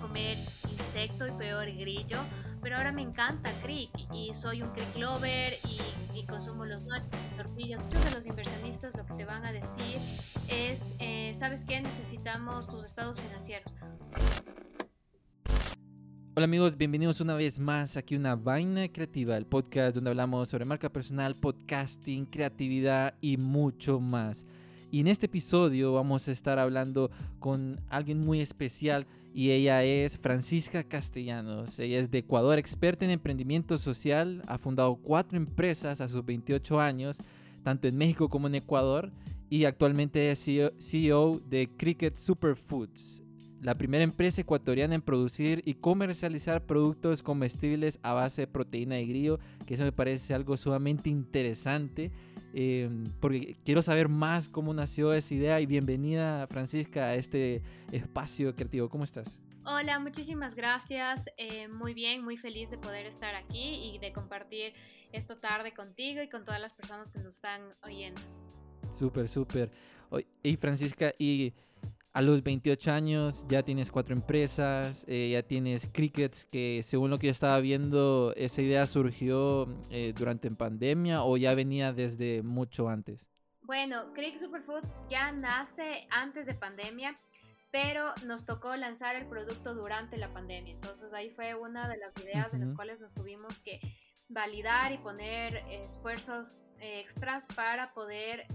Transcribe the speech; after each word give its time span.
comer 0.00 0.38
insecto 0.70 1.26
y 1.26 1.32
peor 1.32 1.66
grillo, 1.66 2.18
pero 2.62 2.76
ahora 2.76 2.92
me 2.92 3.02
encanta 3.02 3.50
crick 3.60 3.90
y 4.12 4.32
soy 4.32 4.62
un 4.62 4.70
crick 4.70 4.96
lover 4.96 5.54
y, 5.64 6.24
consumo 6.26 6.64
los 6.64 6.84
noches, 6.84 7.10
tortillas. 7.36 7.82
Muchos 7.82 8.04
de 8.04 8.10
los 8.12 8.24
inversionistas 8.24 8.94
lo 8.96 9.04
que 9.04 9.14
te 9.14 9.24
van 9.24 9.44
a 9.44 9.52
decir 9.52 9.98
es, 10.48 10.82
eh, 11.00 11.34
¿sabes 11.36 11.64
qué? 11.64 11.80
Necesitamos 11.80 12.68
tus 12.68 12.84
estados 12.84 13.20
financieros. 13.20 13.74
Hola 16.36 16.44
amigos, 16.44 16.76
bienvenidos 16.76 17.20
una 17.20 17.34
vez 17.34 17.58
más 17.58 17.96
aquí 17.96 18.14
a 18.14 18.18
una 18.18 18.36
vaina 18.36 18.88
creativa, 18.88 19.36
el 19.36 19.46
podcast 19.46 19.96
donde 19.96 20.10
hablamos 20.10 20.48
sobre 20.48 20.64
marca 20.64 20.88
personal, 20.88 21.34
podcasting, 21.36 22.26
creatividad 22.26 23.14
y 23.20 23.36
mucho 23.36 24.00
más. 24.00 24.46
Y 24.92 25.00
en 25.00 25.08
este 25.08 25.26
episodio 25.26 25.92
vamos 25.92 26.28
a 26.28 26.32
estar 26.32 26.60
hablando 26.60 27.10
con 27.40 27.80
alguien 27.88 28.20
muy 28.24 28.40
especial 28.40 29.06
y 29.34 29.50
ella 29.50 29.82
es 29.82 30.16
Francisca 30.16 30.84
Castellanos. 30.84 31.80
Ella 31.80 31.98
es 31.98 32.08
de 32.08 32.18
Ecuador, 32.18 32.56
experta 32.56 33.04
en 33.04 33.10
emprendimiento 33.10 33.76
social, 33.78 34.44
ha 34.46 34.58
fundado 34.58 34.94
cuatro 34.94 35.36
empresas 35.36 36.00
a 36.00 36.06
sus 36.06 36.24
28 36.24 36.80
años, 36.80 37.18
tanto 37.64 37.88
en 37.88 37.96
México 37.96 38.28
como 38.28 38.46
en 38.46 38.54
Ecuador, 38.54 39.10
y 39.50 39.64
actualmente 39.64 40.30
es 40.30 40.44
CEO 40.78 41.36
e 41.38 41.48
de 41.48 41.68
Cricket 41.76 42.14
Superfoods, 42.14 43.24
la 43.60 43.76
primera 43.76 44.04
empresa 44.04 44.40
ecuatoriana 44.40 44.94
en 44.94 45.02
producir 45.02 45.62
y 45.64 45.74
comercializar 45.74 46.64
productos 46.64 47.20
comestibles 47.20 47.98
a 48.04 48.12
base 48.12 48.42
de 48.42 48.46
proteína 48.46 48.94
de 48.94 49.06
grillo, 49.06 49.40
que 49.66 49.74
eso 49.74 49.82
me 49.82 49.90
parece 49.90 50.32
algo 50.32 50.56
sumamente 50.56 51.10
interesante 51.10 52.12
Em, 52.56 53.10
porque 53.18 53.56
quiero 53.64 53.82
saber 53.82 54.08
más 54.08 54.48
cómo 54.48 54.72
nació 54.72 55.12
esa 55.12 55.34
idea 55.34 55.60
y 55.60 55.66
bienvenida 55.66 56.46
Francisca 56.46 57.06
a 57.06 57.14
este 57.16 57.62
espacio 57.90 58.54
creativo. 58.54 58.88
¿Cómo 58.88 59.02
estás? 59.02 59.40
Hola, 59.64 59.98
muchísimas 59.98 60.54
gracias. 60.54 61.24
Eh, 61.36 61.66
muy 61.66 61.94
bien, 61.94 62.22
muy 62.22 62.36
feliz 62.36 62.70
de 62.70 62.78
poder 62.78 63.06
estar 63.06 63.34
aquí 63.34 63.92
y 63.92 63.98
de 63.98 64.12
compartir 64.12 64.72
esta 65.10 65.40
tarde 65.40 65.74
contigo 65.74 66.22
y 66.22 66.28
con 66.28 66.44
todas 66.44 66.60
las 66.60 66.72
personas 66.72 67.10
que 67.10 67.18
nos 67.18 67.34
están 67.34 67.60
oyendo. 67.82 68.20
Súper, 68.88 69.26
súper. 69.26 69.72
Y 70.44 70.56
Francisca, 70.56 71.12
y 71.18 71.54
a 72.14 72.22
los 72.22 72.44
28 72.44 72.92
años 72.92 73.44
ya 73.48 73.64
tienes 73.64 73.90
cuatro 73.90 74.14
empresas, 74.14 75.04
eh, 75.08 75.30
ya 75.32 75.42
tienes 75.42 75.88
Crickets, 75.92 76.46
que 76.46 76.80
según 76.84 77.10
lo 77.10 77.18
que 77.18 77.26
yo 77.26 77.32
estaba 77.32 77.58
viendo, 77.58 78.32
esa 78.36 78.62
idea 78.62 78.86
surgió 78.86 79.66
eh, 79.90 80.14
durante 80.16 80.48
pandemia 80.52 81.24
o 81.24 81.36
ya 81.36 81.54
venía 81.54 81.92
desde 81.92 82.42
mucho 82.44 82.88
antes. 82.88 83.26
Bueno, 83.62 84.12
Crick 84.14 84.36
Superfoods 84.36 84.94
ya 85.10 85.32
nace 85.32 86.06
antes 86.08 86.46
de 86.46 86.54
pandemia, 86.54 87.18
pero 87.72 88.14
nos 88.24 88.44
tocó 88.44 88.76
lanzar 88.76 89.16
el 89.16 89.26
producto 89.26 89.74
durante 89.74 90.16
la 90.16 90.32
pandemia. 90.32 90.72
Entonces 90.72 91.12
ahí 91.12 91.30
fue 91.30 91.56
una 91.56 91.88
de 91.88 91.96
las 91.96 92.16
ideas 92.22 92.52
de 92.52 92.58
las 92.58 92.72
cuales 92.74 93.00
nos 93.00 93.12
tuvimos 93.12 93.58
que 93.58 93.80
validar 94.28 94.92
y 94.92 94.98
poner 94.98 95.56
esfuerzos 95.68 96.62
eh, 96.78 97.00
extras 97.00 97.46
para 97.56 97.92
poder 97.92 98.46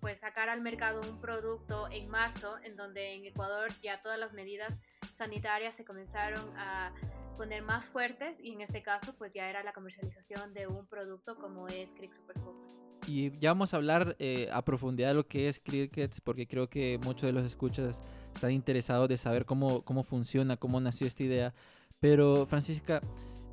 pues 0.00 0.20
sacar 0.20 0.48
al 0.48 0.60
mercado 0.60 1.00
un 1.00 1.20
producto 1.20 1.88
en 1.90 2.08
marzo, 2.08 2.56
en 2.62 2.76
donde 2.76 3.14
en 3.14 3.24
Ecuador 3.24 3.70
ya 3.82 4.02
todas 4.02 4.18
las 4.18 4.32
medidas 4.32 4.78
sanitarias 5.14 5.74
se 5.74 5.84
comenzaron 5.84 6.56
a 6.56 6.92
poner 7.36 7.62
más 7.62 7.86
fuertes 7.86 8.38
y 8.40 8.52
en 8.52 8.60
este 8.60 8.82
caso 8.82 9.14
pues 9.16 9.32
ya 9.32 9.48
era 9.48 9.62
la 9.62 9.72
comercialización 9.72 10.52
de 10.52 10.66
un 10.66 10.86
producto 10.86 11.36
como 11.36 11.68
es 11.68 11.94
Crick 11.94 12.12
Superfoods. 12.12 12.72
Y 13.06 13.36
ya 13.38 13.50
vamos 13.50 13.72
a 13.72 13.78
hablar 13.78 14.14
eh, 14.18 14.48
a 14.52 14.62
profundidad 14.64 15.08
de 15.08 15.14
lo 15.14 15.26
que 15.26 15.48
es 15.48 15.58
Crickets 15.58 16.20
porque 16.20 16.46
creo 16.46 16.68
que 16.68 16.98
muchos 17.02 17.22
de 17.22 17.32
los 17.32 17.42
escuchas 17.44 18.02
están 18.34 18.52
interesados 18.52 19.08
de 19.08 19.16
saber 19.16 19.46
cómo, 19.46 19.82
cómo 19.84 20.04
funciona, 20.04 20.56
cómo 20.56 20.80
nació 20.80 21.06
esta 21.06 21.22
idea. 21.22 21.54
Pero 21.98 22.46
Francisca, 22.46 23.02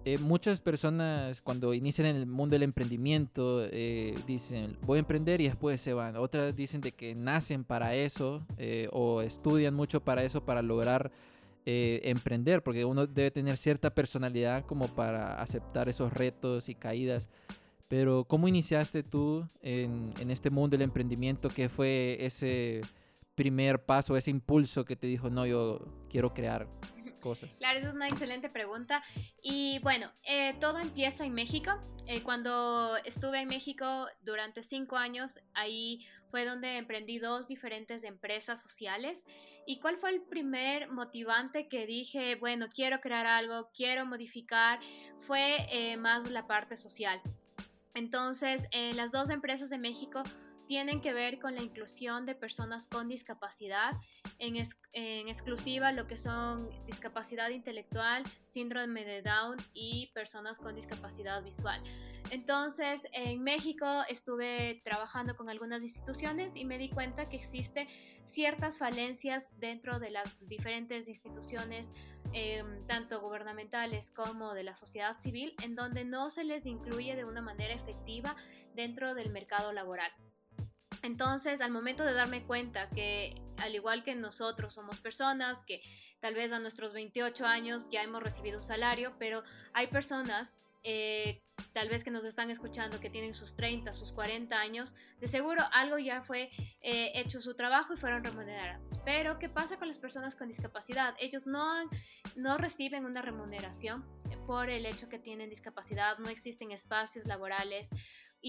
eh, 0.09 0.18
muchas 0.19 0.62
personas 0.62 1.41
cuando 1.41 1.73
inician 1.73 2.07
en 2.07 2.16
el 2.16 2.28
mundo 2.28 2.53
del 2.53 2.63
emprendimiento 2.63 3.66
eh, 3.66 4.18
dicen 4.25 4.78
voy 4.84 4.95
a 4.95 5.00
emprender 5.00 5.41
y 5.41 5.50
después 5.50 5.81
se 5.81 5.91
van. 5.91 6.16
Otras 6.16 6.56
dicen 6.56 6.79
de 6.79 6.94
que 6.94 7.13
nacen 7.13 7.66
para 7.66 7.94
eso 7.94 8.41
eh, 8.57 8.88
o 8.94 9.22
estudian 9.22 9.73
mucho 9.73 10.00
para 10.00 10.23
eso, 10.23 10.46
para 10.46 10.62
lograr 10.62 11.12
emprender, 11.66 12.63
porque 12.63 12.85
uno 12.85 13.06
debe 13.06 13.29
tener 13.29 13.57
cierta 13.57 13.94
personalidad 13.94 14.63
como 14.66 14.88
para 14.88 15.41
aceptar 15.41 15.90
esos 15.90 16.13
retos 16.13 16.69
y 16.69 16.75
caídas. 16.75 17.29
Pero 17.90 18.23
¿cómo 18.23 18.47
iniciaste 18.47 19.03
tú 19.03 19.46
en 19.62 20.31
este 20.31 20.50
mundo 20.50 20.78
del 20.78 20.84
emprendimiento? 20.84 21.50
¿Qué 21.50 21.67
fue 21.67 22.16
ese 22.22 22.79
primer 23.35 23.84
paso, 23.84 24.16
ese 24.16 24.31
impulso 24.31 24.85
que 24.85 24.96
te 24.96 25.07
dijo, 25.07 25.29
no, 25.29 25.46
yo 25.46 25.81
quiero 26.07 26.34
crear? 26.34 26.69
Claro, 27.57 27.79
esa 27.79 27.89
es 27.89 27.94
una 27.94 28.07
excelente 28.07 28.50
pregunta. 28.50 29.03
Y 29.41 29.79
bueno, 29.79 30.11
eh, 30.23 30.55
todo 30.59 30.79
empieza 30.79 31.25
en 31.25 31.33
México. 31.33 31.72
Eh, 32.05 32.22
cuando 32.23 32.95
estuve 33.03 33.41
en 33.41 33.47
México 33.47 34.07
durante 34.22 34.63
cinco 34.63 34.95
años, 34.95 35.39
ahí 35.53 36.05
fue 36.31 36.45
donde 36.45 36.78
emprendí 36.78 37.19
dos 37.19 37.47
diferentes 37.47 38.03
empresas 38.03 38.61
sociales. 38.61 39.23
¿Y 39.66 39.79
cuál 39.79 39.97
fue 39.97 40.11
el 40.11 40.22
primer 40.22 40.89
motivante 40.89 41.67
que 41.67 41.85
dije, 41.85 42.35
bueno, 42.35 42.67
quiero 42.73 43.01
crear 43.01 43.25
algo, 43.25 43.69
quiero 43.75 44.05
modificar? 44.05 44.79
Fue 45.22 45.67
eh, 45.69 45.97
más 45.97 46.31
la 46.31 46.47
parte 46.47 46.78
social. 46.78 47.22
Entonces, 47.94 48.67
en 48.72 48.95
las 48.95 49.11
dos 49.11 49.29
empresas 49.29 49.69
de 49.69 49.78
México 49.78 50.23
tienen 50.67 51.01
que 51.01 51.13
ver 51.13 51.39
con 51.39 51.55
la 51.55 51.63
inclusión 51.63 52.25
de 52.25 52.35
personas 52.35 52.88
con 52.88 53.07
discapacidad, 53.07 53.94
en, 54.40 55.28
exclusiva 55.28 55.92
lo 55.92 56.08
que 56.08 56.18
son 56.18 56.70
discapacidad 56.86 57.50
intelectual, 57.50 58.24
síndrome 58.46 59.06
de 59.06 59.22
Down 59.22 59.58
y 59.74 60.12
personas 60.14 60.59
con 60.59 60.75
discapacidad 60.75 61.44
visual. 61.44 61.81
Entonces, 62.30 63.02
en 63.14 63.42
México 63.44 63.86
estuve 64.09 64.81
trabajando 64.84 65.36
con 65.36 65.50
algunas 65.50 65.81
instituciones 65.81 66.56
y 66.56 66.66
me 66.66 66.78
di 66.78 66.90
cuenta 66.90 67.30
que 67.30 67.38
existe 67.38 67.88
ciertas 68.26 68.78
falencias 68.78 69.58
dentro 69.59 70.00
de 70.00 70.09
las 70.09 70.46
diferentes 70.47 71.08
instituciones, 71.08 71.92
em, 72.34 72.86
tanto 72.86 73.22
gubernamentales 73.22 74.12
como 74.12 74.53
de 74.53 74.64
la 74.64 74.76
sociedad 74.76 75.18
civil, 75.20 75.56
en 75.64 75.76
donde 75.76 76.03
no 76.03 76.30
se 76.30 76.44
les 76.44 76.66
incluye 76.66 77.16
de 77.16 77.24
una 77.24 77.42
manera 77.42 77.74
efectiva 77.74 78.36
dentro 78.76 79.14
del 79.16 79.30
mercado 79.31 79.72
laboral. 79.72 80.12
Entonces, 81.03 81.62
al 81.62 81.72
momento 81.72 82.03
de 82.03 82.13
darme 82.13 82.44
cuenta 82.44 82.90
que, 82.90 83.41
al 83.58 83.75
igual 83.75 84.03
que 84.03 84.16
nosotros, 84.16 84.74
somos 84.74 85.00
personas 85.00 85.63
que 85.66 85.81
tal 86.19 86.34
vez 86.34 86.52
a 86.52 86.59
nuestros 86.59 86.94
28 86.94 87.46
años 87.46 87.88
ya 87.91 88.03
hemos 88.03 88.24
recibido 88.24 88.58
un 88.58 88.63
salario, 88.63 89.16
pero 89.19 89.44
hay 89.74 89.88
personas 89.88 90.59
eh, 90.84 91.41
tal 91.74 91.90
vez 91.90 92.03
que 92.03 92.12
nos 92.12 92.24
están 92.24 92.50
escuchando 92.50 93.00
que 93.00 93.09
tienen 93.09 93.34
sus 93.34 93.56
30, 93.56 93.94
sus 93.94 94.13
40 94.13 94.58
años, 94.58 94.96
de 95.19 95.28
seguro 95.28 95.62
algo 95.74 95.97
ya 95.97 96.22
fue 96.22 96.50
eh, 96.81 97.12
hecho 97.16 97.41
su 97.41 97.56
trabajo 97.56 97.94
y 97.94 97.97
fueron 97.97 98.24
remunerados. 98.24 99.00
Pero, 99.03 99.38
¿qué 99.38 99.50
pasa 99.50 99.78
con 99.78 99.88
las 99.88 100.00
personas 100.00 100.35
con 100.35 100.47
discapacidad? 100.47 101.14
Ellos 101.19 101.46
no, 101.46 101.74
no 102.35 102.58
reciben 102.58 103.06
una 103.06 103.22
remuneración 103.22 104.06
por 104.46 104.69
el 104.69 104.85
hecho 104.85 105.09
que 105.09 105.19
tienen 105.19 105.50
discapacidad, 105.50 106.19
no 106.19 106.29
existen 106.29 106.72
espacios 106.72 107.25
laborales 107.25 107.90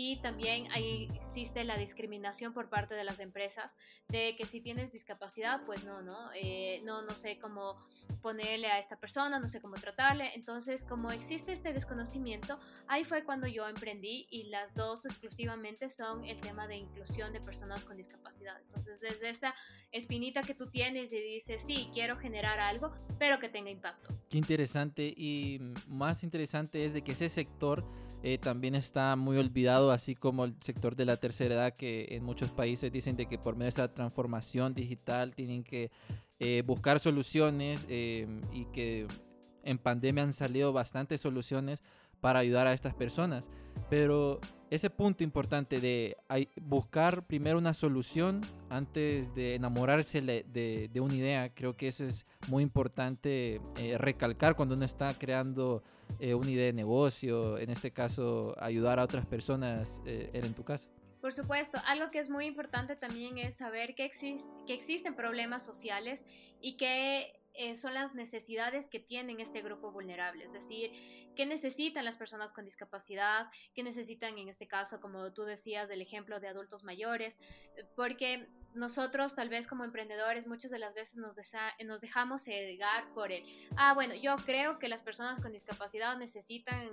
y 0.00 0.16
también 0.22 0.70
ahí 0.70 1.10
existe 1.12 1.64
la 1.64 1.76
discriminación 1.76 2.52
por 2.52 2.68
parte 2.68 2.94
de 2.94 3.02
las 3.02 3.18
empresas 3.18 3.74
de 4.06 4.36
que 4.36 4.46
si 4.46 4.60
tienes 4.60 4.92
discapacidad, 4.92 5.64
pues 5.66 5.84
no, 5.84 6.02
no, 6.02 6.30
eh, 6.36 6.80
no, 6.84 7.02
no 7.02 7.10
sé 7.10 7.40
cómo 7.40 7.76
ponerle 8.22 8.68
a 8.68 8.78
esta 8.78 9.00
persona, 9.00 9.40
no 9.40 9.48
sé 9.48 9.60
cómo 9.60 9.74
tratarle. 9.74 10.30
Entonces, 10.36 10.84
como 10.84 11.10
existe 11.10 11.52
este 11.52 11.72
desconocimiento, 11.72 12.60
ahí 12.86 13.02
fue 13.02 13.24
cuando 13.24 13.48
yo 13.48 13.66
emprendí 13.68 14.28
y 14.30 14.44
las 14.44 14.72
dos 14.76 15.04
exclusivamente 15.04 15.90
son 15.90 16.22
el 16.22 16.40
tema 16.40 16.68
de 16.68 16.76
inclusión 16.76 17.32
de 17.32 17.40
personas 17.40 17.84
con 17.84 17.96
discapacidad. 17.96 18.56
Entonces, 18.66 19.00
desde 19.00 19.30
esa 19.30 19.52
espinita 19.90 20.42
que 20.42 20.54
tú 20.54 20.70
tienes 20.70 21.12
y 21.12 21.20
dices, 21.20 21.60
sí, 21.66 21.90
quiero 21.92 22.16
generar 22.18 22.60
algo, 22.60 22.92
pero 23.18 23.40
que 23.40 23.48
tenga 23.48 23.70
impacto. 23.70 24.14
Qué 24.30 24.38
interesante 24.38 25.12
y 25.16 25.58
más 25.88 26.22
interesante 26.22 26.84
es 26.84 26.92
de 26.92 27.02
que 27.02 27.12
ese 27.12 27.28
sector 27.28 27.84
eh, 28.22 28.38
también 28.38 28.74
está 28.74 29.14
muy 29.16 29.36
olvidado, 29.36 29.92
así 29.92 30.14
como 30.14 30.44
el 30.44 30.54
sector 30.60 30.96
de 30.96 31.04
la 31.04 31.16
tercera 31.16 31.54
edad, 31.54 31.76
que 31.76 32.08
en 32.10 32.24
muchos 32.24 32.50
países 32.50 32.90
dicen 32.90 33.16
de 33.16 33.26
que 33.26 33.38
por 33.38 33.54
medio 33.54 33.66
de 33.66 33.70
esa 33.70 33.94
transformación 33.94 34.74
digital 34.74 35.34
tienen 35.34 35.62
que 35.62 35.90
eh, 36.40 36.62
buscar 36.66 37.00
soluciones 37.00 37.86
eh, 37.88 38.26
y 38.52 38.64
que 38.66 39.06
en 39.62 39.78
pandemia 39.78 40.22
han 40.22 40.32
salido 40.32 40.72
bastantes 40.72 41.20
soluciones 41.20 41.82
para 42.20 42.40
ayudar 42.40 42.66
a 42.66 42.72
estas 42.72 42.94
personas. 42.94 43.50
Pero 43.90 44.40
ese 44.70 44.90
punto 44.90 45.24
importante 45.24 45.80
de 45.80 46.16
buscar 46.60 47.26
primero 47.26 47.58
una 47.58 47.74
solución 47.74 48.40
antes 48.68 49.34
de 49.34 49.54
enamorarse 49.54 50.20
de, 50.20 51.00
una 51.00 51.14
idea, 51.14 51.54
creo 51.54 51.76
que 51.76 51.88
eso 51.88 52.04
es 52.04 52.26
muy 52.48 52.62
importante 52.62 53.60
eh, 53.78 53.96
recalcar 53.98 54.56
cuando 54.56 54.74
uno 54.74 54.84
está 54.84 55.14
creando 55.14 55.82
eh, 56.20 56.34
una 56.34 56.50
idea 56.50 56.66
de 56.66 56.72
negocio, 56.72 57.58
en 57.58 57.70
este 57.70 57.92
caso 57.92 58.54
ayudar 58.58 58.98
a 58.98 59.04
otras 59.04 59.26
personas, 59.26 60.00
eh, 60.04 60.30
en 60.32 60.54
tu 60.54 60.64
caso. 60.64 60.88
Por 61.20 61.32
supuesto, 61.32 61.78
algo 61.86 62.10
que 62.10 62.20
es 62.20 62.30
muy 62.30 62.46
importante 62.46 62.94
también 62.94 63.38
es 63.38 63.56
saber 63.56 63.94
que 63.94 64.10
existen 64.68 65.14
problemas 65.16 65.64
sociales 65.64 66.24
y 66.60 66.76
que 66.76 67.37
eh, 67.58 67.76
son 67.76 67.92
las 67.92 68.14
necesidades 68.14 68.86
que 68.86 69.00
tienen 69.00 69.40
este 69.40 69.60
grupo 69.60 69.90
vulnerable, 69.90 70.44
es 70.44 70.52
decir, 70.52 70.92
qué 71.36 71.44
necesitan 71.44 72.04
las 72.04 72.16
personas 72.16 72.52
con 72.52 72.64
discapacidad, 72.64 73.48
qué 73.74 73.82
necesitan 73.82 74.38
en 74.38 74.48
este 74.48 74.66
caso, 74.66 75.00
como 75.00 75.32
tú 75.32 75.42
decías, 75.42 75.88
del 75.88 76.00
ejemplo 76.00 76.40
de 76.40 76.48
adultos 76.48 76.84
mayores, 76.84 77.38
porque 77.96 78.48
nosotros 78.74 79.34
tal 79.34 79.48
vez 79.48 79.66
como 79.66 79.84
emprendedores 79.84 80.46
muchas 80.46 80.70
de 80.70 80.78
las 80.78 80.94
veces 80.94 81.16
nos, 81.16 81.36
nos 81.84 82.00
dejamos 82.00 82.42
cegar 82.42 83.12
por 83.12 83.32
el, 83.32 83.44
ah, 83.76 83.92
bueno, 83.94 84.14
yo 84.14 84.36
creo 84.46 84.78
que 84.78 84.88
las 84.88 85.02
personas 85.02 85.40
con 85.40 85.52
discapacidad 85.52 86.16
necesitan 86.16 86.88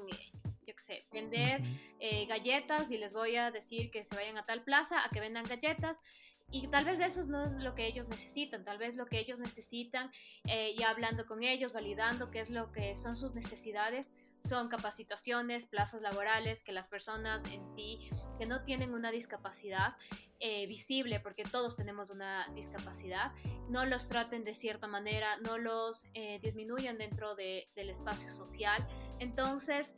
yo 0.66 0.76
qué 0.76 0.82
sé, 0.82 1.06
vender 1.12 1.62
eh, 2.00 2.26
galletas 2.26 2.90
y 2.90 2.98
les 2.98 3.14
voy 3.14 3.36
a 3.36 3.52
decir 3.52 3.92
que 3.92 4.04
se 4.04 4.16
vayan 4.16 4.38
a 4.38 4.46
tal 4.46 4.64
plaza 4.64 5.06
a 5.06 5.10
que 5.10 5.20
vendan 5.20 5.46
galletas 5.46 6.02
y 6.52 6.68
tal 6.68 6.86
vez 6.86 7.00
eso 7.00 7.26
no 7.26 7.44
es 7.44 7.52
lo 7.54 7.76
que 7.76 7.88
ellos 7.88 8.08
necesitan, 8.08 8.64
tal 8.64 8.78
vez 8.78 8.96
lo 8.96 9.06
que 9.06 9.20
ellos 9.20 9.40
necesitan, 9.40 10.12
eh, 10.46 10.72
y 10.78 10.84
hablando 10.84 11.26
con 11.26 11.44
ellos, 11.44 11.74
validando 11.74 12.32
qué 12.32 12.42
es 12.42 12.50
lo 12.50 12.72
que 12.72 12.96
son 12.96 13.16
sus 13.16 13.34
necesidades, 13.34 14.14
son 14.42 14.70
capacitaciones, 14.70 15.66
plazas 15.66 16.02
laborales, 16.02 16.64
que 16.64 16.72
las 16.72 16.88
personas 16.88 17.44
en 17.52 17.66
sí 17.66 18.10
que 18.38 18.46
no 18.46 18.64
tienen 18.64 18.94
una 18.94 19.12
discapacidad 19.12 19.96
eh, 20.40 20.68
visible, 20.68 21.20
porque 21.20 21.44
todos 21.44 21.76
tenemos 21.76 22.10
una 22.10 22.48
discapacidad, 22.54 23.32
no 23.70 23.86
los 23.86 24.08
traten 24.08 24.44
de 24.44 24.54
cierta 24.54 24.86
manera, 24.86 25.38
no 25.38 25.58
los 25.58 26.06
eh, 26.14 26.40
disminuyan 26.44 26.98
dentro 26.98 27.36
del 27.36 27.90
espacio 27.90 28.30
social. 28.30 28.88
Entonces, 29.20 29.96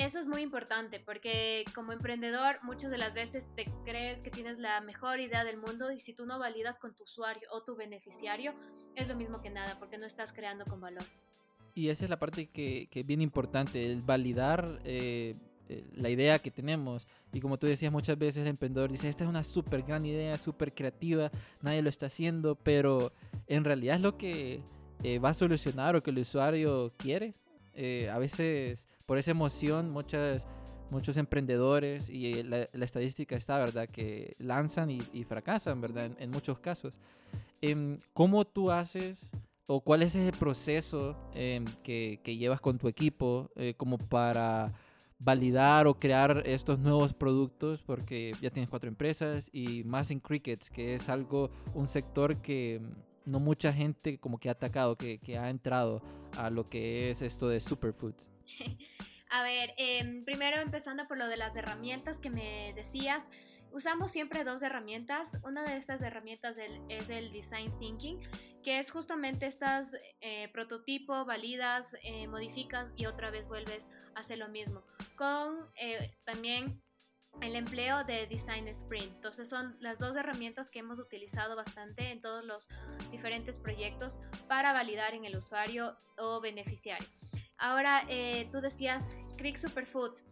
eso 0.00 0.18
es 0.18 0.26
muy 0.26 0.40
importante 0.40 0.98
porque 0.98 1.64
como 1.74 1.92
emprendedor 1.92 2.58
muchas 2.62 2.90
de 2.90 2.96
las 2.96 3.12
veces 3.12 3.46
te 3.54 3.70
crees 3.84 4.22
que 4.22 4.30
tienes 4.30 4.58
la 4.58 4.80
mejor 4.80 5.20
idea 5.20 5.44
del 5.44 5.58
mundo 5.58 5.92
y 5.92 6.00
si 6.00 6.14
tú 6.14 6.24
no 6.24 6.38
validas 6.38 6.78
con 6.78 6.94
tu 6.94 7.04
usuario 7.04 7.46
o 7.52 7.62
tu 7.62 7.76
beneficiario 7.76 8.54
es 8.96 9.08
lo 9.08 9.14
mismo 9.14 9.42
que 9.42 9.50
nada 9.50 9.78
porque 9.78 9.98
no 9.98 10.06
estás 10.06 10.32
creando 10.32 10.64
con 10.64 10.80
valor. 10.80 11.04
Y 11.74 11.90
esa 11.90 12.04
es 12.04 12.10
la 12.10 12.18
parte 12.18 12.46
que, 12.46 12.88
que 12.90 13.00
es 13.00 13.06
bien 13.06 13.20
importante, 13.20 13.84
el 13.84 14.00
validar 14.00 14.80
eh, 14.84 15.36
eh, 15.68 15.84
la 15.94 16.08
idea 16.08 16.38
que 16.38 16.50
tenemos. 16.50 17.06
Y 17.32 17.40
como 17.40 17.58
tú 17.58 17.66
decías 17.66 17.92
muchas 17.92 18.18
veces 18.18 18.42
el 18.42 18.48
emprendedor 18.48 18.90
dice, 18.90 19.08
esta 19.08 19.24
es 19.24 19.30
una 19.30 19.44
súper 19.44 19.82
gran 19.82 20.06
idea, 20.06 20.38
súper 20.38 20.74
creativa, 20.74 21.30
nadie 21.60 21.82
lo 21.82 21.90
está 21.90 22.06
haciendo, 22.06 22.54
pero 22.54 23.12
en 23.46 23.64
realidad 23.64 23.96
es 23.96 24.02
lo 24.02 24.16
que 24.16 24.62
eh, 25.02 25.18
va 25.18 25.28
a 25.28 25.34
solucionar 25.34 25.94
o 25.94 26.02
que 26.02 26.10
el 26.10 26.18
usuario 26.20 26.94
quiere. 26.96 27.34
a 28.10 28.18
veces 28.18 28.86
por 29.10 29.18
esa 29.18 29.32
emoción 29.32 29.90
muchas, 29.90 30.46
muchos 30.88 31.16
emprendedores 31.16 32.08
y 32.08 32.44
la, 32.44 32.68
estadística 32.74 33.34
está, 33.34 33.58
¿verdad? 33.58 33.88
Que 33.88 34.36
lanzan 34.38 34.88
y, 34.88 35.24
fracasan, 35.24 35.80
¿verdad? 35.80 36.12
En, 36.20 36.30
muchos 36.30 36.60
casos. 36.60 36.94
Em, 37.60 37.98
¿Cómo 38.12 38.44
tú 38.44 38.70
haces 38.70 39.32
o 39.66 39.80
cuál 39.80 40.04
es 40.04 40.14
ese 40.14 40.30
proceso 40.30 41.16
em, 41.34 41.64
que, 41.82 42.20
llevas 42.24 42.60
con 42.60 42.78
tu 42.78 42.86
equipo 42.86 43.50
eh, 43.56 43.74
como 43.76 43.98
para 43.98 44.72
validar 45.18 45.88
o 45.88 45.98
crear 45.98 46.44
estos 46.46 46.78
nuevos 46.78 47.12
productos 47.12 47.82
porque 47.82 48.32
ya 48.40 48.50
tienes 48.50 48.70
cuatro 48.70 48.86
empresas 48.86 49.50
y 49.52 49.82
más 49.82 50.12
en 50.12 50.20
crickets 50.20 50.70
que 50.70 50.94
es 50.94 51.08
algo 51.08 51.50
un 51.74 51.88
sector 51.88 52.40
que 52.40 52.80
no 53.24 53.40
mucha 53.40 53.72
gente 53.72 54.18
como 54.18 54.38
que 54.38 54.50
ha 54.50 54.52
atacado 54.52 54.96
que 54.96 55.18
ha 55.36 55.50
entrado 55.50 56.00
a 56.38 56.48
lo 56.48 56.68
que 56.68 57.10
es 57.10 57.22
esto 57.22 57.48
de 57.48 57.58
superfoods 57.58 58.30
A 59.30 59.42
ver, 59.44 59.74
em, 59.76 60.24
primero 60.24 60.60
empezando 60.60 61.06
por 61.06 61.16
lo 61.16 61.28
de 61.28 61.36
las 61.36 61.54
herramientas 61.54 62.18
que 62.18 62.30
me 62.30 62.72
decías. 62.74 63.28
Usamos 63.72 64.10
siempre 64.10 64.42
dos 64.42 64.62
herramientas. 64.62 65.30
Una 65.44 65.62
de 65.62 65.76
estas 65.76 66.02
herramientas 66.02 66.56
es 66.88 67.08
el 67.08 67.30
Design 67.30 67.78
Thinking, 67.78 68.18
que 68.64 68.80
es 68.80 68.90
justamente 68.90 69.46
estas 69.46 69.94
eh, 70.20 70.48
prototipo, 70.48 71.24
validas, 71.24 71.94
eh, 72.02 72.26
modificas 72.26 72.92
y 72.96 73.06
otra 73.06 73.30
vez 73.30 73.46
vuelves 73.46 73.88
a 74.16 74.20
hacer 74.20 74.38
lo 74.38 74.48
mismo. 74.48 74.82
Con 75.14 75.70
eh, 75.76 76.16
también 76.24 76.82
el 77.40 77.54
empleo 77.54 78.02
de 78.02 78.26
Design 78.26 78.66
Sprint. 78.66 79.14
Entonces 79.14 79.48
son 79.48 79.76
las 79.78 80.00
dos 80.00 80.16
herramientas 80.16 80.70
que 80.70 80.80
hemos 80.80 80.98
utilizado 80.98 81.54
bastante 81.54 82.10
en 82.10 82.20
todos 82.20 82.44
los 82.44 82.68
diferentes 83.12 83.60
proyectos 83.60 84.20
para 84.48 84.72
validar 84.72 85.14
en 85.14 85.24
el 85.24 85.36
usuario 85.36 85.96
o 86.18 86.40
beneficiario. 86.40 87.06
Ahora, 87.60 88.06
eh, 88.08 88.48
tú 88.50 88.62
decías 88.62 89.18
Creek 89.36 89.58
Superfoods. 89.58 90.24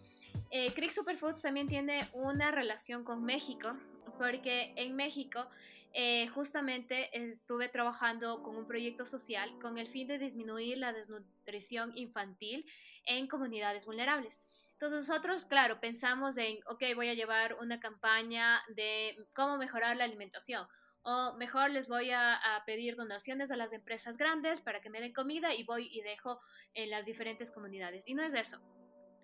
Eh, 0.51 0.73
Superfoods 0.91 1.43
también 1.43 1.69
tiene 1.69 2.09
una 2.15 2.51
relación 2.51 3.05
con 3.05 3.23
México, 3.23 3.77
porque 4.17 4.73
en 4.77 4.97
México 4.97 5.47
eh, 5.93 6.29
justamente 6.29 7.11
estuve 7.13 7.69
trabajando 7.69 8.43
con 8.43 8.57
un 8.57 8.67
proyecto 8.67 9.05
social 9.05 9.59
con 9.61 9.77
el 9.77 9.89
fin 9.89 10.09
de 10.09 10.19
disminuir 10.19 10.79
la 10.79 10.95
desnutrición 10.95 11.93
infantil 11.97 12.65
en 13.05 13.29
comunidades 13.29 13.85
vulnerables. 13.85 14.41
Entonces 14.73 15.07
nosotros, 15.07 15.45
claro, 15.45 15.81
pensamos 15.81 16.39
en, 16.39 16.59
ok, 16.67 16.83
voy 16.95 17.11
a 17.11 17.15
llevar 17.15 17.59
una 17.61 17.79
campaña 17.79 18.63
de 18.75 19.19
cómo 19.35 19.59
mejorar 19.59 19.99
la 19.99 20.05
alimentación 20.05 20.67
o 21.09 21.35
mejor 21.39 21.71
les 21.71 21.89
voy 21.89 22.11
a, 22.11 22.39
pedir 22.67 22.95
donaciones 22.95 23.51
a 23.51 23.57
las 23.57 23.73
empresas 23.73 24.19
grandes 24.19 24.61
para 24.61 24.83
que 24.83 24.91
me 24.91 25.01
den 25.01 25.15
comida 25.15 25.55
y 25.55 25.65
voy 25.65 25.89
y 25.91 26.03
dejo 26.03 26.39
en 26.75 26.91
las 26.91 27.07
diferentes 27.07 27.51
comunidades. 27.51 28.07
Y 28.07 28.13
no 28.13 28.23
es 28.23 28.35
eso. 28.35 28.61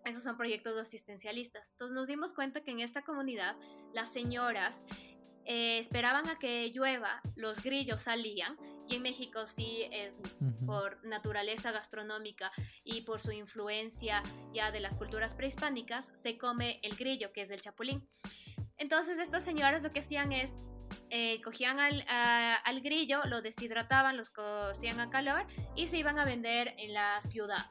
Esos 0.07 0.23
son 0.23 0.39
proyectos 0.39 0.81
asistencialistas. 0.81 1.69
Entonces 1.73 1.95
nos 1.95 2.07
dimos 2.07 2.33
cuenta 2.33 2.63
que 2.63 2.71
en 2.71 2.81
esta 2.81 3.03
comunidad 3.03 3.57
las 3.93 4.11
señoras 4.11 4.87
eh, 5.45 5.79
esperaban 5.79 6.27
a 6.31 6.39
que 6.39 6.71
llueva, 6.71 7.21
los 7.37 7.63
grillos 7.63 8.03
salían, 8.03 8.57
y 8.89 8.97
en 8.97 9.03
México 9.03 9.45
sí 9.45 9.87
es 9.93 10.19
por 10.65 11.05
naturaleza 11.05 11.71
gastronómica 11.71 12.51
y 12.83 13.03
por 13.03 13.21
su 13.21 13.33
influencia 13.33 14.23
ya 14.55 14.73
de 14.73 14.81
las 14.81 14.97
culturas 14.97 15.35
prehispánicas, 15.35 16.13
se 16.15 16.39
come 16.39 16.81
el 16.83 16.97
grillo, 16.97 17.31
que 17.33 17.43
es 17.43 17.51
el 17.51 17.61
chapulín. 17.61 18.09
Entonces 18.79 19.19
estas 19.19 19.45
señoras 19.45 19.83
lo 19.83 19.93
que 19.93 20.01
hacían 20.01 20.33
es 20.33 20.59
eh, 21.11 21.41
cogían 21.43 21.79
al, 21.79 22.81
grillo, 22.81 23.21
lo 23.27 23.43
deshidrataban, 23.43 24.17
los 24.17 24.31
cocían 24.31 25.01
a 25.01 25.11
calor 25.11 25.47
y 25.77 25.89
se 25.89 25.99
iban 25.99 26.19
a 26.19 26.25
vender 26.25 26.75
en 26.79 26.93
la 26.93 27.21
ciudad. 27.23 27.71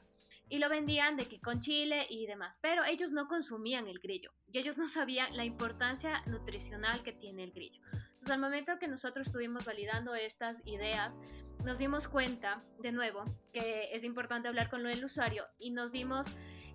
Y 0.50 0.60
lo 0.60 0.70
vendían 0.70 1.18
de 1.18 1.26
que 1.26 1.40
con 1.42 1.60
chile 1.60 2.06
y 2.10 2.26
demás. 2.26 2.60
Pero 2.62 2.84
ellos 2.84 3.12
no 3.12 3.28
consumían 3.28 3.88
el 3.88 4.00
grillo 4.00 4.32
y 4.52 4.60
ellos 4.60 4.78
no 4.78 4.88
sabían 4.88 5.36
la 5.36 5.46
importancia 5.46 6.24
nutricional 6.28 7.02
que 7.04 7.12
tiene 7.12 7.44
el 7.44 7.52
grillo. 7.52 7.82
Entonces, 7.92 8.30
al 8.30 8.40
momento 8.40 8.78
que 8.80 8.88
nosotros 8.88 9.28
estuvimos 9.28 9.66
validando 9.66 10.14
estas 10.16 10.58
ideas, 10.66 11.20
nos 11.64 11.80
dimos 11.80 12.08
cuenta, 12.08 12.64
de 12.80 12.92
nuevo, 12.92 13.24
que 13.52 13.90
es 13.94 14.04
importante 14.04 14.48
hablar 14.48 14.70
con 14.70 14.86
el 14.86 15.04
usuario 15.04 15.46
y 15.60 15.72
nos 15.72 15.92
dimos 15.92 16.28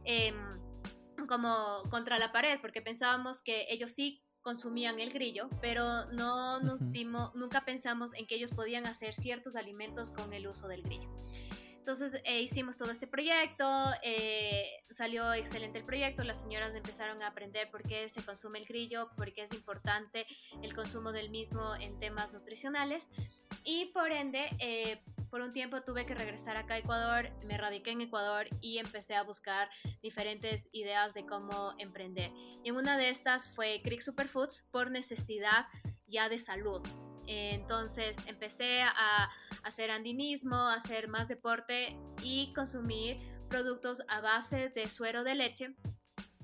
em, 0.04 0.34
como 1.26 1.82
contra 1.90 2.18
la 2.18 2.32
pared 2.32 2.58
porque 2.60 2.80
pensábamos 2.80 3.42
que 3.42 3.66
ellos 3.68 3.92
sí 3.92 4.22
consumían 4.42 5.00
el 5.00 5.12
grillo, 5.12 5.48
pero 5.60 6.06
no 6.12 6.60
nos 6.60 6.92
dimos, 6.92 7.34
nunca 7.34 7.64
pensamos 7.64 8.14
en 8.14 8.26
que 8.26 8.36
ellos 8.36 8.52
podían 8.52 8.86
hacer 8.86 9.14
ciertos 9.14 9.56
alimentos 9.56 10.10
con 10.10 10.32
el 10.32 10.46
uso 10.46 10.68
del 10.68 10.82
grillo. 10.82 11.08
Entonces 11.88 12.20
eh, 12.24 12.42
hicimos 12.42 12.76
todo 12.76 12.90
este 12.90 13.06
proyecto, 13.06 13.64
eh, 14.02 14.66
salió 14.90 15.32
excelente 15.32 15.78
el 15.78 15.86
proyecto, 15.86 16.22
las 16.22 16.40
señoras 16.40 16.74
empezaron 16.74 17.22
a 17.22 17.28
aprender 17.28 17.70
por 17.70 17.82
qué 17.82 18.10
se 18.10 18.22
consume 18.22 18.58
el 18.58 18.66
grillo, 18.66 19.08
por 19.16 19.32
qué 19.32 19.44
es 19.44 19.54
importante 19.54 20.26
el 20.60 20.74
consumo 20.74 21.12
del 21.12 21.30
mismo 21.30 21.74
en 21.76 21.98
temas 21.98 22.30
nutricionales 22.30 23.08
y 23.64 23.86
por 23.86 24.12
ende 24.12 24.50
eh, 24.58 25.00
por 25.30 25.40
un 25.40 25.52
tiempo 25.52 25.82
tuve 25.82 26.06
que 26.06 26.14
regresar 26.14 26.56
acá 26.56 26.74
a 26.74 26.78
Ecuador, 26.78 27.30
me 27.44 27.56
radiqué 27.56 27.90
en 27.90 28.00
Ecuador 28.00 28.46
y 28.60 28.78
empecé 28.78 29.14
a 29.14 29.22
buscar 29.22 29.68
diferentes 30.02 30.68
ideas 30.72 31.14
de 31.14 31.26
cómo 31.26 31.74
emprender. 31.78 32.32
Y 32.62 32.70
una 32.70 32.96
de 32.96 33.10
estas 33.10 33.50
fue 33.54 33.80
Creek 33.82 34.00
Superfoods 34.00 34.64
por 34.70 34.90
necesidad 34.90 35.66
ya 36.06 36.28
de 36.28 36.38
salud. 36.38 36.80
Entonces 37.26 38.16
empecé 38.26 38.82
a 38.82 39.30
hacer 39.62 39.90
andinismo, 39.90 40.56
a 40.56 40.74
hacer 40.74 41.08
más 41.08 41.28
deporte 41.28 41.98
y 42.22 42.52
consumir 42.54 43.18
productos 43.50 44.02
a 44.08 44.20
base 44.20 44.70
de 44.70 44.88
suero 44.88 45.24
de 45.24 45.34
leche. 45.34 45.76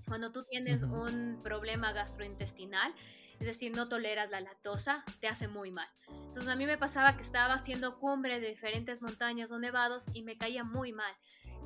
Cuando 0.06 0.30
tú 0.30 0.44
tienes 0.44 0.82
un 0.82 1.40
problema 1.42 1.92
gastrointestinal, 1.92 2.94
es 3.40 3.46
decir, 3.46 3.74
no 3.74 3.88
toleras 3.88 4.30
la 4.30 4.40
lactosa, 4.40 5.04
te 5.20 5.28
hace 5.28 5.48
muy 5.48 5.70
mal. 5.70 5.88
Entonces 6.08 6.48
a 6.48 6.56
mí 6.56 6.66
me 6.66 6.78
pasaba 6.78 7.16
que 7.16 7.22
estaba 7.22 7.54
haciendo 7.54 7.98
cumbre 7.98 8.40
de 8.40 8.48
diferentes 8.48 9.02
montañas 9.02 9.52
o 9.52 9.58
nevados 9.58 10.06
y 10.12 10.22
me 10.22 10.36
caía 10.36 10.64
muy 10.64 10.92
mal. 10.92 11.14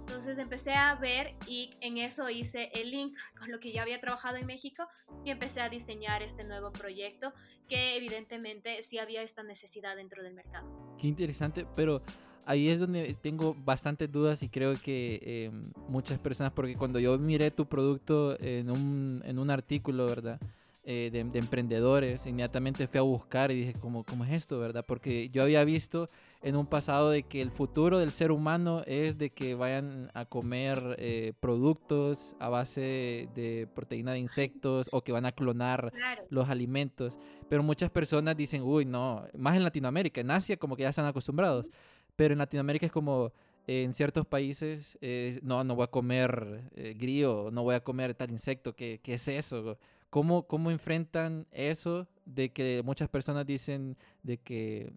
Entonces 0.01 0.39
empecé 0.39 0.73
a 0.73 0.95
ver 0.95 1.35
y 1.47 1.71
en 1.81 1.99
eso 1.99 2.31
hice 2.31 2.71
el 2.75 2.91
link 2.91 3.17
con 3.39 3.51
lo 3.51 3.61
que 3.61 3.73
ya 3.73 3.83
había 3.83 4.01
trabajado 4.01 4.37
en 4.37 4.47
México 4.47 4.87
y 5.25 5.31
empecé 5.31 5.61
a 5.61 5.69
diseñar 5.69 6.23
este 6.23 6.45
nuevo 6.45 6.73
proyecto 6.73 7.33
que 7.69 7.97
evidentemente 7.97 8.83
sí 8.83 8.99
había 8.99 9.23
esta 9.23 9.43
necesidad 9.43 9.97
dentro 9.97 10.23
del 10.23 10.35
mercado. 10.35 10.97
Qué 10.99 11.09
interesante, 11.09 11.67
pero 11.77 12.03
ahí 12.47 12.71
es 12.71 12.81
donde 12.81 13.15
tengo 13.21 13.55
bastantes 13.55 14.11
dudas 14.11 14.43
y 14.43 14.49
creo 14.49 14.75
que 14.83 15.21
em, 15.23 15.71
muchas 15.89 16.19
personas, 16.19 16.53
porque 16.53 16.77
cuando 16.77 16.99
yo 16.99 17.19
miré 17.19 17.51
tu 17.51 17.69
producto 17.69 18.41
en 18.41 18.71
un, 18.71 19.23
en 19.27 19.39
un 19.39 19.51
artículo, 19.51 20.07
¿verdad? 20.07 20.41
Eh, 20.91 21.11
de, 21.13 21.39
emprendedores, 21.39 22.25
inmediatamente 22.25 22.87
fui 22.87 22.97
a 22.97 23.03
buscar 23.03 23.51
y 23.51 23.57
dije, 23.57 23.75
¿cómo, 23.79 24.05
¿cómo 24.05 24.25
es 24.25 24.33
esto, 24.33 24.59
verdad? 24.59 24.87
Porque 24.89 25.29
yo 25.29 25.43
había 25.43 25.63
visto 25.63 26.09
en 26.41 26.57
un 26.57 26.65
pasado 26.65 27.11
de 27.11 27.25
que 27.25 27.43
el 27.43 27.51
futuro 27.51 27.99
del 27.99 28.11
ser 28.11 28.33
humano 28.33 28.83
es 28.87 29.19
de 29.19 29.29
que 29.29 29.55
vayan 29.55 30.11
a 30.15 30.25
comer 30.25 30.97
eh, 30.99 31.35
productos 31.41 32.35
a 32.39 32.49
base 32.49 33.29
de 33.35 33.69
proteína 33.75 34.13
de 34.13 34.21
insectos 34.21 34.89
o 34.91 35.03
que 35.05 35.13
van 35.13 35.27
a 35.27 35.33
clonar 35.33 35.93
los 36.31 36.49
alimentos. 36.49 37.19
Pero 37.51 37.63
muchas 37.63 37.91
personas 37.91 38.35
dicen, 38.35 38.63
uy, 38.63 38.87
no, 38.87 39.27
más 39.37 39.57
en 39.57 39.65
Latinoamérica, 39.65 40.23
en 40.23 40.31
Asia 40.31 40.57
como 40.57 40.75
que 40.75 40.85
ya 40.85 40.89
están 40.89 41.05
acostumbrados, 41.05 41.71
pero 42.17 42.33
en 42.33 42.39
Latinoamérica 42.39 42.87
es 42.87 42.93
como 42.93 43.31
en 43.67 43.93
ciertos 43.93 44.27
países, 44.27 44.97
no, 45.43 45.63
no 45.65 45.75
voy 45.75 45.85
a 45.85 45.89
comer 45.89 46.63
eh, 46.75 46.95
grillo, 46.99 47.51
no 47.53 47.63
voy 47.63 47.75
a 47.75 47.85
comer 47.85 48.15
tal 48.15 48.31
insecto, 48.31 48.75
¿qué, 48.75 49.01
qué 49.03 49.13
es 49.13 49.29
eso? 49.29 49.77
¿Cómo, 50.11 50.47
¿Cómo 50.47 50.71
enfrentan 50.71 51.47
eso 51.51 52.09
de 52.25 52.53
que 52.53 52.83
muchas 52.85 53.09
personas 53.09 53.45
dicen 53.45 53.97
de 54.23 54.39
que, 54.39 54.93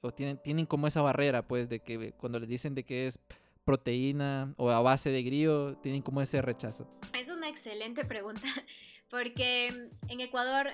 o 0.00 0.12
tienen, 0.12 0.38
tienen 0.42 0.66
como 0.66 0.86
esa 0.86 1.02
barrera, 1.02 1.46
pues, 1.46 1.68
de 1.68 1.80
que 1.80 2.12
cuando 2.12 2.40
les 2.40 2.48
dicen 2.48 2.74
de 2.74 2.84
que 2.84 3.06
es 3.06 3.20
proteína 3.64 4.54
o 4.56 4.70
a 4.70 4.80
base 4.80 5.10
de 5.10 5.22
grillo, 5.22 5.76
tienen 5.78 6.02
como 6.02 6.20
ese 6.20 6.42
rechazo? 6.42 6.88
Es 7.14 7.28
una 7.28 7.48
excelente 7.48 8.04
pregunta, 8.04 8.42
porque 9.10 9.68
en 10.08 10.20
Ecuador 10.20 10.70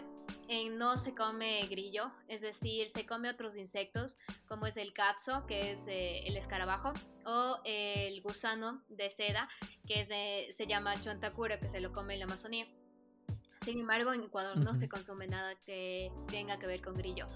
eh, 0.49 0.71
no 0.71 0.97
se 0.97 1.15
come 1.15 1.67
grillo, 1.69 2.11
es 2.29 2.41
decir, 2.41 2.89
se 2.89 3.05
come 3.05 3.29
otros 3.29 3.57
insectos, 3.57 4.19
como 4.47 4.67
es 4.67 4.79
el 4.79 4.95
cazo, 4.95 5.45
que 5.47 5.73
es 5.73 5.87
eh, 5.89 6.21
el 6.27 6.37
escarabajo, 6.37 6.93
o 7.27 7.61
el 7.65 8.23
gusano 8.23 8.83
de 8.89 9.11
seda, 9.11 9.49
que 9.87 10.01
es 10.01 10.57
se 10.57 10.67
llama 10.67 10.99
chontacura, 11.03 11.61
que 11.61 11.69
se 11.69 11.81
lo 11.81 11.93
come 11.93 12.15
en 12.15 12.21
la 12.21 12.25
Amazonía. 12.25 12.67
Sin 13.69 13.81
embargo, 13.81 14.15
en 14.15 14.23
Ecuador 14.23 14.57
no 14.57 14.75
se 14.75 14.89
consume 14.89 15.27
nada 15.29 15.55
que 15.67 16.11
tenga 16.29 16.59
que 16.59 16.67
ver 16.67 16.81
con 16.81 16.95
grillo. 16.95 17.29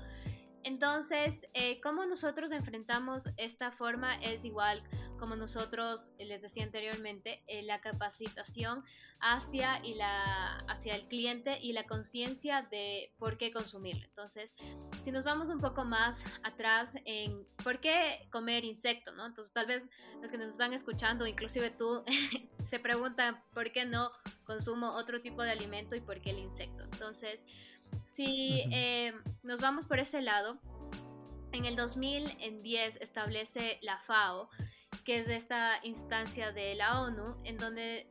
Entonces, 0.64 1.34
eh, 1.52 1.78
cómo 1.82 2.06
nosotros 2.06 2.52
enfrentamos 2.52 3.28
esta 3.36 3.70
forma 3.70 4.14
es 4.14 4.46
igual 4.46 4.82
como 5.18 5.36
nosotros 5.36 6.12
les 6.18 6.40
decía 6.40 6.64
anteriormente, 6.64 7.44
eh, 7.46 7.62
la 7.62 7.80
capacitación 7.80 8.82
hacia, 9.20 9.84
y 9.84 9.94
la, 9.94 10.58
hacia 10.68 10.96
el 10.96 11.06
cliente 11.06 11.58
y 11.60 11.72
la 11.74 11.86
conciencia 11.86 12.66
de 12.70 13.14
por 13.18 13.38
qué 13.38 13.52
consumirlo. 13.52 14.04
Entonces, 14.04 14.56
si 15.04 15.12
nos 15.12 15.24
vamos 15.24 15.48
un 15.48 15.60
poco 15.60 15.84
más 15.84 16.24
atrás 16.42 16.96
en 17.04 17.46
por 17.62 17.78
qué 17.80 18.26
comer 18.32 18.64
insecto, 18.64 19.12
¿no? 19.12 19.26
Entonces, 19.26 19.52
tal 19.52 19.66
vez 19.66 19.88
los 20.20 20.30
que 20.30 20.38
nos 20.38 20.50
están 20.50 20.72
escuchando, 20.72 21.26
inclusive 21.26 21.70
tú, 21.70 22.02
se 22.72 22.80
preguntan 22.80 23.38
por 23.52 23.70
qué 23.70 23.84
no 23.84 24.10
consumo 24.44 24.92
otro 24.92 25.20
tipo 25.20 25.42
de 25.42 25.50
alimento 25.50 25.94
y 25.94 26.00
por 26.00 26.22
qué 26.22 26.30
el 26.30 26.38
insecto. 26.38 26.82
Entonces, 26.84 27.44
si 28.08 28.62
eh, 28.72 29.12
nos 29.42 29.60
vamos 29.60 29.84
por 29.84 29.98
ese 29.98 30.22
lado, 30.22 30.58
en 31.52 31.66
el 31.66 31.76
2010 31.76 32.96
establece 33.02 33.78
la 33.82 33.98
FAO, 33.98 34.48
que 35.04 35.18
es 35.18 35.28
esta 35.28 35.80
instancia 35.82 36.50
de 36.52 36.74
la 36.74 37.02
ONU, 37.02 37.36
en 37.44 37.58
donde 37.58 38.08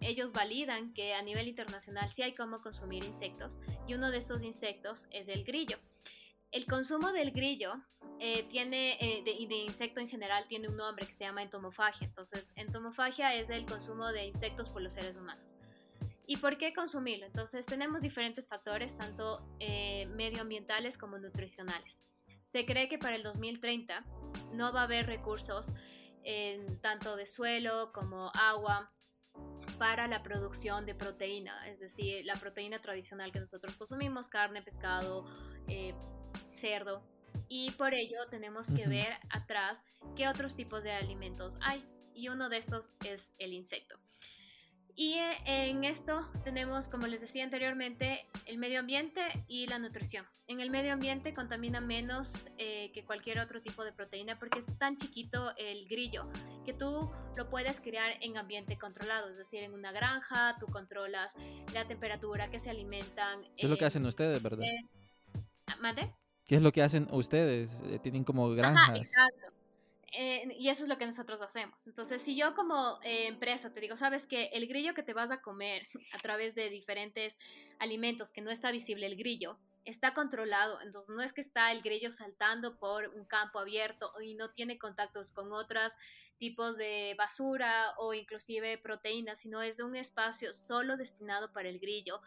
ellos 0.00 0.30
validan 0.30 0.94
que 0.94 1.14
a 1.14 1.22
nivel 1.22 1.48
internacional 1.48 2.08
sí 2.08 2.22
hay 2.22 2.36
cómo 2.36 2.60
consumir 2.60 3.02
insectos, 3.02 3.58
y 3.88 3.94
uno 3.94 4.12
de 4.12 4.18
esos 4.18 4.44
insectos 4.44 5.08
es 5.10 5.28
el 5.28 5.42
grillo. 5.42 5.76
El 6.54 6.66
consumo 6.66 7.10
del 7.10 7.32
grillo 7.32 7.74
eh, 8.20 8.44
tiene, 8.44 8.96
eh, 9.00 9.24
de, 9.24 9.56
insecto 9.56 9.98
en 9.98 10.06
general, 10.06 10.46
tiene 10.46 10.68
un 10.68 10.76
nombre 10.76 11.04
que 11.04 11.12
se 11.12 11.24
llama 11.24 11.42
entomofagia. 11.42 12.06
Entonces, 12.06 12.52
entomofagia 12.54 13.34
es 13.34 13.50
el 13.50 13.66
consumo 13.66 14.12
de 14.12 14.26
insectos 14.26 14.70
por 14.70 14.80
los 14.80 14.92
seres 14.92 15.16
humanos. 15.16 15.56
¿Y 16.28 16.36
por 16.36 16.56
qué 16.56 16.72
consumirlo? 16.72 17.26
Entonces 17.26 17.66
tenemos 17.66 18.02
diferentes 18.02 18.46
factores, 18.46 18.96
tanto 18.96 19.44
eh, 19.58 20.06
medioambientales 20.14 20.96
como 20.96 21.18
nutricionales. 21.18 22.04
Se 22.44 22.64
cree 22.64 22.88
que 22.88 22.98
para 22.98 23.16
el 23.16 23.24
2030 23.24 24.06
no 24.52 24.72
va 24.72 24.82
a 24.82 24.84
haber 24.84 25.06
recursos 25.06 25.72
tanto 26.80 27.16
de 27.16 27.26
suelo 27.26 27.92
como 27.92 28.30
agua 28.32 28.94
para 29.78 30.06
la 30.06 30.22
producción 30.22 30.86
de 30.86 30.94
proteína, 30.94 31.68
es 31.68 31.80
decir, 31.80 32.24
la 32.24 32.36
proteína 32.36 32.80
tradicional 32.80 33.32
que 33.32 33.40
nosotros 33.40 33.76
consumimos, 33.76 34.28
carne, 34.28 34.62
pescado, 34.62 35.26
eh, 35.68 35.94
cerdo. 36.54 37.02
Y 37.48 37.70
por 37.72 37.94
ello 37.94 38.16
tenemos 38.30 38.70
que 38.70 38.86
ver 38.86 39.12
atrás 39.30 39.82
qué 40.16 40.28
otros 40.28 40.56
tipos 40.56 40.82
de 40.82 40.92
alimentos 40.92 41.58
hay. 41.62 41.84
Y 42.14 42.28
uno 42.28 42.48
de 42.48 42.58
estos 42.58 42.90
es 43.04 43.34
el 43.38 43.52
insecto. 43.52 43.98
Y 44.96 45.14
eh, 45.14 45.70
en 45.70 45.82
esto 45.82 46.28
tenemos, 46.44 46.88
como 46.88 47.08
les 47.08 47.20
decía 47.20 47.42
anteriormente, 47.42 48.28
el 48.46 48.58
medio 48.58 48.78
ambiente 48.78 49.20
y 49.48 49.66
la 49.66 49.80
nutrición. 49.80 50.24
En 50.46 50.60
el 50.60 50.70
medio 50.70 50.92
ambiente 50.92 51.34
contamina 51.34 51.80
menos 51.80 52.48
eh, 52.58 52.92
que 52.92 53.04
cualquier 53.04 53.40
otro 53.40 53.60
tipo 53.60 53.82
de 53.82 53.92
proteína 53.92 54.38
porque 54.38 54.60
es 54.60 54.66
tan 54.78 54.96
chiquito 54.96 55.52
el 55.56 55.88
grillo 55.88 56.30
que 56.64 56.74
tú 56.74 57.10
lo 57.36 57.50
puedes 57.50 57.80
criar 57.80 58.12
en 58.20 58.36
ambiente 58.36 58.78
controlado, 58.78 59.30
es 59.30 59.36
decir, 59.36 59.62
en 59.64 59.72
una 59.72 59.90
granja, 59.90 60.56
tú 60.60 60.66
controlas 60.66 61.34
la 61.72 61.88
temperatura 61.88 62.50
que 62.50 62.60
se 62.60 62.70
alimentan. 62.70 63.42
¿Qué 63.56 63.64
es 63.64 63.70
lo 63.70 63.76
que 63.76 63.86
hacen 63.86 64.06
ustedes, 64.06 64.40
verdad? 64.42 64.64
¿Mande? 65.80 66.14
¿Qué 66.46 66.56
es 66.56 66.62
lo 66.62 66.72
que 66.72 66.82
hacen 66.82 67.08
ustedes? 67.10 67.70
Eh, 67.84 67.98
tienen 68.02 68.24
como 68.24 68.50
granjas. 68.50 68.88
Ajá, 68.88 68.96
exacto. 68.96 69.54
Eh, 70.16 70.54
y 70.60 70.68
eso 70.68 70.84
es 70.84 70.88
lo 70.88 70.96
que 70.96 71.06
nosotros 71.06 71.40
hacemos. 71.40 71.86
Entonces, 71.88 72.22
si 72.22 72.36
yo 72.36 72.54
como 72.54 73.00
eh, 73.02 73.26
empresa 73.26 73.72
te 73.72 73.80
digo, 73.80 73.96
sabes 73.96 74.26
que 74.28 74.46
el 74.52 74.68
grillo 74.68 74.94
que 74.94 75.02
te 75.02 75.12
vas 75.12 75.32
a 75.32 75.40
comer 75.40 75.88
a 76.12 76.18
través 76.18 76.54
de 76.54 76.70
diferentes 76.70 77.36
alimentos 77.80 78.30
que 78.30 78.40
no 78.40 78.50
está 78.50 78.70
visible 78.70 79.06
el 79.06 79.16
grillo, 79.16 79.58
está 79.84 80.14
controlado. 80.14 80.80
Entonces, 80.82 81.10
no 81.14 81.20
es 81.20 81.32
que 81.32 81.40
está 81.40 81.72
el 81.72 81.82
grillo 81.82 82.12
saltando 82.12 82.78
por 82.78 83.08
un 83.08 83.24
campo 83.24 83.58
abierto 83.58 84.12
y 84.22 84.34
no 84.34 84.50
tiene 84.50 84.78
contactos 84.78 85.32
con 85.32 85.52
otros 85.52 85.94
tipos 86.38 86.76
de 86.76 87.16
basura 87.18 87.94
o 87.98 88.14
inclusive 88.14 88.78
proteínas, 88.78 89.40
sino 89.40 89.62
es 89.62 89.80
un 89.80 89.96
espacio 89.96 90.54
solo 90.54 90.96
destinado 90.96 91.52
para 91.52 91.68
el 91.68 91.80
grillo. 91.80 92.20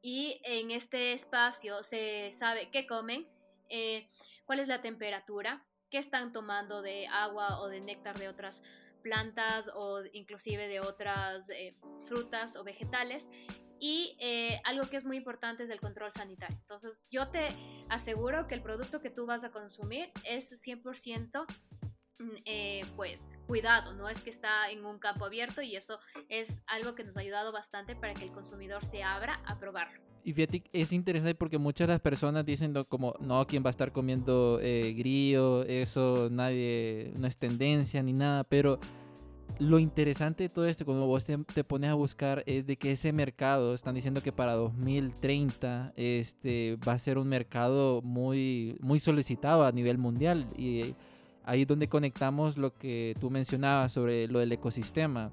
Y 0.00 0.40
en 0.42 0.72
este 0.72 1.12
espacio 1.12 1.84
se 1.84 2.32
sabe 2.32 2.68
qué 2.72 2.84
comen, 2.88 3.28
eh, 3.72 4.08
cuál 4.44 4.60
es 4.60 4.68
la 4.68 4.82
temperatura, 4.82 5.66
que 5.90 5.98
están 5.98 6.32
tomando 6.32 6.80
de 6.80 7.06
agua 7.06 7.60
o 7.60 7.68
de 7.68 7.80
néctar 7.80 8.18
de 8.18 8.28
otras 8.28 8.62
plantas 9.02 9.70
o 9.74 10.02
inclusive 10.12 10.66
de 10.68 10.80
otras 10.80 11.50
eh, 11.50 11.76
frutas 12.06 12.56
o 12.56 12.64
vegetales. 12.64 13.28
Y 13.78 14.16
eh, 14.20 14.60
algo 14.64 14.88
que 14.88 14.96
es 14.96 15.04
muy 15.04 15.16
importante 15.16 15.64
es 15.64 15.70
el 15.70 15.80
control 15.80 16.12
sanitario. 16.12 16.56
Entonces, 16.60 17.04
yo 17.10 17.28
te 17.30 17.48
aseguro 17.90 18.46
que 18.46 18.54
el 18.54 18.62
producto 18.62 19.00
que 19.00 19.10
tú 19.10 19.26
vas 19.26 19.44
a 19.44 19.50
consumir 19.50 20.12
es 20.24 20.50
100% 20.66 21.44
mm, 22.18 22.30
eh, 22.44 22.86
pues 22.96 23.28
cuidado, 23.46 23.92
no 23.92 24.08
es 24.08 24.20
que 24.20 24.30
está 24.30 24.70
en 24.70 24.86
un 24.86 25.00
campo 25.00 25.24
abierto 25.24 25.62
y 25.62 25.74
eso 25.74 25.98
es 26.28 26.62
algo 26.68 26.94
que 26.94 27.02
nos 27.04 27.16
ha 27.16 27.20
ayudado 27.20 27.52
bastante 27.52 27.96
para 27.96 28.14
que 28.14 28.24
el 28.24 28.32
consumidor 28.32 28.84
se 28.84 29.02
abra 29.02 29.42
a 29.46 29.58
probarlo. 29.58 30.11
Y 30.24 30.32
fíjate, 30.32 30.62
es 30.72 30.92
interesante 30.92 31.34
porque 31.34 31.58
muchas 31.58 31.88
de 31.88 31.94
las 31.94 32.00
personas 32.00 32.46
dicen 32.46 32.74
como, 32.88 33.14
no, 33.20 33.44
¿quién 33.46 33.64
va 33.64 33.68
a 33.68 33.70
estar 33.70 33.90
comiendo 33.90 34.60
eh, 34.62 34.94
grillo? 34.96 35.64
Eso 35.64 36.28
nadie, 36.30 37.12
no 37.16 37.26
es 37.26 37.36
tendencia 37.36 38.02
ni 38.02 38.12
nada, 38.12 38.44
pero 38.44 38.78
lo 39.58 39.78
interesante 39.78 40.44
de 40.44 40.48
todo 40.48 40.66
esto, 40.66 40.84
cuando 40.84 41.06
vos 41.06 41.24
te, 41.24 41.64
pones 41.64 41.90
a 41.90 41.94
buscar, 41.94 42.42
es 42.46 42.66
de 42.66 42.76
que 42.76 42.92
ese 42.92 43.12
mercado, 43.12 43.74
están 43.74 43.94
diciendo 43.94 44.22
que 44.22 44.32
para 44.32 44.54
2030 44.54 45.92
este, 45.96 46.78
va 46.86 46.92
a 46.92 46.98
ser 46.98 47.18
un 47.18 47.28
mercado 47.28 48.00
muy, 48.02 48.76
muy 48.80 49.00
solicitado 49.00 49.64
a 49.64 49.72
nivel 49.72 49.98
mundial. 49.98 50.48
Y 50.56 50.94
ahí 51.44 51.62
es 51.62 51.66
donde 51.66 51.88
conectamos 51.88 52.56
lo 52.56 52.74
que 52.74 53.16
tú 53.20 53.30
mencionabas 53.30 53.92
sobre 53.92 54.28
lo 54.28 54.38
del 54.38 54.52
ecosistema. 54.52 55.32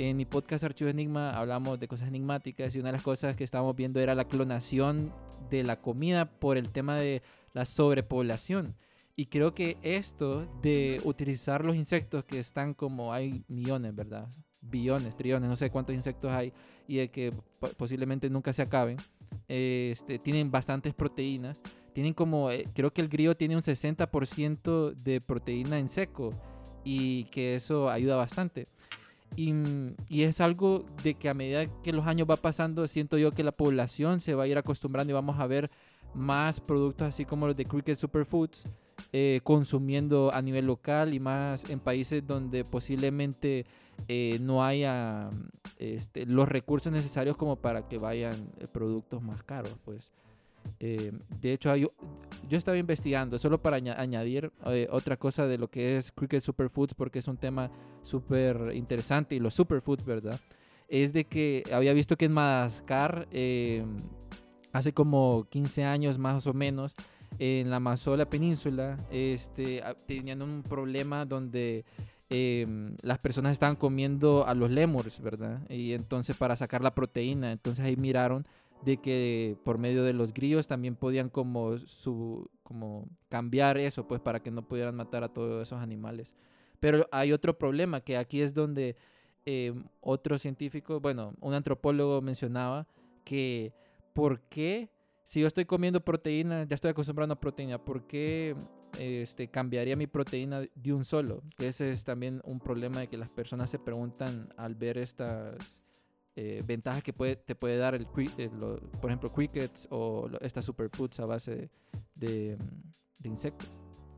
En 0.00 0.16
mi 0.16 0.24
podcast 0.24 0.62
Archivo 0.62 0.90
Enigma 0.90 1.36
hablamos 1.36 1.80
de 1.80 1.88
cosas 1.88 2.06
enigmáticas 2.06 2.72
y 2.72 2.78
una 2.78 2.90
de 2.90 2.92
las 2.92 3.02
cosas 3.02 3.34
que 3.34 3.42
estábamos 3.42 3.74
viendo 3.74 3.98
era 3.98 4.14
la 4.14 4.28
clonación 4.28 5.12
de 5.50 5.64
la 5.64 5.80
comida 5.80 6.30
por 6.38 6.56
el 6.56 6.70
tema 6.70 6.94
de 6.94 7.20
la 7.52 7.64
sobrepoblación. 7.64 8.76
Y 9.16 9.26
creo 9.26 9.56
que 9.56 9.76
esto 9.82 10.46
de 10.62 11.00
utilizar 11.02 11.64
los 11.64 11.74
insectos 11.74 12.22
que 12.22 12.38
están 12.38 12.74
como 12.74 13.12
hay 13.12 13.42
millones, 13.48 13.92
¿verdad? 13.92 14.28
Billones, 14.60 15.16
trillones, 15.16 15.50
no 15.50 15.56
sé 15.56 15.68
cuántos 15.68 15.96
insectos 15.96 16.30
hay 16.30 16.52
y 16.86 16.98
de 16.98 17.10
que 17.10 17.32
posiblemente 17.76 18.30
nunca 18.30 18.52
se 18.52 18.62
acaben. 18.62 18.98
Este, 19.48 20.20
tienen 20.20 20.52
bastantes 20.52 20.94
proteínas. 20.94 21.60
Tienen 21.92 22.14
como, 22.14 22.52
eh, 22.52 22.68
creo 22.72 22.92
que 22.92 23.00
el 23.00 23.08
grillo 23.08 23.36
tiene 23.36 23.56
un 23.56 23.62
60% 23.62 24.94
de 24.94 25.20
proteína 25.20 25.76
en 25.76 25.88
seco 25.88 26.34
y 26.84 27.24
que 27.24 27.56
eso 27.56 27.90
ayuda 27.90 28.14
bastante. 28.14 28.68
Y, 29.36 30.22
es 30.22 30.40
algo 30.40 30.84
de 31.04 31.14
que 31.14 31.28
a 31.28 31.34
medida 31.34 31.66
que 31.82 31.92
los 31.92 32.06
años 32.06 32.26
va 32.28 32.36
pasando, 32.36 32.86
siento 32.88 33.18
yo 33.18 33.32
que 33.32 33.44
la 33.44 33.52
población 33.52 34.20
se 34.20 34.34
va 34.34 34.44
a 34.44 34.46
ir 34.46 34.58
acostumbrando 34.58 35.12
y 35.12 35.14
vamos 35.14 35.38
a 35.38 35.46
ver 35.46 35.70
más 36.14 36.60
productos 36.60 37.08
así 37.08 37.24
como 37.24 37.46
los 37.46 37.54
de 37.54 37.66
Cricket 37.66 37.96
Superfoods 37.96 38.64
eh, 39.12 39.40
consumiendo 39.44 40.32
a 40.34 40.42
nivel 40.42 40.66
local 40.66 41.14
y 41.14 41.20
más 41.20 41.68
en 41.70 41.80
países 41.80 42.26
donde 42.26 42.64
posiblemente 42.64 43.64
eh, 44.06 44.38
no 44.40 44.64
haya 44.64 45.30
este, 45.78 46.26
los 46.26 46.48
recursos 46.48 46.92
necesarios 46.92 47.36
como 47.36 47.56
para 47.56 47.88
que 47.88 47.96
vayan 47.98 48.50
eh, 48.58 48.66
productos 48.66 49.22
más 49.22 49.42
caros. 49.42 49.76
Pues 49.84 50.10
Eh, 50.80 51.12
de 51.40 51.52
hecho, 51.52 51.74
yo 51.76 51.90
estaba 52.50 52.76
investigando, 52.76 53.38
solo 53.38 53.60
para 53.60 53.76
añadir 53.76 54.52
eh, 54.66 54.88
otra 54.90 55.16
cosa 55.16 55.46
de 55.46 55.58
lo 55.58 55.68
que 55.68 55.96
es 55.96 56.12
Cricket 56.12 56.42
Superfoods, 56.42 56.94
porque 56.94 57.18
es 57.18 57.28
un 57.28 57.36
tema 57.36 57.70
súper 58.02 58.72
interesante, 58.74 59.34
y 59.34 59.40
los 59.40 59.54
superfoods, 59.54 60.04
¿verdad? 60.04 60.38
Es 60.88 61.12
de 61.12 61.24
que 61.24 61.62
había 61.72 61.92
visto 61.92 62.16
que 62.16 62.26
en 62.26 62.32
Madagascar, 62.32 63.28
eh, 63.30 63.84
hace 64.72 64.92
como 64.92 65.46
15 65.50 65.84
años 65.84 66.18
más 66.18 66.46
o 66.46 66.54
menos, 66.54 66.94
en 67.38 67.70
la 67.70 67.76
Amazola 67.76 68.28
península, 68.28 68.98
este, 69.10 69.82
tenían 70.06 70.42
un 70.42 70.62
problema 70.62 71.24
donde 71.24 71.84
em, 72.30 72.96
las 73.02 73.18
personas 73.18 73.52
estaban 73.52 73.76
comiendo 73.76 74.46
a 74.46 74.54
los 74.54 74.70
lemurs, 74.70 75.20
¿verdad? 75.20 75.60
Y 75.70 75.92
entonces 75.92 76.36
para 76.36 76.56
sacar 76.56 76.82
la 76.82 76.94
proteína, 76.94 77.52
entonces 77.52 77.84
ahí 77.84 77.96
miraron 77.96 78.46
de 78.84 78.98
que 78.98 79.56
por 79.64 79.78
medio 79.78 80.04
de 80.04 80.12
los 80.12 80.32
grillos 80.32 80.66
también 80.66 80.96
podían 80.96 81.28
como, 81.28 81.78
su, 81.78 82.50
como 82.62 83.08
cambiar 83.28 83.78
eso, 83.78 84.06
pues 84.06 84.20
para 84.20 84.40
que 84.40 84.50
no 84.50 84.66
pudieran 84.66 84.94
matar 84.94 85.24
a 85.24 85.32
todos 85.32 85.66
esos 85.66 85.80
animales. 85.80 86.32
Pero 86.80 87.06
hay 87.10 87.32
otro 87.32 87.58
problema, 87.58 88.00
que 88.00 88.16
aquí 88.16 88.40
es 88.40 88.54
donde 88.54 88.96
eh, 89.46 89.74
otro 90.00 90.38
científico, 90.38 91.00
bueno, 91.00 91.34
un 91.40 91.54
antropólogo 91.54 92.20
mencionaba 92.20 92.86
que 93.24 93.72
por 94.12 94.40
qué, 94.42 94.90
si 95.24 95.40
yo 95.40 95.46
estoy 95.46 95.64
comiendo 95.64 96.04
proteína, 96.04 96.64
ya 96.64 96.74
estoy 96.74 96.90
acostumbrado 96.90 97.32
a 97.32 97.40
proteína, 97.40 97.82
¿por 97.82 98.06
qué 98.06 98.54
este, 98.98 99.48
cambiaría 99.48 99.96
mi 99.96 100.06
proteína 100.06 100.62
de 100.74 100.92
un 100.92 101.04
solo? 101.04 101.42
Ese 101.58 101.90
es 101.90 102.04
también 102.04 102.40
un 102.44 102.60
problema 102.60 103.00
de 103.00 103.08
que 103.08 103.16
las 103.16 103.28
personas 103.28 103.70
se 103.70 103.78
preguntan 103.78 104.52
al 104.56 104.74
ver 104.74 104.98
estas 104.98 105.56
eh, 106.40 106.62
ventajas 106.64 107.02
que 107.02 107.12
puede, 107.12 107.34
te 107.34 107.56
puede 107.56 107.78
dar, 107.78 107.96
el, 107.96 108.06
eh, 108.16 108.48
por 109.00 109.10
ejemplo, 109.10 109.32
crickets 109.32 109.88
o 109.90 110.30
estas 110.40 110.64
superfoods 110.64 111.18
a 111.18 111.26
base 111.26 111.68
de, 112.14 112.56
de 113.18 113.28
insectos. 113.28 113.68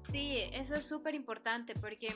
Sí, 0.02 0.42
eso 0.52 0.74
es 0.74 0.84
súper 0.84 1.14
importante 1.14 1.74
porque 1.74 2.14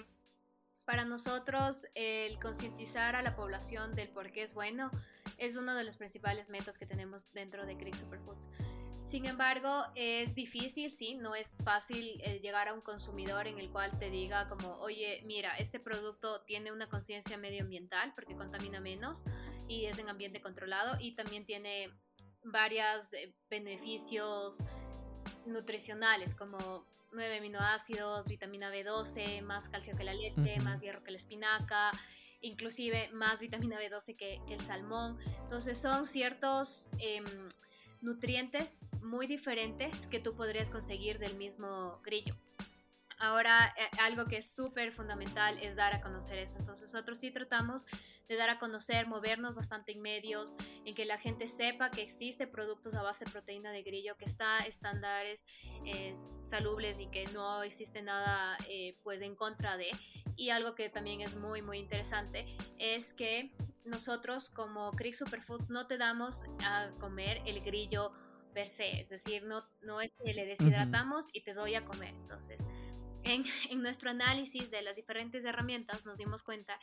para 0.85 1.07
nosotros 1.07 1.87
el 1.95 2.39
concientizar 2.39 3.17
a 3.17 3.23
la 3.23 3.35
población 3.35 3.95
del 3.95 4.11
por 4.11 4.31
qué 4.31 4.43
es 4.43 4.53
bueno 4.53 4.91
es 5.39 5.57
uno 5.57 5.75
de 5.75 5.85
los 5.85 5.97
principales 5.97 6.51
metas 6.51 6.77
que 6.77 6.85
tenemos 6.85 7.33
dentro 7.33 7.65
de 7.65 7.75
Crick 7.75 7.95
Superfoods. 7.95 8.51
Sin 9.05 9.27
embargo, 9.27 9.85
es 9.95 10.35
difícil, 10.35 10.91
sí, 10.91 11.15
no 11.15 11.35
es 11.35 11.53
fácil 11.63 12.21
eh, 12.23 12.41
llegar 12.41 12.69
a 12.69 12.73
un 12.73 12.81
consumidor 12.81 13.47
en 13.47 13.59
el 13.59 13.71
cual 13.71 13.97
te 13.99 14.09
diga 14.09 14.49
como, 14.49 14.79
oye, 14.79 15.21
mira, 15.27 15.55
este 15.59 15.79
producto 15.79 16.41
tiene 16.47 16.73
una 16.73 16.89
conciencia 16.89 17.37
medioambiental 17.37 18.15
porque 18.15 18.35
contamina 18.35 18.81
menos 18.81 19.25
y 19.69 19.85
es 19.85 19.99
en 19.99 20.09
ambiente 20.09 20.41
controlado 20.41 20.97
y 20.99 21.15
también 21.15 21.45
tiene 21.45 21.91
varios 22.45 23.13
eh, 23.13 23.35
beneficios 23.51 24.65
nutricionales 25.45 26.35
como 26.35 26.87
9 27.13 27.39
aminoácidos, 27.39 28.27
vitamina 28.27 28.73
B12, 28.73 29.43
más 29.43 29.69
calcio 29.69 29.95
que 29.97 30.05
la 30.05 30.15
leche, 30.15 30.59
más 30.61 30.81
hierro 30.81 31.05
que 31.05 31.11
la 31.11 31.19
espinaca, 31.19 31.91
inclusive 32.41 33.11
más 33.13 33.39
vitamina 33.39 33.79
B12 33.79 34.17
que, 34.17 34.41
el 34.49 34.61
salmón. 34.63 35.19
Entonces 35.43 35.79
son 35.79 36.07
ciertos 36.07 36.89
em, 36.99 37.25
nutrientes 38.01 38.81
muy 39.05 39.27
diferentes 39.27 40.07
que 40.07 40.19
tú 40.19 40.35
podrías 40.35 40.71
conseguir 40.71 41.19
del 41.19 41.37
mismo 41.37 42.01
grillo. 42.03 42.35
Ahora, 43.19 43.73
eh, 43.79 43.89
algo 44.01 44.27
que 44.27 44.39
es 44.39 44.53
súper 44.53 44.93
fundamental 44.93 45.59
es 45.59 45.77
dar 45.77 45.95
a 45.95 46.01
conocer 46.01 46.39
eso. 46.39 46.59
Entonces, 46.59 46.93
nosotros 46.93 47.19
sí 47.19 47.31
tratamos 47.31 47.87
de 48.29 48.37
dar 48.37 48.51
a 48.51 48.59
conocer, 48.59 49.07
movernos 49.07 49.55
bastante 49.55 49.93
en 49.93 50.01
medios, 50.01 50.57
en 50.85 50.95
que 50.95 51.05
la 51.05 51.19
gente 51.19 51.47
sepa 51.49 51.91
que 51.91 52.03
existe 52.03 52.47
productos 52.47 52.95
a 52.95 53.03
base 53.03 53.25
de 53.25 53.31
proteína 53.31 53.71
de 53.71 53.83
grillo, 53.83 54.17
que 54.17 54.25
está 54.25 54.59
estándares 54.67 55.47
eh, 55.85 56.15
salubles 56.45 56.99
y 56.99 57.07
que 57.07 57.27
no 57.29 57.63
existe 57.63 58.03
nada 58.03 58.57
eh, 58.69 58.99
pues 59.03 59.21
en 59.21 59.37
contra 59.37 59.77
de. 59.77 59.91
Y 60.37 60.51
algo 60.51 60.75
que 60.75 60.89
también 60.89 61.21
es 61.21 61.37
muy, 61.37 61.63
muy 61.63 61.79
interesante 61.79 62.47
es 62.79 63.13
que 63.13 63.53
nosotros 63.85 64.49
como 64.51 64.93
Crick 64.93 65.15
Superfoods 65.15 65.69
no 65.69 65.87
te 65.87 65.99
damos 65.99 66.45
a 66.65 66.91
comer 66.99 67.43
el 67.47 67.61
grillo 67.61 68.13
per 68.55 68.69
se, 68.69 69.01
es 69.01 69.09
decir, 69.11 69.45
no, 69.45 69.65
no 69.83 70.01
es 70.01 70.15
que 70.25 70.33
le 70.33 70.47
deshidratamos 70.47 71.29
y 71.33 71.43
te 71.43 71.53
doy 71.53 71.75
a 71.75 71.85
comer. 71.85 72.15
Entonces, 72.15 72.63
en, 73.25 73.45
en, 73.71 73.83
nuestro 73.83 74.11
análisis 74.11 74.71
de 74.71 74.83
las 74.83 74.97
diferentes 74.97 75.45
herramientas 75.45 76.07
nos 76.07 76.19
dimos 76.19 76.43
cuenta 76.43 76.79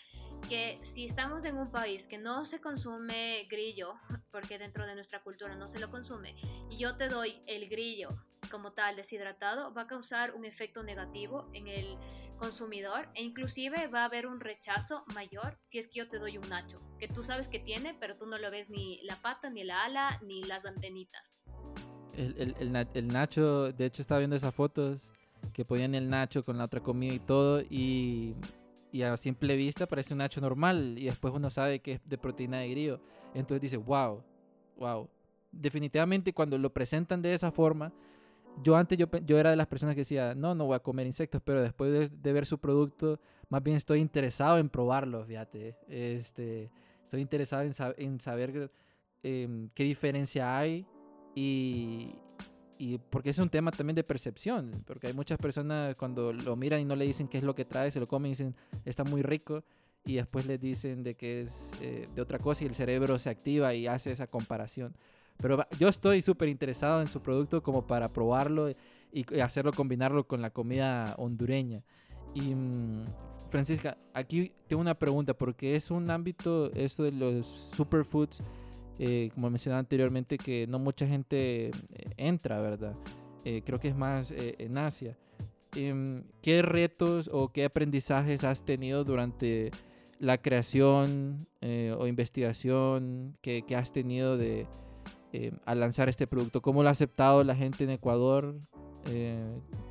que 0.50 0.80
si 0.82 1.06
estamos 1.06 1.46
en 1.46 1.58
un 1.58 1.72
país 1.72 2.08
que 2.08 2.18
no 2.18 2.46
se 2.46 2.60
consume 2.60 3.48
grillo, 3.50 3.94
porque 4.32 4.60
dentro 4.60 4.86
de 4.86 4.96
nuestra 4.96 5.24
cultura 5.24 5.56
no 5.56 5.68
se 5.68 5.80
lo 5.80 5.90
consume, 5.90 6.36
y 6.70 6.78
yo 6.78 6.98
te 6.98 7.08
doy 7.08 7.42
el 7.48 7.70
grillo 7.70 8.10
como 8.50 8.74
tal 8.74 8.96
deshidratado, 8.96 9.74
va 9.74 9.84
a 9.84 9.88
causar 9.88 10.36
un 10.36 10.46
efecto 10.46 10.84
negativo 10.84 11.50
en 11.54 11.68
el 11.68 11.98
consumidor 12.42 13.08
e 13.14 13.22
inclusive 13.22 13.88
va 13.88 14.02
a 14.02 14.06
haber 14.06 14.26
un 14.26 14.40
rechazo 14.40 15.06
mayor 15.14 15.58
si 15.62 15.78
es 15.78 15.88
que 15.88 16.00
yo 16.00 16.10
te 16.10 16.18
doy 16.18 16.40
un 16.40 16.50
nacho, 16.50 16.82
que 16.98 17.08
tú 17.08 17.22
sabes 17.22 17.48
que 17.48 17.60
tiene, 17.60 17.94
pero 17.94 18.18
tú 18.18 18.26
no 18.26 18.40
lo 18.40 18.50
ves 18.50 18.70
ni 18.70 19.00
la 19.04 19.16
pata, 19.16 19.52
ni 19.52 19.64
la 19.64 19.84
ala, 19.84 20.20
ni 20.24 20.44
las 20.44 20.66
antenitas. 20.66 21.36
El, 22.18 22.36
el, 22.38 22.76
el, 22.76 22.88
el 22.94 23.08
Nacho, 23.08 23.72
de 23.72 23.86
hecho 23.86 24.02
estaba 24.02 24.20
viendo 24.20 24.36
esas 24.36 24.54
fotos 24.54 25.12
que 25.54 25.66
ponían 25.66 25.96
el 25.96 26.10
nacho 26.10 26.46
con 26.46 26.58
la 26.58 26.66
otra 26.66 26.82
comida 26.82 27.14
y 27.14 27.20
todo 27.20 27.62
y, 27.62 28.36
y, 28.92 29.02
a 29.02 29.18
simple 29.18 29.56
vista 29.56 29.88
parece 29.88 30.14
un 30.14 30.20
nacho 30.20 30.40
normal 30.40 30.98
y 30.98 31.06
después 31.06 31.34
uno 31.34 31.50
sabe 31.50 31.80
que 31.80 31.94
es 31.94 32.02
de 32.06 32.18
proteína 32.18 32.60
de 32.60 32.70
grillo. 32.70 33.02
Entonces 33.34 33.62
dice, 33.62 33.78
wow, 33.78 34.24
wow. 34.78 35.10
Definitivamente 35.52 36.34
cuando 36.34 36.58
lo 36.58 36.72
presentan 36.72 37.22
de 37.22 37.34
esa 37.34 37.52
forma, 37.52 37.92
yo 38.64 38.76
antes 38.76 38.98
yo, 38.98 39.08
yo 39.26 39.38
era 39.38 39.50
de 39.50 39.56
las 39.56 39.68
personas 39.68 39.96
que 39.96 40.02
decía, 40.02 40.36
no, 40.36 40.56
no 40.56 40.66
voy 40.66 40.76
a 40.76 40.80
comer 40.80 41.08
insectos, 41.08 41.42
pero 41.44 41.62
después 41.62 42.12
de, 42.12 42.34
ver 42.34 42.46
su 42.46 42.58
producto, 42.60 43.20
más 43.50 43.64
bien 43.64 43.78
estoy 43.78 44.00
interesado 44.00 44.58
en 44.58 44.70
probarlo, 44.70 45.26
fíjate. 45.26 45.76
Este, 45.88 46.70
estoy 47.04 47.22
interesado 47.22 47.64
en, 47.64 47.74
en 47.98 48.20
saber 48.20 48.72
em, 49.24 49.70
qué 49.74 49.84
diferencia 49.84 50.58
hay 50.58 50.86
y, 51.36 52.16
y 52.78 52.98
porque 52.98 53.30
es 53.30 53.40
un 53.40 53.50
tema 53.50 53.72
también 53.72 53.96
de 53.96 54.04
percepción, 54.04 54.84
porque 54.86 55.08
hay 55.08 55.14
muchas 55.14 55.38
personas 55.38 55.96
cuando 55.96 56.34
lo 56.34 56.56
miran 56.56 56.82
y 56.82 56.86
no 56.86 56.96
le 56.96 57.06
dicen 57.06 57.28
qué 57.28 57.38
es 57.38 57.44
lo 57.44 57.56
que 57.56 57.66
trae, 57.66 57.92
se 57.92 58.00
lo 58.00 58.08
comen 58.08 58.30
y 58.30 58.32
dicen 58.34 58.56
está 58.86 59.04
muy 59.04 59.22
rico 59.22 59.64
y 60.06 60.16
después 60.16 60.46
les 60.46 60.60
dicen 60.60 61.04
de 61.04 61.16
que 61.16 61.42
es 61.42 61.72
eh, 61.82 62.08
de 62.14 62.22
otra 62.22 62.40
cosa 62.40 62.64
y 62.64 62.68
el 62.68 62.76
cerebro 62.76 63.20
se 63.20 63.30
activa 63.30 63.74
y 63.74 63.88
hace 63.88 64.12
esa 64.12 64.28
comparación. 64.28 64.96
Pero 65.38 65.66
yo 65.80 65.88
estoy 65.90 66.22
súper 66.22 66.50
interesado 66.50 67.02
en 67.02 67.08
su 67.08 67.22
producto 67.22 67.64
como 67.64 67.86
para 67.88 68.12
probarlo 68.14 68.70
y, 69.12 69.26
hacerlo, 69.42 69.74
combinarlo 69.74 70.28
con 70.28 70.42
la 70.42 70.52
comida 70.52 71.16
hondureña. 71.18 71.84
Y 72.34 72.54
mm, 72.54 73.06
Francisca, 73.50 73.98
aquí 74.14 74.54
tengo 74.68 74.82
una 74.82 74.96
pregunta, 74.96 75.34
porque 75.34 75.76
es 75.76 75.92
un 75.92 76.10
ámbito, 76.10 76.72
eso 76.74 77.04
de 77.04 77.12
los 77.12 77.46
superfoods, 77.76 78.42
eh, 79.04 79.32
como 79.34 79.50
mencionaba 79.50 79.80
anteriormente, 79.80 80.38
que 80.38 80.68
no 80.68 80.78
mucha 80.78 81.08
gente 81.08 81.70
eh, 81.70 81.72
entra, 82.18 82.62
¿verdad? 82.62 82.96
Eh, 83.44 83.64
creo 83.66 83.80
que 83.80 83.88
es 83.88 83.96
más 83.96 84.32
en 84.32 84.78
Asia. 84.78 85.18
Em, 85.76 86.24
¿Qué 86.44 86.62
retos 86.62 87.28
o 87.34 87.52
qué 87.52 87.66
aprendizajes 87.66 88.44
has 88.44 88.64
tenido 88.64 89.04
durante 89.04 89.72
la 90.20 90.38
creación 90.38 91.48
o 91.98 92.06
investigación 92.06 93.36
que, 93.42 93.66
has 93.76 93.92
tenido 93.92 94.38
de, 94.38 94.68
al 95.66 95.80
lanzar 95.80 96.08
este 96.08 96.28
producto? 96.28 96.62
¿Cómo 96.62 96.84
lo 96.84 96.90
ha 96.90 96.92
aceptado 96.92 97.44
la 97.44 97.56
gente 97.56 97.86
en 97.86 97.90
Ecuador? 97.90 98.62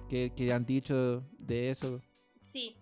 ¿qué, 0.09 0.33
¿Qué 0.37 0.53
han 0.53 0.65
dicho 0.65 1.25
de 1.37 1.71
eso? 1.71 2.01
Sí, 2.45 2.77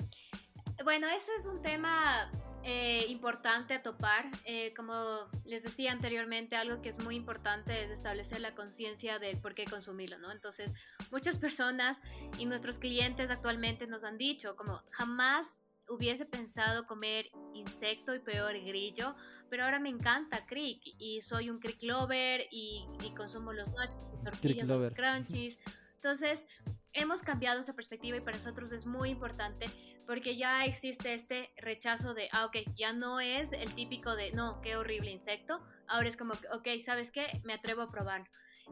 bueno, 0.84 1.06
ese 1.08 1.32
es 1.40 1.46
un 1.46 1.62
tema 1.62 2.30
eh, 2.64 3.06
importante 3.08 3.74
a 3.74 3.82
topar. 3.82 4.30
Eh, 4.44 4.72
como 4.74 5.28
les 5.44 5.62
decía 5.62 5.92
anteriormente, 5.92 6.56
algo 6.56 6.82
que 6.82 6.90
es 6.90 6.98
muy 6.98 7.16
importante 7.16 7.84
es 7.84 7.90
establecer 7.90 8.40
la 8.40 8.54
conciencia 8.54 9.18
del 9.18 9.40
por 9.40 9.54
qué 9.54 9.64
consumirlo, 9.64 10.18
¿no? 10.18 10.30
Entonces, 10.32 10.72
muchas 11.10 11.38
personas 11.38 12.00
y 12.38 12.46
nuestros 12.46 12.78
clientes 12.78 13.30
actualmente 13.30 13.86
nos 13.86 14.04
han 14.04 14.18
dicho 14.18 14.56
como 14.56 14.82
jamás 14.90 15.60
hubiese 15.88 16.26
pensado 16.26 16.86
comer 16.86 17.30
insecto 17.54 18.14
y 18.14 18.18
peor 18.18 18.52
grillo, 18.60 19.16
pero 19.48 19.64
ahora 19.64 19.78
me 19.78 19.88
encanta 19.88 20.44
crick 20.46 20.82
y 20.84 21.22
soy 21.22 21.50
un 21.50 21.58
crick 21.58 21.82
lover 21.82 22.42
y, 22.50 22.86
consumo 23.16 23.52
los 23.52 23.70
nachos, 23.70 24.00
tortillas, 24.22 24.68
los 24.68 24.92
crunchies. 24.92 25.58
Entonces, 25.94 26.46
hemos 26.92 27.22
cambiado 27.22 27.60
esa 27.60 27.74
perspectiva 27.74 28.16
y 28.16 28.20
para 28.20 28.36
nosotros 28.36 28.72
es 28.72 28.86
muy 28.86 29.10
importante 29.10 29.66
porque 30.08 30.38
ya 30.38 30.64
existe 30.64 31.12
este 31.12 31.52
rechazo 31.58 32.14
de, 32.14 32.30
ah, 32.32 32.46
ok, 32.46 32.56
ya 32.74 32.94
no 32.94 33.20
es 33.20 33.52
el 33.52 33.74
típico 33.74 34.16
de, 34.16 34.32
no, 34.32 34.62
qué 34.62 34.74
horrible 34.74 35.10
insecto, 35.10 35.62
ahora 35.86 36.08
es 36.08 36.16
como, 36.16 36.32
ok, 36.32 36.66
¿sabes 36.82 37.10
qué? 37.10 37.42
Me 37.44 37.52
atrevo 37.52 37.82
a 37.82 37.90
probar. 37.90 38.24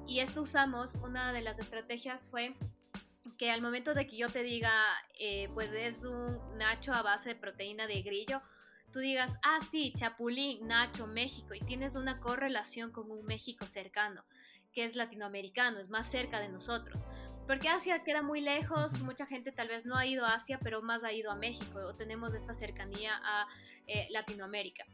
Y 0.06 0.20
esto 0.20 0.40
usamos, 0.40 0.94
una 0.94 1.34
de 1.34 1.42
las 1.42 1.58
estrategias 1.58 2.30
fue 2.30 2.56
que 3.36 3.50
al 3.50 3.60
momento 3.60 3.92
de 3.92 4.06
que 4.06 4.16
yo 4.16 4.30
te 4.30 4.42
diga, 4.42 4.72
eh, 5.20 5.50
pues 5.52 5.70
es 5.72 6.02
un 6.06 6.56
nacho 6.56 6.94
a 6.94 7.02
base 7.02 7.28
de 7.28 7.34
proteína 7.34 7.86
de 7.86 8.00
grillo, 8.00 8.40
tú 8.90 9.00
digas, 9.00 9.36
ah, 9.42 9.58
sí, 9.70 9.92
Chapulín, 9.94 10.66
Nacho, 10.66 11.06
México, 11.06 11.52
y 11.52 11.60
tienes 11.60 11.96
una 11.96 12.18
correlación 12.18 12.92
con 12.92 13.10
un 13.10 13.26
México 13.26 13.66
cercano 13.66 14.24
que 14.76 14.84
es 14.84 14.94
latinoamericano, 14.94 15.78
es 15.78 15.88
más 15.88 16.06
cerca 16.06 16.38
de 16.38 16.50
nosotros. 16.50 17.06
Porque 17.46 17.68
Asia 17.68 18.02
queda 18.02 18.22
muy 18.22 18.40
lejos, 18.40 19.00
mucha 19.02 19.24
gente 19.24 19.52
tal 19.52 19.68
vez 19.68 19.86
no 19.86 19.96
ha 19.96 20.04
ido 20.04 20.24
a 20.24 20.34
Asia, 20.34 20.58
pero 20.60 20.82
más 20.82 21.04
ha 21.04 21.12
ido 21.12 21.30
a 21.30 21.36
México, 21.36 21.78
o 21.78 21.94
tenemos 21.94 22.34
esta 22.34 22.54
cercanía 22.54 23.20
a 23.22 23.46
eh, 23.86 24.08
Latinoamérica. 24.10 24.84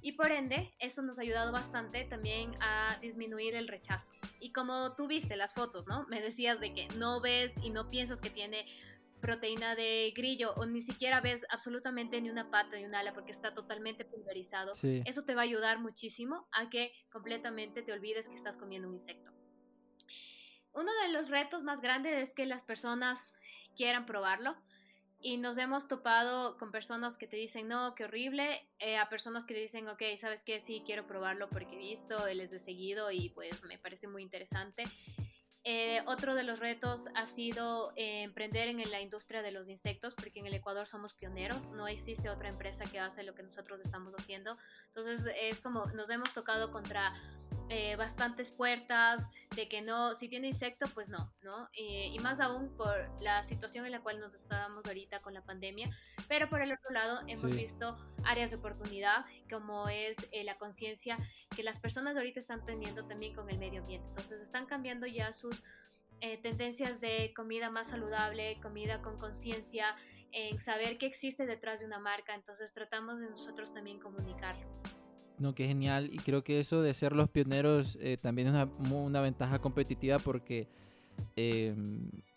Y 0.00 0.12
por 0.12 0.30
ende, 0.30 0.72
eso 0.78 1.02
nos 1.02 1.18
ha 1.18 1.22
ayudado 1.22 1.52
bastante 1.52 2.04
también 2.04 2.52
a 2.60 2.96
disminuir 3.00 3.54
el 3.54 3.68
rechazo. 3.68 4.12
Y 4.40 4.52
como 4.52 4.94
tú 4.94 5.08
viste 5.08 5.36
las 5.36 5.54
fotos, 5.54 5.86
¿no? 5.86 6.06
Me 6.08 6.22
decías 6.22 6.60
de 6.60 6.72
que 6.72 6.88
no 6.96 7.20
ves 7.20 7.52
y 7.62 7.70
no 7.70 7.90
piensas 7.90 8.20
que 8.20 8.30
tiene 8.30 8.64
proteína 9.20 9.74
de 9.74 10.12
grillo 10.16 10.54
o 10.54 10.64
ni 10.64 10.80
siquiera 10.80 11.20
ves 11.20 11.44
absolutamente 11.50 12.20
ni 12.20 12.30
una 12.30 12.50
pata 12.50 12.76
ni 12.76 12.84
un 12.84 12.94
ala 12.94 13.12
porque 13.12 13.32
está 13.32 13.52
totalmente 13.52 14.04
pulverizado. 14.04 14.72
Eso 14.72 15.24
te 15.24 15.34
va 15.34 15.42
a 15.42 15.44
ayudar 15.44 15.80
muchísimo 15.80 16.48
a 16.52 16.70
que 16.70 16.92
completamente 17.10 17.82
te 17.82 17.92
olvides 17.92 18.28
que 18.28 18.36
estás 18.36 18.56
comiendo 18.56 18.88
un 18.88 18.94
insecto. 18.94 19.32
Uno 20.72 20.90
de 21.02 21.12
los 21.12 21.28
retos 21.28 21.62
más 21.62 21.80
grandes 21.80 22.14
es 22.14 22.34
que 22.34 22.46
las 22.46 22.62
personas 22.62 23.34
quieran 23.76 24.06
probarlo 24.06 24.56
y 25.20 25.36
nos 25.36 25.58
hemos 25.58 25.88
topado 25.88 26.56
con 26.58 26.70
personas 26.70 27.18
que 27.18 27.26
te 27.26 27.36
dicen, 27.36 27.66
no, 27.66 27.94
qué 27.94 28.04
horrible, 28.04 28.68
eh, 28.78 28.98
a 28.98 29.08
personas 29.08 29.44
que 29.44 29.54
te 29.54 29.60
dicen, 29.60 29.88
ok, 29.88 30.02
sabes 30.16 30.44
qué, 30.44 30.60
sí, 30.60 30.82
quiero 30.86 31.06
probarlo 31.06 31.48
porque 31.50 31.74
he 31.74 31.78
visto, 31.78 32.26
él 32.26 32.40
es 32.40 32.50
de 32.50 32.60
seguido 32.60 33.10
y 33.10 33.30
pues 33.30 33.62
me 33.64 33.78
parece 33.78 34.06
muy 34.06 34.22
interesante. 34.22 34.84
Eh, 35.64 36.02
otro 36.06 36.34
de 36.34 36.44
los 36.44 36.60
retos 36.60 37.08
ha 37.14 37.26
sido 37.26 37.92
eh, 37.96 38.22
emprender 38.22 38.68
en 38.68 38.78
la 38.90 39.00
industria 39.00 39.42
de 39.42 39.50
los 39.50 39.68
insectos, 39.68 40.14
porque 40.14 40.38
en 40.38 40.46
el 40.46 40.54
Ecuador 40.54 40.86
somos 40.86 41.14
pioneros, 41.14 41.66
no 41.66 41.88
existe 41.88 42.30
otra 42.30 42.48
empresa 42.48 42.84
que 42.84 43.00
hace 43.00 43.24
lo 43.24 43.34
que 43.34 43.42
nosotros 43.42 43.80
estamos 43.80 44.14
haciendo. 44.14 44.56
Entonces 44.86 45.34
es 45.40 45.60
como 45.60 45.86
nos 45.86 46.08
hemos 46.10 46.32
tocado 46.32 46.70
contra 46.70 47.12
eh, 47.70 47.96
bastantes 47.96 48.50
puertas 48.50 49.30
de 49.54 49.68
que 49.68 49.82
no, 49.82 50.14
si 50.14 50.28
tiene 50.28 50.48
insecto, 50.48 50.86
pues 50.94 51.08
no, 51.08 51.32
¿no? 51.42 51.68
y 51.74 52.18
más 52.20 52.40
aún 52.40 52.74
por 52.76 53.10
la 53.20 53.42
situación 53.44 53.86
en 53.86 53.92
la 53.92 54.00
cual 54.00 54.20
nos 54.20 54.34
estábamos 54.34 54.86
ahorita 54.86 55.20
con 55.20 55.34
la 55.34 55.42
pandemia, 55.42 55.90
pero 56.28 56.48
por 56.48 56.60
el 56.60 56.72
otro 56.72 56.90
lado 56.90 57.20
hemos 57.26 57.54
visto 57.54 57.96
áreas 58.24 58.50
de 58.50 58.56
oportunidad, 58.56 59.24
como 59.50 59.88
es 59.88 60.16
eh, 60.32 60.44
la 60.44 60.58
conciencia 60.58 61.18
que 61.54 61.62
las 61.62 61.78
personas 61.78 62.16
ahorita 62.16 62.40
están 62.40 62.64
teniendo 62.64 63.06
también 63.06 63.34
con 63.34 63.50
el 63.50 63.58
medio 63.58 63.80
ambiente, 63.80 64.06
entonces 64.08 64.40
están 64.40 64.66
cambiando 64.66 65.06
ya 65.06 65.32
sus 65.32 65.64
eh, 66.20 66.38
tendencias 66.38 67.00
de 67.00 67.32
comida 67.34 67.70
más 67.70 67.88
saludable, 67.88 68.58
comida 68.60 69.02
con 69.02 69.18
conciencia, 69.18 69.94
en 70.32 70.58
saber 70.58 70.98
qué 70.98 71.06
existe 71.06 71.46
detrás 71.46 71.80
de 71.80 71.86
una 71.86 71.98
marca, 71.98 72.34
entonces 72.34 72.72
tratamos 72.72 73.18
de 73.18 73.30
nosotros 73.30 73.72
también 73.72 73.98
comunicarlo. 73.98 74.66
No, 75.38 75.54
que 75.54 75.66
genial. 75.66 76.10
Y 76.12 76.18
creo 76.18 76.42
que 76.42 76.58
eso 76.58 76.82
de 76.82 76.94
ser 76.94 77.12
los 77.12 77.28
pioneros 77.28 77.96
eh, 78.00 78.16
también 78.20 78.48
es 78.48 78.68
una, 78.78 79.20
ventaja 79.20 79.58
competitiva 79.60 80.18
porque 80.18 80.68
eh, 81.36 81.74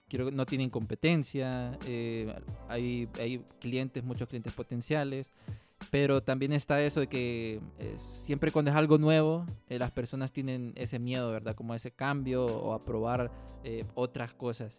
creo 0.07 0.27
que 0.27 0.35
no 0.35 0.45
tienen 0.45 0.69
competencia, 0.69 1.77
eh, 1.87 2.33
hay, 2.67 3.09
hay, 3.19 3.43
clientes, 3.59 4.03
muchos 4.03 4.27
clientes 4.27 4.53
potenciales, 4.53 5.31
pero 5.89 6.21
también 6.21 6.53
está 6.53 6.81
eso 6.83 6.99
de 6.99 7.07
que 7.07 7.59
siempre 7.97 8.51
cuando 8.51 8.69
es 8.69 8.77
algo 8.77 8.99
nuevo, 8.99 9.47
las 9.67 9.89
personas 9.91 10.31
tienen 10.31 10.73
ese 10.75 10.99
miedo, 10.99 11.31
¿verdad? 11.31 11.55
Como 11.55 11.73
ese 11.73 11.91
cambio 11.91 12.45
o 12.45 12.73
a 12.73 12.85
probar 12.85 13.31
otras 13.95 14.33
cosas. 14.33 14.77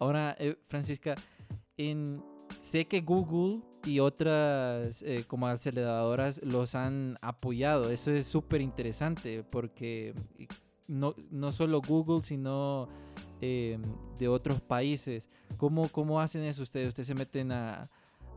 Ahora, 0.00 0.36
Francisca, 0.66 1.14
sé 2.58 2.84
que 2.86 3.00
Google 3.00 3.60
y 3.84 4.00
otras 4.00 5.02
eh, 5.02 5.24
como 5.26 5.46
aceleradoras 5.46 6.40
los 6.42 6.74
han 6.74 7.18
apoyado. 7.20 7.90
Eso 7.90 8.10
es 8.10 8.26
súper 8.26 8.60
interesante 8.60 9.42
porque 9.42 10.14
no, 10.86 11.14
no, 11.30 11.52
solo 11.52 11.80
Google, 11.80 12.22
sino 12.22 12.88
eh, 13.40 13.78
de 14.18 14.28
otros 14.28 14.60
países. 14.60 15.28
¿Cómo, 15.56 15.88
¿Cómo 15.88 16.20
hacen 16.20 16.42
eso 16.42 16.62
ustedes? 16.62 16.88
¿Ustedes 16.88 17.06
se 17.06 17.14
meten 17.14 17.52
a, 17.52 17.88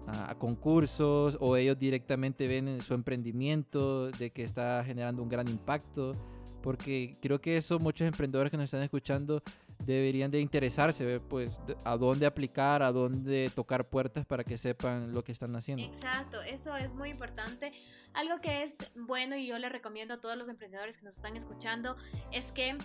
a, 0.08 0.36
concursos 0.36 1.38
o 1.40 1.58
ellos 1.58 1.78
directamente 1.78 2.48
ven 2.48 2.82
su 2.82 2.94
emprendimiento 2.94 4.12
de 4.12 4.32
que 4.32 4.44
está 4.44 4.84
generando 4.86 5.24
un 5.24 5.30
gran 5.30 5.48
impacto? 5.48 6.16
Porque 6.62 7.18
creo 7.22 7.42
que 7.42 7.58
eso 7.58 7.80
muchos 7.80 8.08
emprendedores 8.08 8.50
que 8.50 8.58
nos 8.58 8.66
están 8.66 8.84
escuchando 8.84 9.44
deberían 9.86 10.32
de 10.32 10.40
interesarse, 10.40 11.20
pues, 11.20 11.60
a 11.84 11.98
dónde 11.98 12.26
aplicar, 12.26 12.84
a 12.84 12.92
dónde 12.92 13.52
tocar 13.54 13.90
puertas 13.90 14.26
para 14.26 14.44
que 14.44 14.58
sepan 14.58 15.14
lo 15.14 15.24
que 15.24 15.32
están 15.32 15.56
haciendo. 15.56 15.84
Exacto, 15.84 16.42
eso 16.42 16.76
es 16.76 16.94
muy 16.94 17.10
importante. 17.10 17.72
Algo 18.14 18.40
que 18.42 18.64
es 18.64 18.76
bueno 18.96 19.36
y 19.36 19.48
yo 19.48 19.58
le 19.60 19.70
recomiendo 19.70 20.16
a 20.16 20.22
todos 20.22 20.38
los 20.38 20.50
emprendedores 20.50 20.98
que 20.98 21.04
nos 21.04 21.16
están 21.16 21.36
escuchando 21.36 21.96
es 22.32 22.52
que 22.52 22.78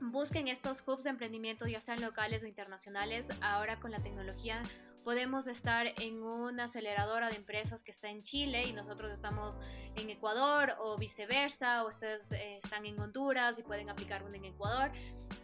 busquen 0.00 0.48
estos 0.48 0.82
hubs 0.86 1.04
de 1.04 1.10
emprendimiento, 1.10 1.66
ya 1.66 1.80
sean 1.80 2.00
locales 2.00 2.44
o 2.44 2.46
internacionales. 2.46 3.28
Ahora 3.40 3.80
con 3.80 3.90
la 3.90 4.02
tecnología 4.02 4.62
podemos 5.04 5.46
estar 5.46 5.86
en 6.00 6.22
una 6.22 6.64
aceleradora 6.64 7.28
de 7.28 7.36
empresas 7.36 7.84
que 7.84 7.90
está 7.90 8.08
en 8.08 8.22
Chile 8.22 8.64
y 8.66 8.72
nosotros 8.72 9.12
estamos 9.12 9.58
en 9.96 10.08
Ecuador 10.08 10.72
o 10.78 10.96
viceversa, 10.96 11.84
o 11.84 11.88
ustedes 11.90 12.32
eh, 12.32 12.56
están 12.56 12.86
en 12.86 12.98
Honduras 12.98 13.58
y 13.58 13.62
pueden 13.62 13.90
aplicar 13.90 14.24
uno 14.24 14.34
en 14.34 14.46
Ecuador. 14.46 14.90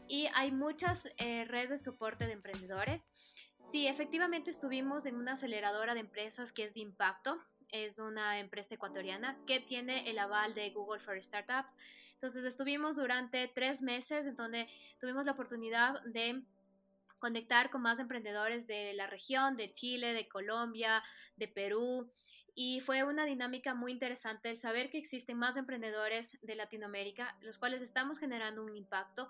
Y 0.08 0.28
hay 0.34 0.50
muchas 0.50 1.08
eh, 1.18 1.44
redes 1.44 1.68
de 1.68 1.78
soporte 1.78 2.26
de 2.26 2.32
emprendedores. 2.32 3.10
Sí, 3.58 3.86
efectivamente 3.86 4.50
estuvimos 4.50 5.04
en 5.04 5.16
una 5.16 5.32
aceleradora 5.32 5.92
de 5.92 6.00
empresas 6.00 6.52
que 6.52 6.64
es 6.64 6.74
de 6.74 6.80
impacto. 6.80 7.38
Es 7.68 7.98
una 7.98 8.38
empresa 8.38 8.74
ecuatoriana 8.74 9.38
que 9.46 9.60
tiene 9.60 10.08
el 10.10 10.18
aval 10.18 10.54
de 10.54 10.70
Google 10.70 11.00
for 11.00 11.22
Startups. 11.22 11.76
Entonces 12.14 12.44
estuvimos 12.44 12.96
durante 12.96 13.46
tres 13.48 13.82
meses 13.82 14.26
en 14.26 14.36
donde 14.36 14.68
tuvimos 14.98 15.26
la 15.26 15.32
oportunidad 15.32 16.02
de 16.04 16.42
conectar 17.20 17.70
con 17.70 17.82
más 17.82 18.00
emprendedores 18.00 18.66
de 18.66 18.94
la 18.94 19.06
región, 19.06 19.56
de 19.56 19.72
Chile, 19.72 20.12
de 20.12 20.28
Colombia, 20.28 21.04
de 21.36 21.46
Perú. 21.46 22.10
Y 22.54 22.80
fue 22.80 23.04
una 23.04 23.24
dinámica 23.26 23.74
muy 23.74 23.92
interesante 23.92 24.50
el 24.50 24.58
saber 24.58 24.90
que 24.90 24.98
existen 24.98 25.38
más 25.38 25.56
emprendedores 25.56 26.36
de 26.42 26.56
Latinoamérica, 26.56 27.38
los 27.42 27.58
cuales 27.58 27.82
estamos 27.82 28.18
generando 28.18 28.64
un 28.64 28.76
impacto 28.76 29.28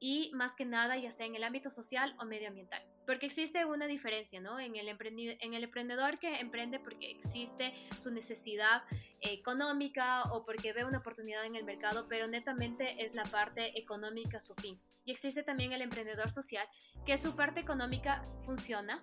y 0.00 0.30
más 0.32 0.54
que 0.54 0.64
nada 0.64 0.96
ya 0.96 1.10
sea 1.10 1.26
en 1.26 1.34
el 1.34 1.44
ámbito 1.44 1.70
social 1.70 2.14
o 2.20 2.24
medioambiental. 2.24 2.82
Porque 3.04 3.26
existe 3.26 3.64
una 3.64 3.86
diferencia, 3.86 4.40
¿no? 4.40 4.60
En 4.60 4.76
el, 4.76 4.88
en 4.88 5.54
el 5.54 5.64
emprendedor 5.64 6.18
que 6.18 6.40
emprende 6.40 6.78
porque 6.78 7.10
existe 7.10 7.74
su 7.98 8.12
necesidad 8.12 8.82
económica 9.20 10.24
o 10.30 10.44
porque 10.44 10.72
ve 10.72 10.84
una 10.84 10.98
oportunidad 10.98 11.44
en 11.44 11.56
el 11.56 11.64
mercado, 11.64 12.06
pero 12.08 12.28
netamente 12.28 13.02
es 13.04 13.14
la 13.14 13.24
parte 13.24 13.78
económica 13.78 14.40
su 14.40 14.54
fin. 14.54 14.80
Y 15.08 15.12
existe 15.12 15.42
también 15.42 15.72
el 15.72 15.80
emprendedor 15.80 16.30
social 16.30 16.68
que 17.06 17.16
su 17.16 17.34
parte 17.34 17.60
económica 17.60 18.28
funciona, 18.44 19.02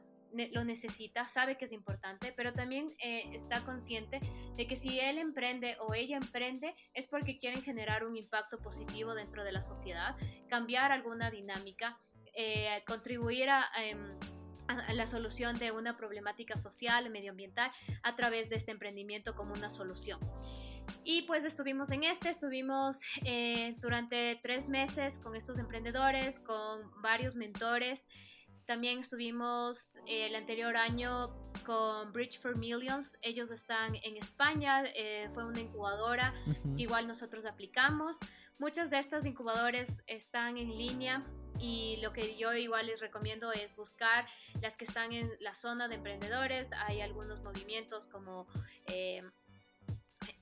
lo 0.51 0.63
necesita, 0.63 1.27
sabe 1.27 1.57
que 1.57 1.65
es 1.65 1.71
importante, 1.71 2.31
pero 2.37 2.53
también 2.53 2.93
eh, 2.99 3.23
está 3.33 3.61
consciente 3.61 4.19
de 4.55 4.67
que 4.67 4.75
si 4.75 4.99
él 4.99 5.17
emprende 5.17 5.77
o 5.79 5.95
ella 5.95 6.17
emprende 6.17 6.75
es 6.93 7.07
porque 7.07 7.39
quieren 7.39 7.63
generar 7.63 8.05
un 8.05 8.15
impacto 8.15 8.59
positivo 8.59 9.15
dentro 9.15 9.43
de 9.43 9.51
la 9.51 9.63
sociedad, 9.63 10.15
cambiar 10.47 10.91
alguna 10.91 11.31
dinámica, 11.31 11.99
eh, 12.35 12.83
contribuir 12.85 13.49
em, 13.79 14.15
a... 14.67 14.93
la 14.93 15.07
solución 15.07 15.57
de 15.57 15.71
una 15.71 15.97
problemática 15.97 16.59
social, 16.59 17.09
medioambiental, 17.09 17.71
a 18.03 18.15
través 18.15 18.47
de 18.49 18.57
este 18.57 18.71
emprendimiento 18.71 19.33
como 19.33 19.55
una 19.55 19.71
solución. 19.71 20.19
Y 21.03 21.23
pues 21.23 21.45
estuvimos 21.45 21.91
en 21.91 22.03
este, 22.03 22.29
estuvimos 22.29 22.99
eh, 23.23 23.75
durante 23.79 24.39
tres 24.41 24.67
meses 24.67 25.19
con 25.19 25.35
estos 25.35 25.59
emprendedores, 25.59 26.39
con 26.39 26.91
varios 27.01 27.35
mentores. 27.35 28.07
También 28.65 28.97
estuvimos 28.97 29.97
eh, 30.07 30.25
el 30.25 30.35
anterior 30.35 30.75
año 30.75 31.29
con 31.65 32.11
Bridge 32.11 32.39
for 32.39 32.57
Millions. 32.57 33.17
Ellos 33.21 33.51
están 33.51 33.95
en 34.03 34.17
España, 34.17 34.83
eh, 34.95 35.29
fue 35.33 35.45
una 35.45 35.59
incubadora 35.59 36.33
que 36.75 36.81
igual 36.81 37.07
nosotros 37.07 37.45
aplicamos. 37.45 38.17
Muchas 38.57 38.89
de 38.89 38.97
estas 38.97 39.25
incubadores 39.25 40.01
están 40.07 40.57
en 40.57 40.75
línea 40.75 41.23
y 41.59 41.97
lo 42.01 42.13
que 42.13 42.37
yo 42.37 42.53
igual 42.53 42.87
les 42.87 43.01
recomiendo 43.01 43.51
es 43.51 43.75
buscar 43.75 44.25
las 44.61 44.77
que 44.77 44.85
están 44.85 45.11
en 45.13 45.29
la 45.39 45.53
zona 45.53 45.87
de 45.87 45.95
emprendedores. 45.95 46.71
Hay 46.87 47.01
algunos 47.01 47.41
movimientos 47.43 48.07
como... 48.07 48.47
Eh, 48.87 49.21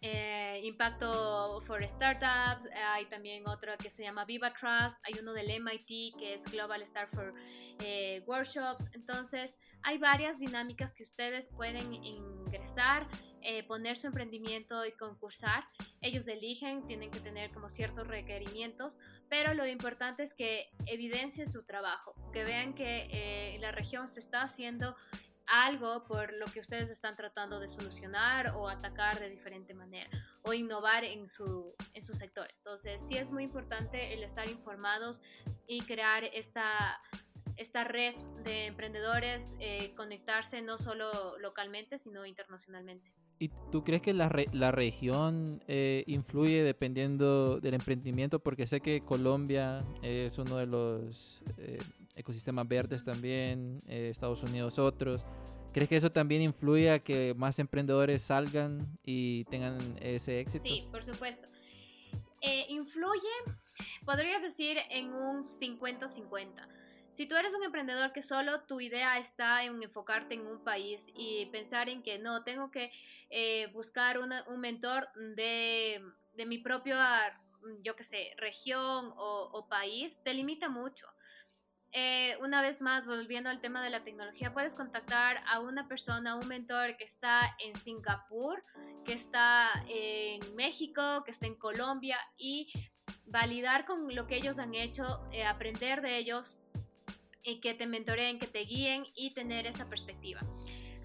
eh, 0.05 0.59
Impacto 0.65 1.61
for 1.61 1.81
Startups, 1.87 2.67
hay 2.93 3.05
también 3.05 3.47
otro 3.47 3.71
que 3.77 3.89
se 3.89 4.03
llama 4.03 4.25
Viva 4.25 4.53
Trust, 4.53 4.97
hay 5.03 5.17
uno 5.21 5.31
del 5.31 5.47
MIT 5.61 6.19
que 6.19 6.33
es 6.33 6.43
Global 6.51 6.85
Start 6.85 7.09
for 7.15 7.33
eh, 7.79 8.21
Workshops, 8.27 8.89
entonces 8.91 9.57
hay 9.81 9.97
varias 9.97 10.39
dinámicas 10.39 10.93
que 10.93 11.03
ustedes 11.03 11.49
pueden 11.51 11.93
ingresar, 11.93 13.07
eh, 13.41 13.63
poner 13.63 13.97
su 13.97 14.07
emprendimiento 14.07 14.85
y 14.85 14.91
concursar, 14.91 15.63
ellos 16.01 16.27
eligen, 16.27 16.85
tienen 16.85 17.09
que 17.09 17.21
tener 17.21 17.51
como 17.51 17.69
ciertos 17.69 18.05
requerimientos, 18.05 18.99
pero 19.29 19.53
lo 19.53 19.65
importante 19.65 20.23
es 20.23 20.33
que 20.33 20.69
evidencien 20.85 21.49
su 21.49 21.63
trabajo, 21.63 22.13
que 22.33 22.43
vean 22.43 22.73
que 22.73 23.57
la 23.61 23.71
región 23.71 24.09
se 24.09 24.19
está 24.19 24.41
haciendo 24.41 24.97
algo 25.47 26.05
por 26.05 26.33
lo 26.33 26.45
que 26.47 26.59
ustedes 26.59 26.89
están 26.89 27.15
tratando 27.15 27.59
de 27.59 27.67
solucionar 27.67 28.53
o 28.55 28.69
atacar 28.69 29.19
de 29.19 29.29
diferente 29.29 29.73
manera. 29.73 30.09
o 30.45 30.53
innovar 30.53 31.05
en 31.05 31.29
su, 31.29 31.73
en 31.93 32.03
su 32.03 32.13
sector. 32.13 32.47
Entonces, 32.57 33.01
sí 33.07 33.15
es 33.15 33.31
muy 33.31 33.43
importante 33.43 34.13
el 34.13 34.23
estar 34.23 34.49
informados 34.49 35.21
y 35.67 35.81
crear 35.81 36.25
esta, 36.25 36.99
esta 37.55 37.85
red 37.85 38.13
de 38.43 38.65
emprendedores, 38.65 39.55
eh, 39.59 39.93
conectarse 39.95 40.61
no 40.61 40.77
solo 40.77 41.37
localmente, 41.39 41.97
sino 41.97 42.25
internacionalmente. 42.25 43.13
¿Y 43.39 43.49
tú 43.71 43.83
crees 43.83 44.01
que 44.01 44.13
la, 44.13 44.31
la 44.51 44.71
región 44.71 45.63
eh, 45.67 46.03
influye 46.07 46.63
dependiendo 46.63 47.59
del 47.59 47.73
emprendimiento? 47.73 48.39
Porque 48.39 48.67
sé 48.67 48.79
que 48.79 49.01
Colombia 49.01 49.85
es 50.01 50.37
uno 50.37 50.57
de 50.57 50.65
los 50.65 51.41
eh, 51.57 51.79
ecosistemas 52.15 52.67
verdes 52.67 53.03
también, 53.03 53.81
Estados 53.87 54.43
Unidos 54.43 54.79
otros. 54.79 55.25
¿Crees 55.73 55.89
que 55.89 55.95
eso 55.95 56.11
también 56.11 56.43
influye 56.43 56.91
a 56.91 56.99
que 56.99 57.33
más 57.35 57.57
emprendedores 57.57 58.21
salgan 58.21 58.95
y 59.03 59.43
tengan 59.45 59.79
ese 59.99 60.39
éxito? 60.39 60.65
Sí, 60.65 60.87
por 60.91 61.03
supuesto. 61.03 61.47
Eh, 62.41 62.67
influye, 62.69 63.33
podría 64.05 64.39
decir, 64.39 64.77
en 64.91 65.11
un 65.13 65.43
50-50. 65.43 66.67
Si 67.09 67.25
tú 67.25 67.35
eres 67.35 67.55
un 67.55 67.63
emprendedor 67.63 68.13
que 68.13 68.21
solo 68.21 68.61
tu 68.61 68.81
idea 68.81 69.17
está 69.17 69.63
en 69.63 69.81
enfocarte 69.81 70.35
en 70.35 70.45
un 70.45 70.63
país 70.63 71.07
y 71.15 71.47
pensar 71.47 71.89
en 71.89 72.03
que 72.03 72.19
no, 72.19 72.43
tengo 72.43 72.69
que 72.69 72.91
eh, 73.31 73.67
buscar 73.73 74.19
un 74.19 74.59
mentor 74.59 75.07
de, 75.35 76.03
de, 76.35 76.45
mi 76.45 76.59
propia, 76.59 77.39
yo 77.81 77.95
qué 77.95 78.03
sé, 78.03 78.35
región 78.37 79.11
o 79.15 79.67
país, 79.69 80.21
te 80.23 80.35
limita 80.35 80.69
mucho. 80.69 81.07
Eh, 81.95 82.35
una 82.41 82.63
vez 82.63 82.81
más, 82.81 83.05
volviendo 83.05 83.51
al 83.51 83.61
tema 83.61 83.83
de 83.83 83.91
la 83.91 84.01
tecnología, 84.01 84.51
puedes 84.51 84.73
contactar 84.73 85.43
a 85.47 85.59
una 85.59 85.87
persona, 85.87 86.35
un 86.35 86.47
mentor 86.47 86.97
que 86.97 87.03
está 87.03 87.55
en 87.63 87.75
Singapur, 87.75 88.63
que 89.05 89.13
está 89.13 89.69
en 89.87 90.55
México, 90.55 91.23
que 91.23 91.29
está 91.29 91.45
en 91.45 91.55
Colombia 91.55 92.17
y 92.35 92.67
validar 93.27 93.85
con 93.85 94.13
lo 94.15 94.25
que 94.25 94.37
ellos 94.37 94.57
han 94.57 94.73
hecho, 94.73 95.21
eh, 95.31 95.45
aprender 95.45 96.01
de 96.01 96.17
ellos 96.17 96.57
y 97.43 97.59
que 97.59 97.75
te 97.75 97.85
mentoreen, 97.85 98.39
que 98.39 98.47
te 98.47 98.61
guíen 98.61 99.05
y 99.13 99.35
tener 99.35 99.67
esa 99.67 99.87
perspectiva. 99.87 100.41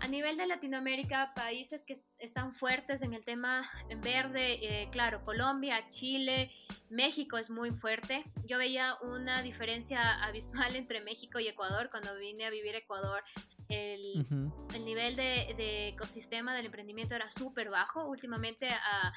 A 0.00 0.06
nivel 0.08 0.36
de 0.36 0.46
Latinoamérica, 0.46 1.32
países 1.34 1.84
que 1.84 2.00
están 2.18 2.52
fuertes 2.52 3.02
en 3.02 3.14
el 3.14 3.24
tema 3.24 3.68
en 3.88 4.00
verde, 4.00 4.58
eh, 4.62 4.88
claro, 4.90 5.24
Colombia, 5.24 5.88
Chile, 5.88 6.50
México 6.88 7.36
es 7.36 7.50
muy 7.50 7.72
fuerte. 7.72 8.24
Yo 8.44 8.58
veía 8.58 8.94
una 9.02 9.42
diferencia 9.42 10.00
abismal 10.24 10.76
entre 10.76 11.00
México 11.02 11.40
y 11.40 11.48
Ecuador 11.48 11.90
cuando 11.90 12.16
vine 12.16 12.46
a 12.46 12.50
vivir 12.50 12.74
a 12.74 12.78
Ecuador. 12.78 13.22
El, 13.68 14.26
el 14.74 14.84
nivel 14.84 15.14
de, 15.14 15.54
de, 15.56 15.88
ecosistema 15.88 16.54
del 16.54 16.66
emprendimiento 16.66 17.14
era 17.14 17.30
súper 17.30 17.68
bajo. 17.68 18.06
Últimamente 18.06 18.68
a 18.70 19.12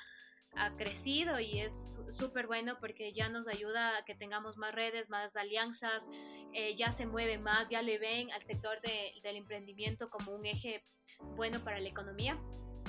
ha 0.53 0.75
crecido 0.75 1.39
y 1.39 1.59
es 1.59 1.99
súper 2.09 2.47
bueno 2.47 2.77
porque 2.79 3.13
ya 3.13 3.29
nos 3.29 3.47
ayuda 3.47 3.97
a 3.97 4.05
que 4.05 4.15
tengamos 4.15 4.57
más 4.57 4.73
redes, 4.73 5.09
más 5.09 5.35
alianzas, 5.35 6.09
eh, 6.53 6.75
ya 6.75 6.91
se 6.91 7.05
mueve 7.05 7.37
más, 7.37 7.67
ya 7.69 7.81
le 7.81 7.97
ven 7.97 8.31
al 8.31 8.41
sector 8.41 8.81
del 8.81 9.35
emprendimiento 9.35 10.09
como 10.09 10.33
un 10.33 10.45
eje 10.45 10.85
bueno 11.35 11.59
para 11.63 11.79
la 11.79 11.87
economía. 11.87 12.39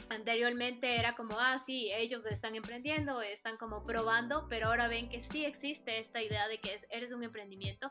Anteriormente 0.08 0.98
era 0.98 1.14
como, 1.14 1.38
ah, 1.38 1.58
sí, 1.58 1.90
ellos 1.92 2.24
están 2.26 2.54
emprendiendo, 2.56 3.20
están 3.22 3.56
como 3.58 3.84
probando, 3.84 4.46
pero 4.48 4.68
ahora 4.68 4.88
ven 4.88 5.08
que 5.08 5.22
sí 5.22 5.44
existe 5.44 5.98
esta 5.98 6.22
idea 6.22 6.48
de 6.48 6.58
que 6.58 6.76
eres 6.90 7.12
un 7.12 7.22
emprendimiento, 7.22 7.90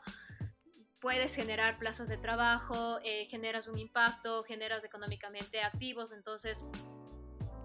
puedes 1.00 1.34
generar 1.34 1.78
plazas 1.78 2.08
de 2.08 2.16
trabajo, 2.16 2.98
eh, 3.02 3.26
generas 3.26 3.68
un 3.68 3.78
impacto, 3.78 4.44
generas 4.44 4.84
económicamente 4.84 5.60
activos, 5.60 6.12
entonces 6.12 6.64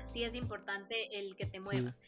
sí 0.08 0.24
es 0.24 0.34
importante 0.36 1.20
el 1.20 1.36
que 1.36 1.46
te 1.46 1.60
muevas. 1.60 2.00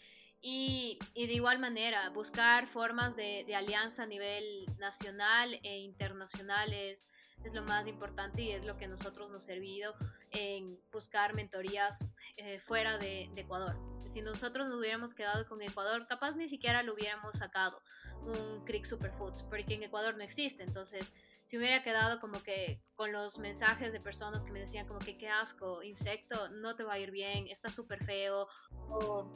Y, 0.41 0.97
y, 1.13 1.27
de 1.27 1.33
igual 1.33 1.59
manera, 1.59 2.09
buscar 2.11 2.67
formas 2.67 3.13
de, 3.17 3.43
de, 3.45 3.55
alianza 3.55 4.03
a 4.03 4.05
nivel 4.05 4.65
nacional 4.77 5.59
e 5.63 5.79
internacional 5.79 6.71
es, 6.71 7.09
es, 7.43 7.53
lo 7.53 7.63
más 7.63 7.85
importante 7.87 8.41
y 8.43 8.51
es 8.51 8.65
lo 8.65 8.77
que 8.77 8.85
a 8.85 8.87
nosotros 8.87 9.29
nos 9.31 9.43
ha 9.43 9.45
servido 9.47 9.93
en 10.31 10.79
buscar 10.93 11.33
mentorías 11.33 12.05
eh, 12.37 12.57
fuera 12.59 12.97
de, 12.97 13.29
de, 13.35 13.41
Ecuador. 13.41 13.75
Si 14.07 14.21
nosotros 14.21 14.67
nos 14.67 14.79
hubiéramos 14.79 15.13
quedado 15.13 15.45
con 15.45 15.61
Ecuador, 15.61 16.07
capaz 16.07 16.37
ni 16.37 16.47
siquiera 16.47 16.83
lo 16.83 16.93
hubiéramos 16.93 17.35
sacado 17.35 17.81
un 18.21 18.63
Crick 18.65 18.85
Superfoods, 18.85 19.43
porque 19.43 19.73
en 19.73 19.83
Ecuador 19.83 20.15
no 20.15 20.23
existe. 20.23 20.63
Entonces, 20.63 21.11
si 21.49 21.57
hubiera 21.57 21.81
quedado 21.81 22.19
como 22.19 22.43
que 22.43 22.79
con 22.93 23.11
los 23.11 23.39
mensajes 23.39 23.91
de 23.91 23.99
personas 23.99 24.43
que 24.43 24.51
me 24.51 24.59
decían 24.59 24.85
como 24.85 24.99
que 24.99 25.17
qué 25.17 25.29
asco, 25.29 25.81
insecto, 25.81 26.47
no 26.51 26.75
te 26.75 26.83
va 26.83 26.93
a 26.93 26.99
ir 26.99 27.09
bien, 27.09 27.47
está 27.47 27.71
súper 27.71 28.05
feo, 28.05 28.47
o 28.87 29.27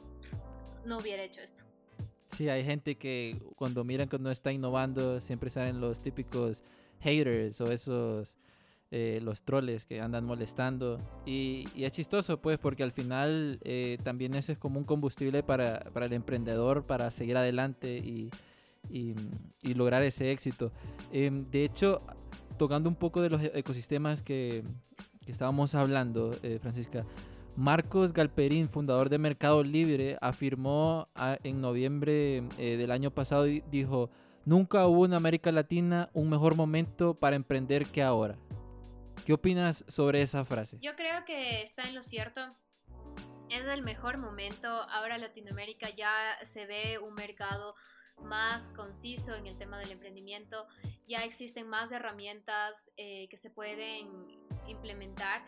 no 0.86 0.98
hubiera 0.98 1.24
hecho 1.24 1.40
esto. 1.40 1.64
Sí, 2.28 2.48
hay 2.48 2.64
gente 2.64 2.94
que 2.94 3.42
cuando 3.56 3.82
miran 3.82 4.08
que 4.08 4.20
no 4.20 4.30
está 4.30 4.52
innovando, 4.52 5.20
siempre 5.20 5.50
salen 5.50 5.80
los 5.80 6.00
típicos 6.02 6.62
haters 7.00 7.60
o 7.60 7.72
esos, 7.72 8.38
eh, 8.92 9.18
los 9.20 9.42
troles 9.42 9.84
que 9.84 10.00
andan 10.00 10.24
molestando. 10.24 11.00
Y, 11.26 11.66
es 11.74 11.90
chistoso, 11.90 12.40
pues, 12.40 12.58
porque 12.60 12.84
al 12.84 12.92
final 12.92 13.58
eh, 13.64 13.98
también 14.04 14.34
eso 14.34 14.52
es 14.52 14.58
como 14.58 14.78
un 14.78 14.84
combustible 14.84 15.42
para, 15.42 15.80
para 15.92 16.06
el 16.06 16.12
emprendedor, 16.12 16.86
para 16.86 17.10
seguir 17.10 17.36
adelante 17.36 17.96
y 17.96 18.30
y, 18.90 19.14
lograr 19.74 20.02
ese 20.02 20.30
éxito. 20.30 20.72
Em, 21.12 21.48
de 21.50 21.64
hecho, 21.64 22.02
tocando 22.58 22.88
un 22.88 22.96
poco 22.96 23.22
de 23.22 23.30
los 23.30 23.42
ecosistemas 23.42 24.22
que, 24.22 24.64
estábamos 25.26 25.74
hablando, 25.74 26.36
eh, 26.42 26.58
Francisca, 26.60 27.04
Marcos 27.56 28.12
Galperín, 28.12 28.68
fundador 28.68 29.08
de 29.08 29.18
Mercado 29.18 29.62
Libre, 29.62 30.18
afirmó 30.20 31.08
en 31.44 31.60
noviembre 31.60 32.42
eh, 32.58 32.76
del 32.76 32.90
año 32.90 33.12
pasado, 33.12 33.44
dijo, 33.44 34.10
nunca 34.44 34.86
hubo 34.86 35.06
en 35.06 35.14
América 35.14 35.52
Latina 35.52 36.10
un 36.12 36.30
mejor 36.30 36.56
momento 36.56 37.14
para 37.14 37.36
emprender 37.36 37.86
que 37.86 38.02
ahora. 38.02 38.36
¿Qué 39.24 39.32
opinas 39.32 39.84
sobre 39.88 40.20
esa 40.20 40.44
frase? 40.44 40.78
Yo 40.80 40.96
creo 40.96 41.24
que 41.24 41.62
está 41.62 41.84
en 41.84 41.94
lo 41.94 42.02
cierto. 42.02 42.40
Es 43.48 43.64
el 43.64 43.82
mejor 43.82 44.18
momento. 44.18 44.68
Ahora 44.68 45.16
Latinoamérica 45.16 45.88
ya 45.90 46.12
se 46.42 46.66
ve 46.66 46.98
un 46.98 47.14
mercado 47.14 47.74
más 48.22 48.68
conciso 48.70 49.34
en 49.34 49.46
el 49.46 49.56
tema 49.56 49.78
del 49.78 49.90
emprendimiento. 49.92 50.66
Ya 51.06 51.24
existen 51.24 51.68
más 51.68 51.92
herramientas 51.92 52.90
eh, 52.96 53.28
que 53.28 53.36
se 53.36 53.50
pueden 53.50 54.08
implementar. 54.66 55.44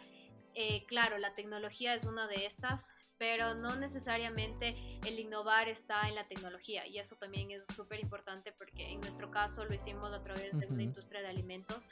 Eh, 0.54 0.84
claro, 0.86 1.18
la 1.18 1.34
tecnología 1.34 1.94
es 1.94 2.04
una 2.04 2.26
de 2.26 2.46
estas, 2.46 2.92
pero 3.18 3.54
no 3.54 3.76
necesariamente 3.76 4.76
el 5.04 5.18
innovar 5.18 5.68
está 5.68 6.08
en 6.08 6.14
la 6.14 6.28
tecnología 6.28 6.86
y 6.86 6.98
eso 6.98 7.16
también 7.16 7.50
es 7.50 7.66
súper 7.66 8.00
importante 8.00 8.52
porque 8.52 8.90
en 8.90 9.00
nuestro 9.00 9.30
caso 9.30 9.64
lo 9.64 9.74
hicimos 9.74 10.12
a 10.12 10.22
través 10.22 10.58
de 10.58 10.66
una 10.66 10.82
industria 10.82 11.22
de 11.22 11.28
alimentos 11.28 11.86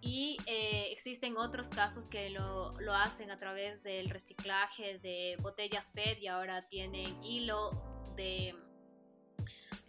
y 0.00 0.36
eh, 0.46 0.88
existen 0.90 1.36
otros 1.36 1.68
casos 1.68 2.08
que 2.08 2.28
lo, 2.30 2.74
lo, 2.80 2.92
hacen 2.94 3.30
a 3.30 3.38
través 3.38 3.82
del 3.82 4.10
reciclaje 4.10 4.98
de 4.98 5.36
botellas 5.40 5.90
PET 5.92 6.18
y 6.20 6.26
ahora 6.26 6.66
tienen 6.68 7.22
hilo 7.22 7.70
de 8.16 8.54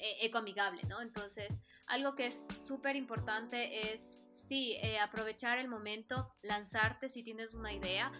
eh, 0.04 0.18
ecoamigable, 0.26 0.84
¿no? 0.84 1.00
Entonces, 1.00 1.58
algo 1.88 2.14
que 2.14 2.26
es 2.26 2.46
súper 2.68 2.98
importante 2.98 3.94
es, 3.94 4.20
sí, 4.36 4.76
eh, 4.82 5.00
aprovechar 5.00 5.60
el 5.60 5.70
momento, 5.70 6.36
lanzarte 6.42 7.08
si 7.08 7.24
tienes 7.24 7.54
una 7.54 7.72
idea, 7.72 8.12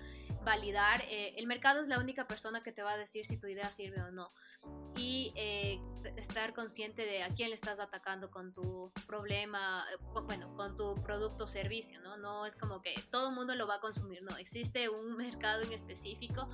validar. 0.46 1.02
Eh, 1.10 1.34
el 1.36 1.46
mercado 1.46 1.82
es 1.82 1.90
la 1.90 2.00
única 2.00 2.26
persona 2.26 2.64
que 2.64 2.72
te 2.72 2.84
va 2.84 2.94
a 2.94 2.98
decir 2.98 3.26
si 3.26 3.36
tu 3.36 3.48
idea 3.48 3.70
sirve 3.70 4.02
o 4.02 4.12
no. 4.12 4.32
Y 4.96 5.34
estar 6.16 6.54
consciente 6.54 7.06
de 7.06 7.22
a 7.22 7.34
quién 7.36 7.50
le 7.50 7.56
estás 7.56 7.82
atacando 7.82 8.32
con 8.32 8.54
tu 8.54 8.94
problema, 9.06 9.86
bueno, 10.26 10.56
con 10.56 10.78
tu 10.78 10.96
producto 11.04 11.44
o 11.44 11.48
servicio, 11.48 12.00
¿no? 12.00 12.16
No 12.16 12.46
es 12.46 12.56
como 12.56 12.82
que 12.82 12.96
todo 13.12 13.28
el 13.28 13.36
mundo 13.36 13.56
lo 13.56 13.68
va 13.68 13.76
a 13.76 13.80
consumir, 13.82 14.24
no. 14.24 14.38
Existe 14.38 14.88
un 14.88 15.18
mercado 15.18 15.64
en 15.64 15.74
específico 15.74 16.48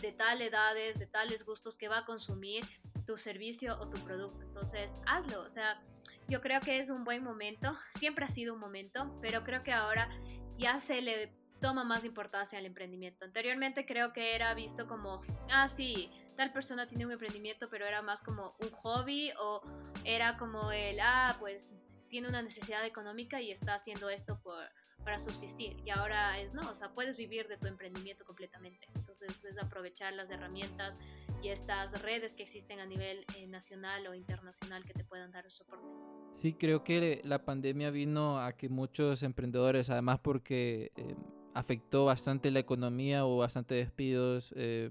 de 0.00 0.10
tal 0.10 0.42
edades, 0.42 0.98
de 0.98 1.06
tales 1.06 1.44
gustos 1.44 1.78
que 1.78 1.86
va 1.86 1.98
a 1.98 2.04
consumir 2.04 2.64
tu 3.06 3.16
servicio 3.18 3.78
o 3.80 3.88
tu 3.88 3.98
producto. 3.98 4.42
Entonces, 4.42 4.98
hazlo. 5.06 5.42
O 5.42 5.48
sea, 5.48 5.80
yo 6.28 6.40
creo 6.40 6.60
que 6.60 6.78
es 6.78 6.90
un 6.90 7.04
buen 7.04 7.22
momento. 7.22 7.76
Siempre 7.98 8.24
ha 8.24 8.28
sido 8.28 8.54
un 8.54 8.60
momento, 8.60 9.18
pero 9.20 9.44
creo 9.44 9.62
que 9.62 9.72
ahora 9.72 10.08
ya 10.56 10.80
se 10.80 11.00
le 11.02 11.34
toma 11.60 11.84
más 11.84 12.04
importancia 12.04 12.58
al 12.58 12.66
emprendimiento. 12.66 13.24
Anteriormente 13.24 13.86
creo 13.86 14.12
que 14.12 14.34
era 14.34 14.52
visto 14.54 14.86
como, 14.86 15.22
ah, 15.50 15.68
sí, 15.68 16.10
tal 16.36 16.52
persona 16.52 16.88
tiene 16.88 17.06
un 17.06 17.12
emprendimiento, 17.12 17.68
pero 17.70 17.86
era 17.86 18.02
más 18.02 18.20
como 18.20 18.56
un 18.60 18.70
hobby 18.70 19.32
o 19.38 19.62
era 20.04 20.36
como 20.36 20.72
el, 20.72 20.98
ah, 21.00 21.36
pues 21.38 21.76
tiene 22.08 22.28
una 22.28 22.42
necesidad 22.42 22.84
económica 22.84 23.40
y 23.40 23.50
está 23.50 23.74
haciendo 23.74 24.10
esto 24.10 24.40
por, 24.42 24.64
para 25.04 25.18
subsistir. 25.18 25.76
Y 25.84 25.90
ahora 25.90 26.38
es, 26.40 26.52
no, 26.52 26.68
o 26.68 26.74
sea, 26.74 26.90
puedes 26.90 27.16
vivir 27.16 27.48
de 27.48 27.56
tu 27.56 27.66
emprendimiento 27.66 28.24
completamente. 28.24 28.88
Entonces 28.94 29.44
es 29.44 29.58
aprovechar 29.58 30.12
las 30.14 30.30
herramientas 30.30 30.98
y 31.42 31.48
estas 31.48 32.00
redes 32.02 32.34
que 32.34 32.44
existen 32.44 32.78
a 32.78 32.86
nivel 32.86 33.26
eh, 33.36 33.46
nacional 33.46 34.06
o 34.06 34.14
internacional 34.14 34.84
que 34.84 34.94
te 34.94 35.04
puedan 35.04 35.32
dar 35.32 35.44
el 35.44 35.50
soporte. 35.50 35.86
Sí, 36.34 36.54
creo 36.54 36.84
que 36.84 37.20
la 37.24 37.44
pandemia 37.44 37.90
vino 37.90 38.40
a 38.40 38.52
que 38.56 38.68
muchos 38.68 39.22
emprendedores, 39.22 39.90
además 39.90 40.20
porque 40.20 40.92
eh, 40.96 41.14
afectó 41.54 42.06
bastante 42.06 42.50
la 42.50 42.60
economía, 42.60 43.26
o 43.26 43.38
bastante 43.38 43.74
despidos, 43.74 44.52
eh, 44.56 44.90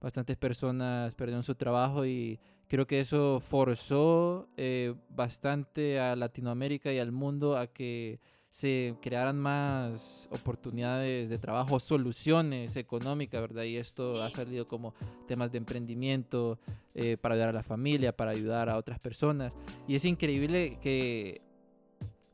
bastantes 0.00 0.36
personas 0.36 1.14
perdieron 1.14 1.42
su 1.42 1.54
trabajo 1.54 2.04
y 2.04 2.38
creo 2.68 2.86
que 2.86 3.00
eso 3.00 3.40
forzó 3.40 4.48
eh, 4.56 4.94
bastante 5.08 5.98
a 6.00 6.16
Latinoamérica 6.16 6.92
y 6.92 6.98
al 6.98 7.12
mundo 7.12 7.56
a 7.56 7.68
que 7.68 8.20
se 8.56 8.94
crearan 9.02 9.38
más 9.38 10.30
oportunidades 10.30 11.28
de 11.28 11.38
trabajo, 11.38 11.78
soluciones 11.78 12.76
económicas, 12.76 13.42
¿verdad? 13.42 13.64
Y 13.64 13.76
esto 13.76 14.22
ha 14.22 14.30
salido 14.30 14.66
como 14.66 14.94
temas 15.28 15.52
de 15.52 15.58
emprendimiento 15.58 16.58
eh, 16.94 17.18
para 17.18 17.34
ayudar 17.34 17.50
a 17.50 17.52
la 17.52 17.62
familia, 17.62 18.16
para 18.16 18.30
ayudar 18.30 18.70
a 18.70 18.78
otras 18.78 18.98
personas. 18.98 19.54
Y 19.86 19.94
es 19.94 20.06
increíble 20.06 20.78
que, 20.80 21.42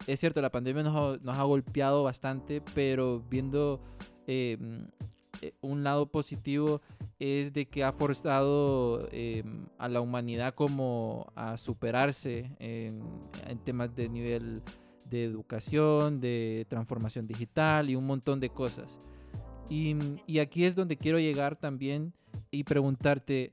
es 0.06 0.20
cierto, 0.20 0.40
la 0.40 0.52
pandemia 0.52 0.85
nos 0.85 1.38
ha, 1.38 1.42
golpeado 1.42 2.04
bastante, 2.04 2.62
pero 2.72 3.24
viendo 3.28 3.80
em, 4.28 4.87
eh, 5.40 5.54
un 5.61 5.82
lado 5.82 6.06
positivo 6.06 6.82
es 7.18 7.52
de 7.52 7.66
que 7.66 7.82
ha 7.82 7.90
forzado 7.90 9.08
a 9.76 9.88
la 9.88 10.00
humanidad 10.00 10.54
como 10.54 11.32
a 11.35 11.56
superarse 11.56 12.54
en, 12.61 13.02
en 13.44 13.58
temas 13.58 13.92
de 13.96 14.08
nivel 14.08 14.62
de 15.12 15.25
educación, 15.25 16.20
de 16.20 16.66
transformación 16.68 17.27
digital 17.27 17.90
y 17.90 17.96
un 17.96 18.07
montón 18.07 18.40
de 18.40 18.48
cosas. 18.48 19.01
Y, 19.68 19.96
y 20.27 20.38
aquí 20.38 20.64
es 20.64 20.75
donde 20.75 20.96
quiero 20.96 21.18
llegar 21.18 21.57
también 21.57 22.12
y 22.51 22.64
preguntarte, 22.64 23.53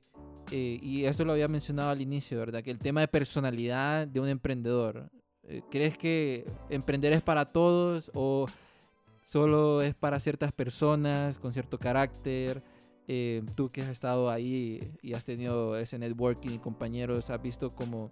eh, 0.52 0.80
y 0.82 1.06
eso 1.06 1.26
lo 1.26 1.34
había 1.34 1.48
mencionado 1.48 1.90
al 1.90 2.02
inicio, 2.02 2.40
¿verdad? 2.40 2.64
Que 2.64 2.72
el 2.72 2.80
tema 2.80 3.02
de 3.02 3.08
personalidad 3.08 4.08
de 4.08 4.20
un 4.20 4.28
emprendedor. 4.28 5.10
Eh, 5.44 5.62
¿Crees 5.70 5.98
que 5.98 6.46
emprender 6.70 7.14
es 7.14 7.22
para 7.22 7.52
todos 7.52 8.12
o 8.14 8.48
solo 9.22 9.82
es 9.82 9.96
para 9.96 10.20
ciertas 10.20 10.52
personas 10.52 11.40
con 11.40 11.54
cierto 11.54 11.78
carácter? 11.78 12.64
Eh, 13.08 13.42
tú 13.56 13.70
que 13.70 13.82
has 13.82 13.90
estado 13.90 14.30
ahí 14.30 14.94
y 15.02 15.14
has 15.14 15.26
tenido 15.26 15.76
ese 15.78 15.98
networking 15.98 16.52
y 16.52 16.60
compañeros, 16.60 17.30
has 17.30 17.42
visto 17.42 17.74
como 17.74 18.12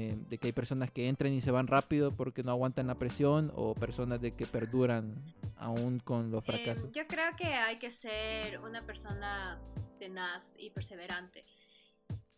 eh, 0.00 0.16
de 0.28 0.38
que 0.38 0.46
hay 0.46 0.52
personas 0.52 0.92
que 0.92 1.08
entran 1.08 1.32
y 1.32 1.40
se 1.40 1.50
van 1.50 1.66
rápido 1.66 2.14
porque 2.14 2.44
no 2.44 2.52
aguantan 2.52 2.86
la 2.86 2.94
presión 2.94 3.50
o 3.56 3.74
personas 3.74 4.20
de 4.20 4.30
que 4.30 4.46
perduran 4.46 5.16
aún 5.56 5.98
con 5.98 6.30
los 6.30 6.44
fracasos? 6.44 6.92
yo 6.92 7.04
creo 7.08 7.34
que 7.36 7.46
hay 7.46 7.80
que 7.80 7.90
ser 7.90 8.60
una 8.60 8.86
persona 8.86 9.60
tenaz 9.98 10.54
y 10.56 10.70
perseverante. 10.70 11.44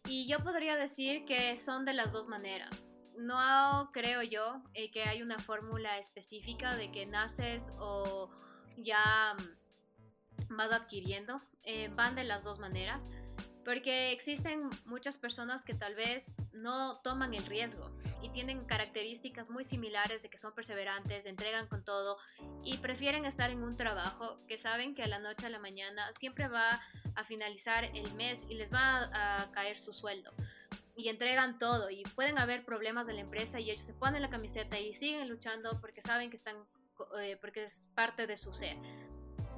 Y 0.07 0.27
yo 0.27 0.38
podría 0.38 0.77
decir 0.77 1.27
que 1.27 1.59
son 1.59 1.85
de 1.85 1.92
las 1.92 2.14
dos 2.14 2.29
maneras. 2.29 2.87
No 3.18 3.90
creo 3.92 4.23
yo 4.23 4.62
eh, 4.73 4.90
que 4.90 5.03
hay 5.03 5.20
una 5.20 5.38
fórmula 5.38 5.99
específica 5.99 6.75
de 6.77 6.90
que 6.90 7.05
naces 7.05 7.73
o 7.79 8.31
ya 8.79 9.37
mm, 10.49 10.57
vas 10.57 10.73
adquiriendo. 10.73 11.42
Eh, 11.64 11.90
van 11.94 12.14
de 12.14 12.25
las 12.25 12.42
dos 12.42 12.59
maneras. 12.59 13.07
Porque 13.64 14.12
existen 14.12 14.70
muchas 14.87 15.18
personas 15.18 15.64
que 15.64 15.75
tal 15.75 15.94
vez 15.94 16.37
no 16.53 17.01
toman 17.03 17.35
el 17.35 17.44
riesgo 17.46 17.90
y 18.23 18.31
tienen 18.31 18.64
características 18.64 19.51
muy 19.51 19.64
similares 19.64 20.23
de 20.23 20.31
que 20.31 20.38
son 20.38 20.55
perseverantes, 20.55 21.27
entregan 21.27 21.66
con 21.66 21.85
todo 21.85 22.18
y 22.64 22.79
prefieren 22.79 23.25
estar 23.25 23.51
en 23.51 23.62
un 23.62 23.77
trabajo 23.77 24.40
que 24.46 24.59
saben 24.59 24.94
que 24.94 25.03
a 25.03 25.09
la 25.09 25.18
noche 25.18 25.46
a 25.46 25.51
la 25.51 25.59
mañana 25.59 26.11
siempre 26.12 26.49
va 26.49 26.81
a 27.14 27.25
finalizar 27.25 27.85
el 27.85 28.14
mes 28.14 28.44
y 28.49 28.55
les 28.55 28.73
va 28.73 29.11
a, 29.12 29.51
caer 29.53 29.79
su 29.79 29.92
sueldo 29.92 30.33
y 30.96 31.09
entregan 31.09 31.59
todo 31.59 31.90
y 31.90 32.03
pueden 32.14 32.38
haber 32.38 32.64
problemas 32.64 33.07
de 33.07 33.14
la 33.14 33.20
empresa 33.20 33.59
y 33.59 33.70
ellos 33.70 33.87
se 33.87 33.94
ponen 33.94 34.23
la 34.23 34.31
camiseta 34.31 34.79
y 34.79 34.94
siguen 34.94 35.29
luchando 35.29 35.81
porque 35.81 36.03
saben 36.03 36.31
que 36.31 36.37
están 36.37 36.57
eh, 37.18 37.38
porque 37.40 37.62
es 37.62 37.88
parte 37.94 38.27
de 38.27 38.37
su 38.37 38.53
ser. 38.53 38.77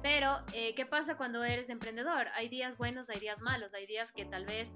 Pero, 0.03 0.35
eh, 0.53 0.75
¿qué 0.75 0.85
pasa 0.85 1.15
cuando 1.15 1.45
eres 1.45 1.69
emprendedor? 1.69 2.27
Hay 2.35 2.49
días 2.49 2.77
buenos, 2.77 3.09
hay 3.09 3.21
días 3.21 3.39
malos, 3.39 3.73
hay 3.73 3.87
días 3.87 4.11
que 4.11 4.25
tal 4.25 4.45
vez 4.45 4.75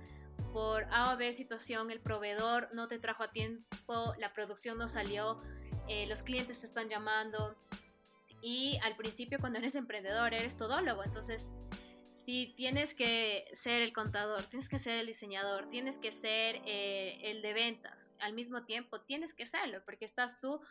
por 0.53 0.85
A 0.89 1.13
o 1.13 1.17
B 1.17 1.33
situación 1.33 1.91
el 1.91 1.99
proveedor 1.99 2.69
no 2.73 2.87
te 2.87 2.97
trajo 2.97 3.23
a 3.23 3.31
tiempo, 3.33 4.15
la 4.17 4.31
producción 4.31 4.77
no 4.77 4.87
salió, 4.87 5.41
eh, 5.89 6.07
los 6.07 6.23
clientes 6.23 6.61
te 6.61 6.65
están 6.65 6.87
llamando. 6.87 7.57
Y 8.41 8.79
al 8.83 8.95
principio 8.95 9.37
cuando 9.39 9.59
eres 9.59 9.75
emprendedor 9.75 10.33
eres 10.33 10.55
todólogo, 10.55 11.03
entonces 11.03 11.45
si 12.13 12.53
tienes 12.55 12.95
que 12.95 13.49
ser 13.51 13.81
el 13.81 13.91
contador, 13.91 14.43
tienes 14.43 14.69
que 14.69 14.79
ser 14.79 14.97
el 14.97 15.07
diseñador, 15.07 15.67
tienes 15.67 15.97
que 15.97 16.13
ser 16.13 16.61
eh, 16.65 17.19
el 17.23 17.41
de 17.41 17.51
ventas 17.51 18.11
al 18.21 18.31
mismo 18.31 18.63
tiempo, 18.63 19.01
tienes 19.01 19.33
que 19.33 19.45
serlo 19.45 19.83
porque 19.83 20.05
estás 20.05 20.39
tú 20.39 20.61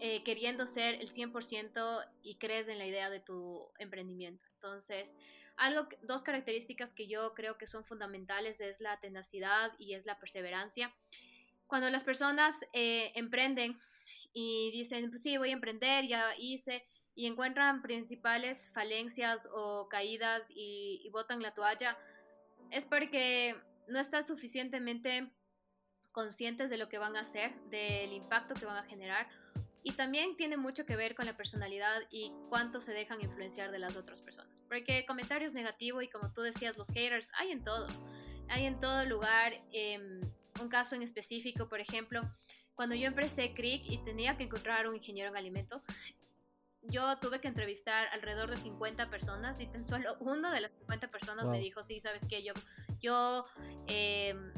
eh, 0.00 0.22
queriendo 0.24 0.66
ser 0.66 0.96
el 0.96 1.08
100% 1.08 2.06
y 2.22 2.36
crees 2.36 2.68
en 2.68 2.78
la 2.78 2.86
idea 2.86 3.10
de 3.10 3.20
tu 3.20 3.68
emprendimiento. 3.78 4.46
Entonces, 4.54 5.14
algo, 5.56 5.88
dos 6.02 6.22
características 6.22 6.92
que 6.92 7.06
yo 7.06 7.32
creo 7.34 7.56
que 7.56 7.66
son 7.66 7.84
fundamentales 7.84 8.60
es 8.60 8.80
la 8.80 8.98
tenacidad 9.00 9.72
y 9.78 9.94
es 9.94 10.04
la 10.04 10.18
perseverancia. 10.18 10.94
Cuando 11.66 11.88
las 11.90 12.04
personas 12.04 12.60
eh, 12.72 13.12
emprenden 13.14 13.78
y 14.32 14.70
dicen, 14.72 15.10
pues 15.10 15.22
sí, 15.22 15.36
voy 15.38 15.50
a 15.50 15.54
emprender, 15.54 16.06
ya 16.06 16.34
hice, 16.38 16.84
y 17.14 17.26
encuentran 17.26 17.80
principales 17.80 18.70
falencias 18.72 19.48
o 19.52 19.88
caídas 19.88 20.44
y, 20.50 21.00
y 21.04 21.10
botan 21.10 21.40
la 21.40 21.54
toalla, 21.54 21.96
es 22.70 22.84
porque 22.84 23.54
no 23.86 24.00
están 24.00 24.24
suficientemente 24.24 25.30
conscientes 26.10 26.70
de 26.70 26.78
lo 26.78 26.88
que 26.88 26.98
van 26.98 27.16
a 27.16 27.20
hacer, 27.20 27.54
del 27.70 28.12
impacto 28.12 28.54
que 28.54 28.66
van 28.66 28.76
a 28.76 28.88
generar 28.88 29.28
y 29.86 29.92
también 29.92 30.34
tiene 30.34 30.56
mucho 30.56 30.86
que 30.86 30.96
ver 30.96 31.14
con 31.14 31.26
la 31.26 31.36
personalidad 31.36 32.00
y 32.10 32.32
cuánto 32.48 32.80
se 32.80 32.92
dejan 32.92 33.20
influenciar 33.20 33.70
de 33.70 33.78
las 33.78 33.96
otras 33.96 34.22
personas. 34.22 34.62
Porque 34.66 35.04
comentarios 35.04 35.52
negativos 35.52 36.02
y 36.02 36.08
como 36.08 36.32
tú 36.32 36.40
decías, 36.40 36.78
los 36.78 36.88
haters, 36.88 37.30
hay 37.36 37.52
en 37.52 37.62
todo. 37.62 37.86
Hay 38.48 38.64
en 38.64 38.78
todo 38.78 39.04
lugar. 39.04 39.52
Em, 39.72 40.22
un 40.62 40.68
caso 40.70 40.96
en 40.96 41.02
específico, 41.02 41.68
por 41.68 41.80
ejemplo, 41.80 42.22
cuando 42.74 42.94
yo 42.94 43.06
empecé 43.06 43.52
CRIC 43.52 43.90
y 43.90 43.98
tenía 43.98 44.38
que 44.38 44.44
encontrar 44.44 44.88
un 44.88 44.94
ingeniero 44.94 45.28
en 45.28 45.36
alimentos, 45.36 45.84
yo 46.80 47.18
tuve 47.18 47.42
que 47.42 47.48
entrevistar 47.48 48.08
alrededor 48.12 48.50
de 48.50 48.56
50 48.56 49.10
personas 49.10 49.60
y 49.60 49.66
tan 49.66 49.84
solo 49.84 50.16
uno 50.20 50.50
de 50.50 50.62
las 50.62 50.72
50 50.72 51.10
personas 51.10 51.44
me 51.46 51.58
dijo, 51.58 51.82
sí, 51.82 52.00
sabes 52.00 52.22
que 52.26 52.42
yo, 52.42 52.54
yo 53.00 53.44
em, 53.86 54.50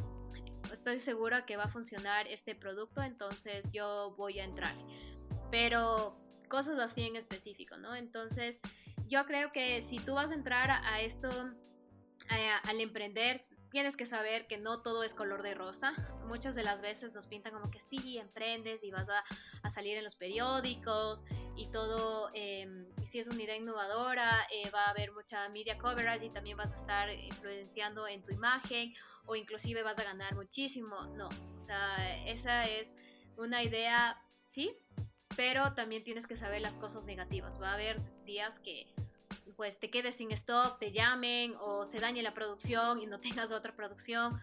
estoy 0.73 1.01
segura 1.01 1.47
que 1.47 1.57
va 1.57 1.65
a 1.65 1.69
funcionar 1.69 2.29
este 2.29 2.55
producto, 2.55 3.03
entonces 3.03 3.65
yo 3.73 4.15
voy 4.17 4.39
a 4.39 4.45
entrar 4.45 4.75
pero 5.51 6.19
cosas 6.49 6.79
así 6.79 7.03
en 7.03 7.17
específico, 7.17 7.77
¿no? 7.77 7.95
Entonces, 7.95 8.61
yo 9.07 9.25
creo 9.27 9.53
que 9.53 9.83
si 9.83 9.99
tú 9.99 10.15
vas 10.15 10.31
a 10.31 10.35
entrar 10.35 10.71
a, 10.71 11.01
esto, 11.01 11.29
al 12.29 12.81
emprender, 12.81 13.47
tienes 13.71 13.97
que 13.97 14.07
saber 14.07 14.47
que 14.47 14.59
no 14.59 14.81
todo 14.83 15.03
es 15.03 15.15
color 15.15 15.43
de 15.43 15.55
rosa. 15.55 15.93
Muchas 16.27 16.55
de 16.55 16.63
las 16.63 16.81
veces 16.81 17.13
nos 17.13 17.27
pintan 17.27 17.53
como 17.53 17.71
que 17.71 17.81
sí, 17.81 18.19
emprendes 18.19 18.83
y 18.85 18.91
vas 18.91 19.07
a, 19.63 19.71
salir 19.71 19.97
en 19.99 20.05
los 20.05 20.17
periódicos 20.17 21.25
y 21.57 21.71
todo, 21.71 22.31
em, 22.33 22.87
y 23.03 23.07
si 23.07 23.19
es 23.19 23.29
una 23.29 23.43
idea 23.43 23.57
innovadora, 23.57 24.47
eh, 24.51 24.71
va 24.71 24.87
a 24.87 24.91
haber 24.91 25.13
mucha 25.13 25.49
media 25.51 25.77
coverage 25.79 26.27
y 26.27 26.31
también 26.31 26.57
vas 26.57 26.73
a 26.73 26.77
estar 26.77 27.11
influenciando 27.11 28.07
en 28.09 28.23
tu 28.23 28.33
imagen 28.33 28.93
o 29.27 29.37
inclusive 29.37 29.83
vas 29.83 29.99
a 29.99 30.05
ganar 30.05 30.35
muchísimo. 30.35 30.97
No, 31.17 31.29
o 31.29 31.61
sea, 31.61 32.25
esa 32.25 32.65
es 32.65 32.95
una 33.37 33.63
idea, 33.63 34.23
sí, 34.45 34.75
pero 35.37 35.75
también 35.75 36.03
tienes 36.03 36.27
que 36.27 36.37
saber 36.37 36.63
las 36.63 36.77
cosas 36.77 37.05
negativas. 37.05 37.61
Va 37.61 37.71
a 37.71 37.75
haber 37.75 38.01
días 38.25 38.59
que 38.59 38.87
pues 39.57 39.79
te 39.79 39.91
quedes 39.91 40.17
sin 40.17 40.33
stock, 40.33 40.79
te 40.79 40.93
llamen 40.93 41.55
o 41.61 41.85
se 41.85 42.01
dañe 42.01 42.23
la 42.23 42.35
producción 42.35 43.01
y 43.01 43.07
no 43.07 43.21
tengas 43.21 43.53
otra 43.53 43.77
producción. 43.77 44.41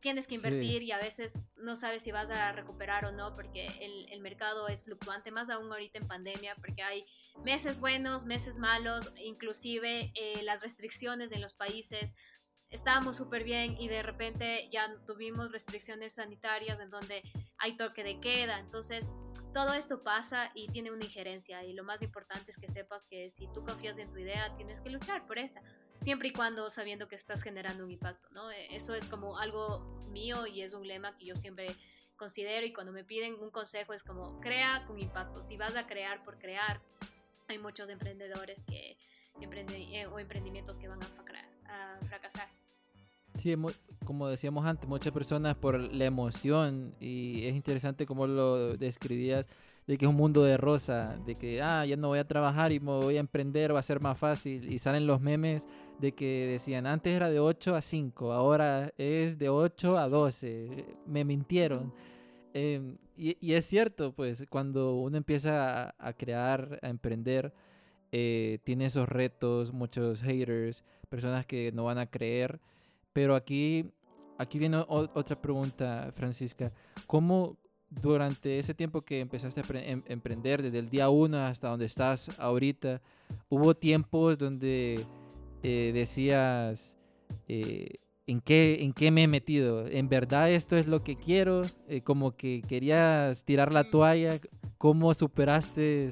Tienes 0.00 0.26
que 0.26 0.36
invertir 0.36 0.82
y 0.82 0.92
a 0.92 0.98
veces 0.98 1.44
no 1.56 1.76
sabes 1.76 2.02
si 2.02 2.10
vas 2.10 2.30
a 2.30 2.52
recuperar 2.52 3.04
o 3.04 3.12
no 3.12 3.34
porque 3.34 3.66
el, 3.66 4.10
el 4.10 4.20
mercado 4.22 4.66
es 4.66 4.82
fluctuante, 4.82 5.30
más 5.30 5.50
aún 5.50 5.70
ahorita 5.70 5.98
en 5.98 6.08
pandemia 6.08 6.54
porque 6.56 6.82
hay 6.82 7.04
meses 7.44 7.80
buenos, 7.80 8.24
meses 8.24 8.58
malos, 8.58 9.12
inclusive 9.16 10.10
eh, 10.14 10.42
las 10.42 10.62
restricciones 10.62 11.32
en 11.32 11.42
los 11.42 11.52
países. 11.52 12.14
Estábamos 12.70 13.16
súper 13.16 13.44
bien 13.44 13.76
y 13.78 13.88
de 13.88 14.02
repente 14.02 14.70
ya 14.72 14.88
tuvimos 15.06 15.52
restricciones 15.52 16.14
sanitarias 16.14 16.80
en 16.80 16.88
donde 16.88 17.22
hay 17.58 17.76
toque 17.76 18.02
de 18.02 18.20
queda. 18.20 18.58
Entonces, 18.58 19.10
todo 19.52 19.74
esto 19.74 20.02
pasa 20.02 20.50
y 20.54 20.68
tiene 20.68 20.90
una 20.90 21.04
injerencia 21.04 21.64
y 21.64 21.72
lo 21.72 21.84
más 21.84 22.00
importante 22.02 22.50
es 22.50 22.58
que 22.58 22.70
sepas 22.70 23.06
que 23.06 23.30
si 23.30 23.46
tú 23.52 23.64
confías 23.64 23.98
en 23.98 24.10
tu 24.10 24.18
idea, 24.18 24.54
tienes 24.56 24.80
que 24.80 24.90
luchar 24.90 25.26
por 25.26 25.38
esa, 25.38 25.60
siempre 26.00 26.28
y 26.28 26.32
cuando 26.32 26.70
sabiendo 26.70 27.08
que 27.08 27.16
estás 27.16 27.42
generando 27.42 27.84
un 27.84 27.90
impacto, 27.90 28.28
¿no? 28.30 28.50
E, 28.50 28.74
eso 28.74 28.94
es 28.94 29.04
como 29.06 29.38
algo 29.38 29.80
mío 30.10 30.46
y 30.46 30.62
es 30.62 30.74
un 30.74 30.86
lema 30.86 31.16
que 31.16 31.26
yo 31.26 31.34
siempre 31.34 31.68
considero 32.16 32.66
y 32.66 32.72
cuando 32.72 32.92
me 32.92 33.04
piden 33.04 33.34
un 33.40 33.50
consejo 33.50 33.92
es 33.92 34.02
como 34.02 34.40
crea 34.40 34.84
con 34.86 34.98
impacto, 34.98 35.42
si 35.42 35.56
vas 35.56 35.74
a 35.76 35.86
crear 35.86 36.22
por 36.22 36.38
crear, 36.38 36.80
hay 37.48 37.58
muchos 37.58 37.88
emprendedores 37.88 38.62
que 38.66 38.96
eh, 39.40 40.06
o 40.06 40.18
emprendimientos 40.18 40.78
que 40.78 40.88
van 40.88 41.02
a 41.02 41.98
fracasar. 42.06 42.48
Sí, 43.40 43.54
como 44.04 44.28
decíamos 44.28 44.66
antes, 44.66 44.86
muchas 44.86 45.12
personas 45.12 45.56
por 45.56 45.80
la 45.80 46.04
emoción 46.04 46.94
y 47.00 47.46
es 47.46 47.54
interesante 47.54 48.04
como 48.04 48.26
lo 48.26 48.76
describías 48.76 49.48
de 49.86 49.96
que 49.96 50.04
es 50.04 50.10
un 50.10 50.16
mundo 50.16 50.44
de 50.44 50.58
rosa, 50.58 51.16
de 51.24 51.36
que, 51.36 51.62
ah, 51.62 51.86
ya 51.86 51.96
no 51.96 52.08
voy 52.08 52.18
a 52.18 52.28
trabajar 52.28 52.70
y 52.70 52.80
me 52.80 52.92
voy 52.92 53.16
a 53.16 53.20
emprender, 53.20 53.74
va 53.74 53.78
a 53.78 53.82
ser 53.82 53.98
más 53.98 54.18
fácil. 54.18 54.70
Y 54.70 54.78
salen 54.78 55.06
los 55.06 55.22
memes 55.22 55.66
de 55.98 56.12
que 56.12 56.48
decían, 56.48 56.86
antes 56.86 57.14
era 57.14 57.30
de 57.30 57.40
8 57.40 57.74
a 57.74 57.82
5, 57.82 58.32
ahora 58.32 58.92
es 58.98 59.38
de 59.38 59.48
8 59.48 59.98
a 59.98 60.08
12. 60.08 60.84
Me 61.06 61.24
mintieron. 61.24 61.92
Em, 62.52 62.98
y, 63.16 63.52
es 63.54 63.64
cierto, 63.66 64.12
pues 64.12 64.46
cuando 64.50 64.96
uno 64.96 65.16
empieza 65.16 65.94
a, 65.98 66.12
crear, 66.12 66.78
a 66.82 66.88
emprender, 66.88 67.52
eh, 68.12 68.58
tiene 68.64 68.86
esos 68.86 69.08
retos, 69.08 69.72
muchos 69.72 70.22
haters, 70.22 70.84
personas 71.08 71.46
que 71.46 71.72
no 71.72 71.84
van 71.84 71.98
a 71.98 72.06
creer. 72.06 72.60
Pero 73.12 73.34
aquí, 73.34 73.90
aquí 74.38 74.58
viene 74.58 74.84
otra 74.86 75.40
pregunta, 75.40 76.12
Francisca. 76.14 76.72
¿Cómo 77.06 77.56
durante 77.90 78.58
ese 78.58 78.72
tiempo 78.72 79.02
que 79.02 79.20
empezaste 79.20 79.60
a 79.60 79.64
em, 79.80 80.02
emprender, 80.06 80.62
desde 80.62 80.78
el 80.78 80.88
día 80.88 81.10
uno 81.10 81.38
hasta 81.38 81.68
donde 81.68 81.86
estás 81.86 82.30
ahorita, 82.38 83.00
hubo 83.48 83.74
tiempos 83.74 84.38
donde 84.38 85.04
eh, 85.62 85.90
decías, 85.92 86.96
eh, 87.48 87.96
¿en, 88.26 88.40
qué, 88.40 88.78
¿en 88.82 88.92
qué 88.92 89.10
me 89.10 89.24
he 89.24 89.28
metido? 89.28 89.86
¿En 89.88 90.08
verdad 90.08 90.50
esto 90.50 90.76
es 90.76 90.86
lo 90.86 91.02
que 91.02 91.16
quiero? 91.16 91.62
Eh, 91.88 92.02
como 92.02 92.36
que 92.36 92.62
querías 92.66 93.44
tirar 93.44 93.72
la 93.72 93.90
toalla. 93.90 94.40
¿Cómo 94.78 95.12
superaste 95.12 96.08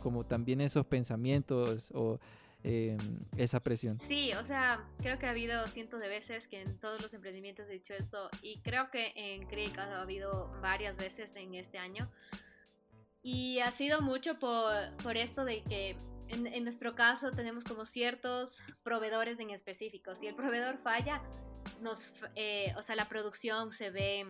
como 0.00 0.24
también 0.24 0.62
esos 0.62 0.86
pensamientos 0.86 1.90
o 1.92 2.18
Em, 2.62 2.98
esa 3.36 3.60
presión. 3.60 3.98
Sí, 3.98 4.32
o 4.34 4.42
sea, 4.42 4.84
creo 4.98 5.18
que 5.18 5.26
ha 5.26 5.30
habido 5.30 5.66
cientos 5.68 6.00
de 6.00 6.08
veces 6.08 6.48
que 6.48 6.60
en 6.62 6.78
todos 6.78 7.00
los 7.00 7.14
emprendimientos 7.14 7.68
he 7.68 7.74
dicho 7.74 7.94
esto 7.94 8.28
y 8.42 8.60
creo 8.60 8.90
que 8.90 9.12
en 9.14 9.46
Creek 9.46 9.78
ha 9.78 10.00
habido 10.00 10.50
varias 10.60 10.96
veces 10.96 11.36
en 11.36 11.54
este 11.54 11.78
año. 11.78 12.10
Y 13.22 13.60
ha 13.60 13.70
sido 13.70 14.02
mucho 14.02 14.38
por, 14.38 14.74
por 15.02 15.16
esto 15.16 15.44
de 15.44 15.62
que 15.62 15.96
en, 16.28 16.46
en, 16.46 16.64
nuestro 16.64 16.94
caso 16.94 17.30
tenemos 17.32 17.62
como 17.62 17.86
ciertos 17.86 18.62
proveedores 18.82 19.38
en 19.38 19.50
específico. 19.50 20.14
Si 20.14 20.26
el 20.26 20.34
proveedor 20.34 20.78
falla, 20.78 21.22
nos, 21.80 22.14
eh, 22.34 22.72
o 22.76 22.82
sea, 22.82 22.96
la 22.96 23.06
producción 23.06 23.72
se 23.72 23.90
ve 23.90 24.26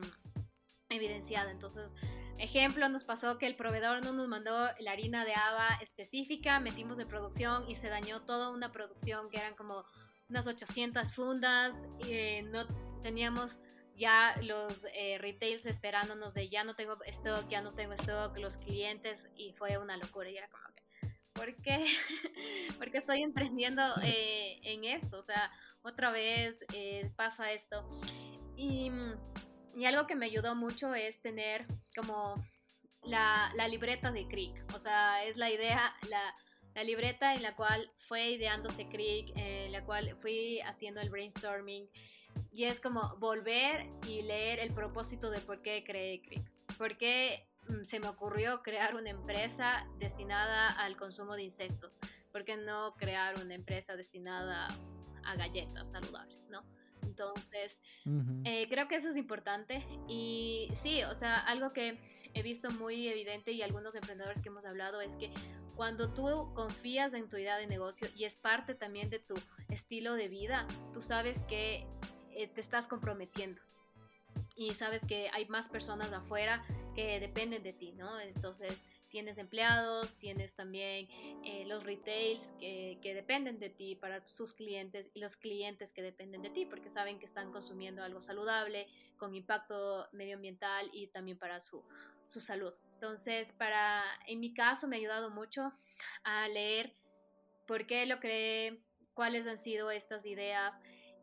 evidenciada. 0.89 1.51
Entonces, 1.51 1.95
Ejemplo, 2.39 2.87
nos 2.91 3.05
pasó 3.05 3.39
que 3.39 3.47
el 3.47 3.57
proveedor 3.57 4.05
no 4.05 4.13
nos 4.13 4.29
mandó 4.29 4.69
la 4.79 4.93
harina 4.93 5.25
de 5.25 5.35
haba 5.35 5.69
específica, 5.81 6.61
metimos 6.61 6.99
de 6.99 7.07
producción 7.07 7.69
y 7.69 7.77
se 7.77 7.89
dañó 7.89 8.23
toda 8.23 8.51
una 8.51 8.73
producción 8.73 9.31
que 9.31 9.39
eran 9.39 9.55
como 9.55 9.85
unas 10.29 10.47
800 10.47 11.15
fundas, 11.15 11.75
y 12.01 12.13
eh, 12.13 12.43
no 12.43 12.67
teníamos 13.03 13.59
ya 13.95 14.35
los 14.43 14.87
eh, 14.93 15.17
retails 15.19 15.65
esperándonos 15.65 16.35
de 16.35 16.51
ya 16.51 16.63
no 16.65 16.75
tengo 16.75 16.99
stock, 17.05 17.49
ya 17.49 17.63
no 17.63 17.73
tengo 17.73 17.95
stock, 17.95 18.37
los 18.37 18.59
clientes 18.59 19.27
y 19.35 19.53
fue 19.55 19.79
una 19.79 19.97
locura 19.97 20.29
y 20.29 20.37
era 20.37 20.49
como 20.49 20.65
que, 20.75 20.83
¿por 21.33 21.57
qué? 21.63 21.87
Porque 22.79 22.99
estoy 22.99 23.23
emprendiendo 23.23 23.83
eh, 24.03 24.61
en 24.63 24.85
esto, 24.85 25.19
o 25.19 25.23
sea, 25.23 25.51
otra 25.81 26.11
vez 26.11 26.67
pasa 27.17 27.53
esto. 27.53 27.89
Y 28.57 28.91
y 29.77 29.85
algo 29.85 30.07
que 30.07 30.17
me 30.17 30.25
ayudó 30.25 30.55
mucho 30.55 30.95
es 30.95 31.21
tener 31.21 31.67
como 31.95 32.43
la, 33.03 33.53
libreta 33.69 34.11
de 34.11 34.27
Creek. 34.27 34.65
O 34.75 34.79
sea, 34.79 35.23
es 35.25 35.37
la 35.37 35.51
idea, 35.51 35.95
la, 36.09 36.83
libreta 36.83 37.35
en 37.35 37.43
la 37.43 37.55
cual 37.55 37.93
fue 37.99 38.31
ideándose 38.31 38.89
Creek, 38.89 39.33
en 39.37 39.73
la 39.73 39.85
cual 39.85 40.17
fui 40.23 40.61
haciendo 40.61 41.03
el 41.03 41.11
brainstorming. 41.11 41.91
Y 42.53 42.65
es 42.65 42.81
como 42.81 43.17
volver 43.19 43.87
y 44.09 44.23
leer 44.23 44.61
el 44.61 44.73
propósito 44.73 45.31
de 45.31 45.41
por 45.41 45.61
qué 45.61 45.85
creé 45.85 46.23
Creek. 46.23 46.51
Por 46.79 46.97
qué 46.97 47.47
mm, 47.69 47.85
se 47.85 48.01
me 48.01 48.09
ocurrió 48.09 48.63
crear 48.63 48.95
una 48.95 49.11
empresa 49.11 49.87
destinada 49.99 50.71
al 50.71 50.97
consumo 50.97 51.37
de 51.37 51.43
insectos. 51.43 51.99
¿Por 52.33 52.47
qué 52.47 52.57
no 52.57 52.95
crear 52.97 53.39
una 53.39 53.55
empresa 53.55 53.95
destinada 53.95 54.69
a 55.23 55.37
galletas 55.37 55.91
saludables, 55.91 56.49
no? 56.49 56.65
Entonces, 57.17 57.81
eh, 58.45 58.67
creo 58.69 58.89
que 58.89 58.97
eso 58.97 59.09
es 59.09 59.17
importante. 59.17 59.87
Y 60.07 60.69
sí, 60.75 61.03
o 61.05 61.15
sea, 61.15 61.39
algo 61.39 61.73
que 61.73 61.99
he 62.35 62.43
visto 62.43 62.71
muy 62.73 63.09
evidente 63.09 63.53
y 63.53 63.63
algunos 63.63 63.95
emprendedores 63.95 64.43
que 64.43 64.51
hemos 64.51 64.67
hablado 64.67 65.01
es 65.01 65.17
que 65.17 65.33
cuando 65.75 66.13
tú 66.13 66.53
confías 66.55 67.15
en 67.15 67.29
tu 67.31 67.39
idea 67.39 67.57
de 67.57 67.67
negocio 67.67 68.09
y 68.15 68.25
es 68.25 68.37
parte 68.37 68.75
también 68.75 69.09
de 69.09 69.19
tu 69.19 69.35
estilo 69.71 70.13
de 70.15 70.29
vida, 70.29 70.67
tú 70.93 71.01
sabes 71.01 71.43
que 71.49 71.87
eh, 72.33 72.49
te 72.49 72.61
estás 72.61 72.87
comprometiendo 72.87 73.63
y 74.55 74.75
sabes 74.75 75.03
que 75.07 75.31
hay 75.33 75.47
más 75.47 75.69
personas 75.69 76.13
afuera 76.13 76.63
que 76.95 77.19
dependen 77.21 77.63
de 77.63 77.73
ti, 77.73 77.93
¿no? 77.93 78.21
Entonces, 78.21 78.85
tienes 79.17 79.39
empleados, 79.39 80.19
tienes 80.19 80.55
también 80.57 81.09
eh, 81.43 81.65
los 81.67 81.85
retails 81.85 82.53
que, 82.61 82.99
que, 83.01 83.15
dependen 83.15 83.59
de 83.59 83.71
ti 83.71 83.95
para 83.95 84.23
sus 84.27 84.53
clientes 84.53 85.11
y 85.15 85.21
los 85.21 85.37
clientes 85.37 85.95
que 85.95 86.03
dependen 86.03 86.43
de 86.43 86.51
ti 86.51 86.67
porque 86.67 86.91
saben 86.91 87.19
que 87.19 87.25
están 87.25 87.51
consumiendo 87.51 88.03
algo 88.03 88.21
saludable, 88.21 88.87
con 89.17 89.35
impacto 89.35 90.07
medioambiental 90.13 90.91
y 90.93 91.07
también 91.07 91.39
para 91.39 91.61
su, 91.61 91.83
su 92.27 92.41
salud. 92.41 92.75
Entonces, 92.93 93.55
para, 93.55 94.05
en 94.27 94.39
mi 94.39 94.53
caso 94.53 94.87
me 94.87 94.97
ha 94.97 94.99
ayudado 94.99 95.31
mucho 95.31 95.73
a 96.23 96.47
leer 96.49 96.93
por 97.67 97.87
qué 97.87 98.05
lo 98.05 98.21
creé, 98.21 98.83
cuáles 99.15 99.47
han 99.47 99.57
sido 99.57 99.91
estas 99.91 100.27
ideas 100.27 100.75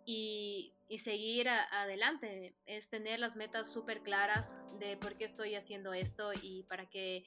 y, 0.04 0.74
y 0.90 0.98
seguir 0.98 1.48
adelante. 1.48 2.56
Es 2.66 2.90
tener 2.90 3.20
las 3.20 3.36
metas 3.36 3.72
súper 3.72 4.02
claras 4.02 4.58
de 4.80 4.98
por 4.98 5.16
qué 5.16 5.26
estoy 5.26 5.54
haciendo 5.54 5.94
esto 5.94 6.32
y 6.42 6.64
para 6.64 6.90
qué 6.90 7.24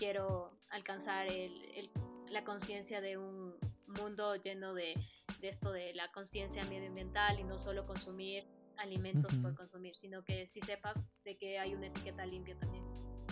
quiero 0.00 0.50
alcanzar 0.70 1.26
la 2.30 2.42
conciencia 2.42 3.02
de 3.02 3.18
un 3.18 3.54
mundo 3.86 4.34
lleno 4.36 4.72
de, 4.72 4.94
esto 5.42 5.72
de 5.72 5.92
la 5.92 6.10
conciencia 6.10 6.64
medioambiental 6.64 7.38
y 7.38 7.44
no 7.44 7.58
solo 7.58 7.86
consumir 7.86 8.44
alimentos 8.78 9.36
por 9.36 9.54
consumir, 9.54 9.94
sino 9.94 10.24
que 10.24 10.46
si 10.46 10.62
sepas 10.62 11.10
de 11.22 11.36
que 11.36 11.58
hay 11.58 11.74
una 11.74 11.88
etiqueta 11.88 12.24
limpia 12.24 12.58
también. 12.58 12.82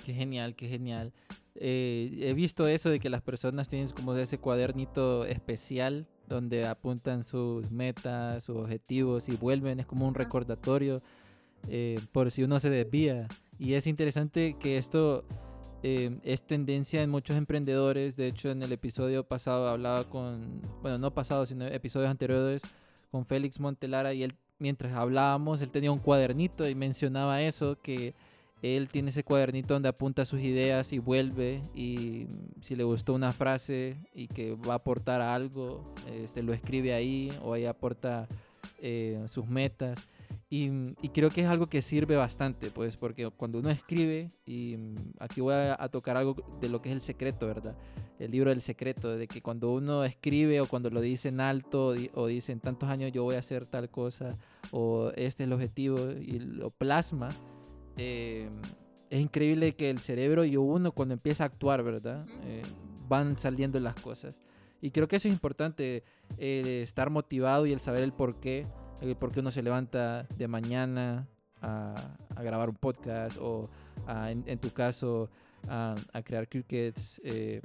Qué 0.05 0.13
genial, 0.13 0.55
qué 0.57 0.69
genial. 0.69 1.15
Eh, 1.55 2.19
he 2.21 2.35
visto 2.35 2.69
eso 2.69 2.91
de 2.91 3.01
que 3.01 3.09
las 3.09 3.23
personas 3.23 3.71
tienen 3.71 3.89
como 3.89 4.15
ese 4.15 4.39
cuadernito 4.39 5.25
especial 5.25 6.07
donde 6.27 6.67
apuntan 6.67 7.25
sus 7.25 7.71
metas, 7.71 8.45
sus 8.45 8.59
objetivos 8.59 9.31
y 9.31 9.37
vuelven, 9.37 9.81
es 9.81 9.87
como 9.87 10.07
un 10.07 10.15
recordatorio 10.15 11.03
eh, 11.67 11.99
por 12.13 12.31
si 12.31 12.43
uno 12.43 12.59
se 12.61 12.69
desvía. 12.69 13.27
Y 13.59 13.73
es 13.73 13.87
interesante 13.87 14.57
que 14.61 14.77
esto 14.77 15.25
eh, 15.83 16.19
es 16.25 16.43
tendencia 16.43 17.03
en 17.03 17.11
muchos 17.11 17.37
emprendedores. 17.37 18.17
De 18.17 18.27
hecho, 18.27 18.51
en 18.51 18.63
el 18.63 18.73
episodio 18.73 19.25
pasado 19.25 19.69
hablaba 19.69 20.05
con, 20.05 20.63
bueno, 20.83 20.99
no 20.99 21.13
pasado, 21.13 21.47
sino 21.47 21.67
episodios 21.67 22.11
anteriores 22.11 22.63
con 23.11 23.25
Félix 23.25 23.61
Montelara 23.61 24.13
y 24.15 24.23
él, 24.23 24.35
mientras 24.59 24.93
hablábamos, 24.93 25.63
él 25.63 25.71
tenía 25.71 25.93
un 25.93 25.99
cuadernito 25.99 26.69
y 26.69 26.75
mencionaba 26.75 27.43
eso, 27.43 27.79
que 27.81 28.15
él 28.61 28.89
tiene 28.89 29.11
ese 29.11 29.23
cuadernito 29.23 29.75
donde 29.75 29.89
apunta 29.89 30.25
sus 30.25 30.41
ideas 30.41 30.93
y 30.93 30.99
vuelve 30.99 31.63
y 31.75 32.27
si 32.61 32.75
le 32.75 32.83
gustó 32.83 33.15
una 33.15 33.33
frase 33.33 33.97
y 34.13 34.27
que 34.27 34.55
va 34.55 34.73
a 34.73 34.77
aportar 34.77 35.21
algo, 35.21 35.95
este, 36.13 36.43
lo 36.43 36.53
escribe 36.53 36.93
ahí 36.93 37.33
o 37.43 37.53
ahí 37.53 37.67
aporta 37.67 38.27
eh, 38.81 39.25
sus 39.29 39.47
metas. 39.47 40.09
Y, 40.51 40.95
creo 41.13 41.29
que 41.31 41.43
es 41.43 41.47
algo 41.47 41.67
que 41.67 41.83
sirve 41.83 42.17
bastante, 42.17 42.71
pues, 42.71 42.97
porque 42.97 43.31
cuando 43.31 43.59
uno 43.59 43.69
escribe, 43.69 44.31
y 44.47 44.77
aquí 45.19 45.43
voy 45.43 45.55
a, 45.55 45.89
tocar 45.91 46.17
algo 46.17 46.37
de 46.61 46.71
lo 46.71 46.81
que 46.81 46.89
es 46.89 46.95
el 46.95 47.03
secreto, 47.03 47.47
¿verdad? 47.47 47.77
El 48.19 48.31
libro 48.31 48.51
del 48.51 48.63
secreto, 48.63 49.17
de 49.17 49.29
que 49.29 49.43
cuando 49.43 49.73
uno 49.73 50.05
escribe 50.05 50.61
o 50.61 50.67
cuando 50.67 50.89
lo 50.89 51.03
dice 51.03 51.29
en 51.29 51.41
alto 51.41 51.95
o 52.15 52.27
dice 52.27 52.53
en 52.53 52.61
tantos 52.61 52.89
años 52.89 53.13
yo 53.13 53.23
voy 53.23 53.37
a 53.37 53.41
hacer 53.41 53.67
tal 53.67 53.91
cosa 53.91 54.37
o 54.73 55.11
este 55.15 55.45
es 55.45 55.47
el 55.47 55.53
objetivo 55.53 55.99
y 56.11 56.39
lo 56.41 56.71
plasma, 56.71 57.29
eh, 57.97 58.49
es 59.11 59.21
increíble 59.21 59.75
que 59.75 59.91
el 59.91 59.99
cerebro 59.99 60.45
y 60.45 60.57
uno 60.57 60.93
cuando 60.93 61.15
empieza 61.15 61.45
a 61.45 61.49
actuar, 61.49 61.83
¿verdad? 61.83 62.27
Eh, 62.45 62.63
van 63.09 63.39
saliendo 63.39 63.79
las 63.81 63.97
cosas. 63.97 64.41
Y 64.81 64.91
creo 64.93 65.09
que 65.09 65.17
eso 65.17 65.29
es 65.29 65.35
importante, 65.35 66.05
eh, 66.39 66.81
estar 66.83 67.11
motivado 67.11 67.67
y 67.67 67.73
el 67.73 67.81
saber 67.81 68.03
el 68.03 68.13
por 68.13 68.39
qué 68.41 68.67
eh, 69.01 69.15
porque 69.19 69.41
uno 69.41 69.51
se 69.51 69.63
levanta 69.63 70.27
de 70.37 70.49
mañana 70.49 71.29
a, 71.61 71.95
grabar 72.43 72.69
un 72.69 72.77
podcast 72.77 73.37
o 73.41 73.69
en, 74.27 74.59
tu 74.59 74.71
caso 74.71 75.31
a, 75.69 75.95
crear 76.25 76.49
crickets, 76.49 77.21
eh, 77.25 77.61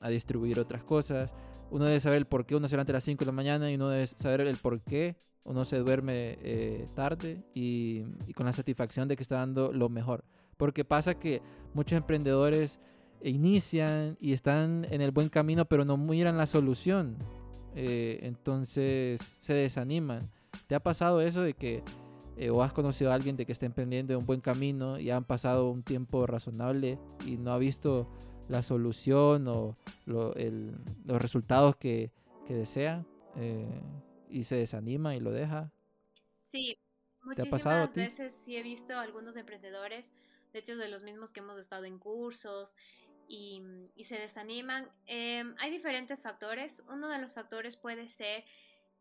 a 0.00 0.08
distribuir 0.08 0.58
otras 0.58 0.82
cosas. 0.82 1.34
Uno 1.70 1.84
debe 1.84 2.00
saber 2.00 2.18
el 2.18 2.26
por 2.26 2.46
qué 2.46 2.56
uno 2.56 2.68
se 2.68 2.76
levanta 2.76 2.92
a 2.92 2.94
las 2.94 3.04
5 3.04 3.20
de 3.20 3.26
la 3.26 3.32
mañana 3.32 3.70
y 3.70 3.74
uno 3.74 3.88
debe 3.88 4.06
saber 4.06 4.40
el 4.42 4.56
por 4.56 4.80
qué 4.80 5.16
uno 5.44 5.64
se 5.64 5.78
duerme 5.78 6.38
eh, 6.42 6.88
tarde 6.94 7.42
y, 7.54 8.02
con 8.34 8.46
la 8.46 8.52
satisfacción 8.52 9.08
de 9.08 9.16
que 9.16 9.22
está 9.22 9.36
dando 9.36 9.72
lo 9.72 9.88
mejor. 9.88 10.24
Porque 10.56 10.84
pasa 10.84 11.14
que 11.18 11.42
muchos 11.74 11.96
emprendedores 11.96 12.80
inician 13.22 14.16
y 14.20 14.32
están 14.32 14.86
en 14.90 15.00
el 15.00 15.10
buen 15.10 15.28
camino, 15.28 15.66
pero 15.66 15.84
no 15.84 15.96
miran 15.96 16.36
la 16.38 16.46
solución. 16.46 17.16
entonces 17.74 19.20
se 19.20 19.54
desaniman. 19.54 20.30
¿Te 20.66 20.74
ha 20.74 20.80
pasado 20.80 21.20
eso 21.20 21.42
de 21.42 21.54
que 21.54 21.82
eh, 22.36 22.50
o 22.50 22.62
has 22.62 22.72
conocido 22.72 23.10
a 23.10 23.14
alguien 23.14 23.36
de 23.36 23.44
que 23.44 23.52
está 23.52 23.66
emprendiendo 23.66 24.16
un 24.16 24.24
buen 24.24 24.40
camino 24.40 24.98
y 24.98 25.10
han 25.10 25.24
pasado 25.24 25.70
un 25.70 25.82
tiempo 25.82 26.24
razonable 26.24 26.96
y 27.26 27.36
no 27.36 27.52
ha 27.52 27.58
visto 27.58 28.08
la 28.48 28.62
solución 28.62 29.48
o 29.48 29.76
los 30.06 30.34
resultados 31.20 31.76
que, 31.76 32.12
desea 32.48 33.04
eh, 33.36 33.82
y 34.30 34.44
se 34.44 34.56
desanima 34.56 35.16
y 35.16 35.20
lo 35.20 35.32
deja. 35.32 35.70
Sí, 36.40 36.78
muchísimas 37.22 37.94
veces 37.94 38.40
sí 38.44 38.56
he 38.56 38.62
visto 38.62 38.94
a 38.94 39.02
algunos 39.02 39.36
emprendedores, 39.36 40.12
de 40.52 40.60
hecho 40.60 40.76
de 40.76 40.88
los 40.88 41.02
mismos 41.02 41.32
que 41.32 41.40
hemos 41.40 41.58
estado 41.58 41.84
en 41.84 41.98
cursos 41.98 42.76
y, 43.26 43.62
se 44.04 44.16
desaniman. 44.16 44.88
Em, 45.06 45.54
hay 45.58 45.70
diferentes 45.70 46.22
factores. 46.22 46.82
Uno 46.88 47.08
de 47.08 47.18
los 47.18 47.34
factores 47.34 47.76
puede 47.76 48.08
ser 48.08 48.44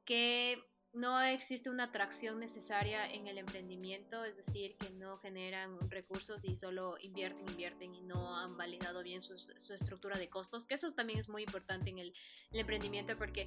que 0.03 0.62
no 0.93 1.21
existe 1.21 1.69
una 1.69 1.85
atracción 1.85 2.39
necesaria 2.39 3.11
en 3.11 3.27
el 3.27 3.38
emprendimiento, 3.38 4.23
es 4.25 4.38
decir, 4.38 4.75
que 4.77 4.89
no 4.91 5.17
generan 5.17 5.77
recursos 5.89 6.43
y 6.43 6.55
solo 6.55 6.95
invierten, 7.01 7.47
invierten 7.49 7.93
y 7.93 8.01
no 8.01 8.35
han 8.35 8.57
validado 8.57 9.03
bien 9.03 9.21
su 9.21 9.73
estructura 9.73 10.17
de 10.17 10.29
costos, 10.29 10.65
que 10.65 10.75
eso 10.75 10.91
también 10.93 11.19
es 11.19 11.29
muy 11.29 11.43
importante 11.43 11.89
en 11.89 11.99
el, 11.99 12.13
emprendimiento 12.51 13.15
porque, 13.17 13.45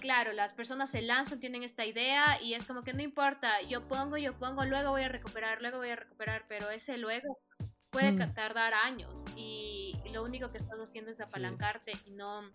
claro, 0.00 0.32
las 0.32 0.52
personas 0.52 0.90
se 0.90 1.00
lanzan, 1.00 1.40
tienen 1.40 1.62
esta 1.62 1.86
idea 1.86 2.40
y 2.42 2.54
es 2.54 2.66
como 2.66 2.82
que 2.82 2.92
no 2.92 3.02
importa, 3.02 3.62
yo 3.62 3.86
pongo, 3.88 4.18
yo 4.18 4.38
pongo, 4.38 4.64
luego 4.64 4.90
voy 4.90 5.02
a 5.02 5.08
recuperar, 5.08 5.62
luego 5.62 5.78
voy 5.78 5.90
a 5.90 5.96
recuperar, 5.96 6.44
pero 6.48 6.68
ese 6.70 6.98
luego 6.98 7.38
puede 7.90 8.12
mm. 8.12 8.34
tardar 8.34 8.74
años 8.74 9.24
y 9.36 9.94
lo 10.12 10.22
único 10.22 10.50
que 10.50 10.58
estás 10.58 10.78
haciendo 10.78 11.10
es 11.10 11.20
apalancarte 11.20 11.92
y 12.04 12.10
no 12.10 12.50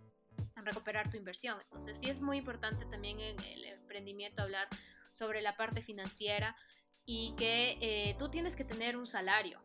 recuperar 0.65 1.09
tu 1.09 1.17
inversión. 1.17 1.59
Entonces 1.61 1.99
sí 1.99 2.09
es 2.09 2.21
muy 2.21 2.37
importante 2.37 2.85
también 2.85 3.19
en 3.19 3.39
el 3.39 3.65
emprendimiento 3.65 4.41
hablar 4.41 4.67
sobre 5.11 5.41
la 5.41 5.57
parte 5.57 5.81
financiera 5.81 6.55
y 7.05 7.33
que 7.37 7.77
eh, 7.81 8.15
tú 8.17 8.29
tienes 8.29 8.55
que 8.55 8.63
tener 8.63 8.97
un 8.97 9.07
salario 9.07 9.61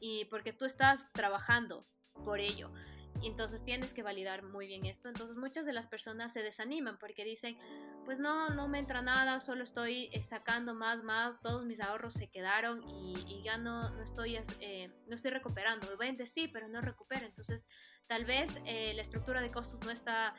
y 0.00 0.24
porque 0.26 0.52
tú 0.52 0.64
estás 0.64 1.12
trabajando 1.12 1.86
por 2.24 2.40
ello. 2.40 2.72
Y 3.20 3.26
entonces 3.26 3.64
tienes 3.64 3.94
que 3.94 4.04
validar 4.04 4.44
muy 4.44 4.68
bien 4.68 4.86
esto. 4.86 5.08
Entonces 5.08 5.36
muchas 5.36 5.66
de 5.66 5.72
las 5.72 5.88
personas 5.88 6.32
se 6.32 6.42
desaniman 6.42 6.98
porque 6.98 7.24
dicen, 7.24 7.58
pues 8.04 8.20
no, 8.20 8.50
no 8.50 8.68
me 8.68 8.78
entra 8.78 9.02
nada, 9.02 9.40
solo 9.40 9.64
estoy 9.64 10.08
eh, 10.12 10.22
sacando 10.22 10.72
más, 10.72 11.02
más, 11.02 11.40
todos 11.40 11.64
mis 11.64 11.80
ahorros 11.80 12.14
se 12.14 12.30
quedaron 12.30 12.84
y, 12.88 13.42
ya 13.42 13.58
no, 13.58 13.90
no, 13.90 14.02
estoy, 14.02 14.38
eh, 14.60 14.94
no 15.08 15.14
estoy 15.16 15.32
recuperando. 15.32 15.96
Vende 15.96 16.26
sí, 16.28 16.46
pero 16.46 16.68
no 16.68 16.80
recupera. 16.80 17.26
Entonces 17.26 17.66
tal 18.08 18.24
vez 18.24 18.58
eh, 18.64 18.92
la 18.94 19.02
estructura 19.02 19.40
de 19.40 19.52
costos 19.52 19.84
no 19.84 19.90
está 19.90 20.34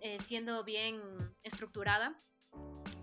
eh, 0.00 0.18
siendo 0.20 0.64
bien 0.64 1.00
estructurada 1.42 2.18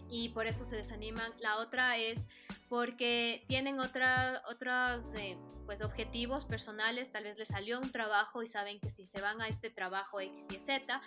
y 0.09 0.29
por 0.29 0.47
eso 0.47 0.65
se 0.65 0.75
desaniman. 0.75 1.31
La 1.39 1.57
otra 1.57 1.97
es 1.97 2.27
porque 2.67 3.45
tienen 3.47 3.79
otra, 3.79 4.43
otros 4.49 5.13
eh, 5.15 5.37
pues, 5.65 5.81
objetivos 5.81 6.45
personales, 6.45 7.11
tal 7.11 7.23
vez 7.23 7.37
les 7.37 7.47
salió 7.47 7.79
un 7.79 7.91
trabajo 7.91 8.41
y 8.41 8.47
saben 8.47 8.79
que 8.79 8.89
si 8.89 9.05
se 9.05 9.21
van 9.21 9.41
a 9.41 9.47
este 9.47 9.69
trabajo 9.69 10.19
X 10.19 10.45
y 10.49 10.55
Z, 10.55 11.01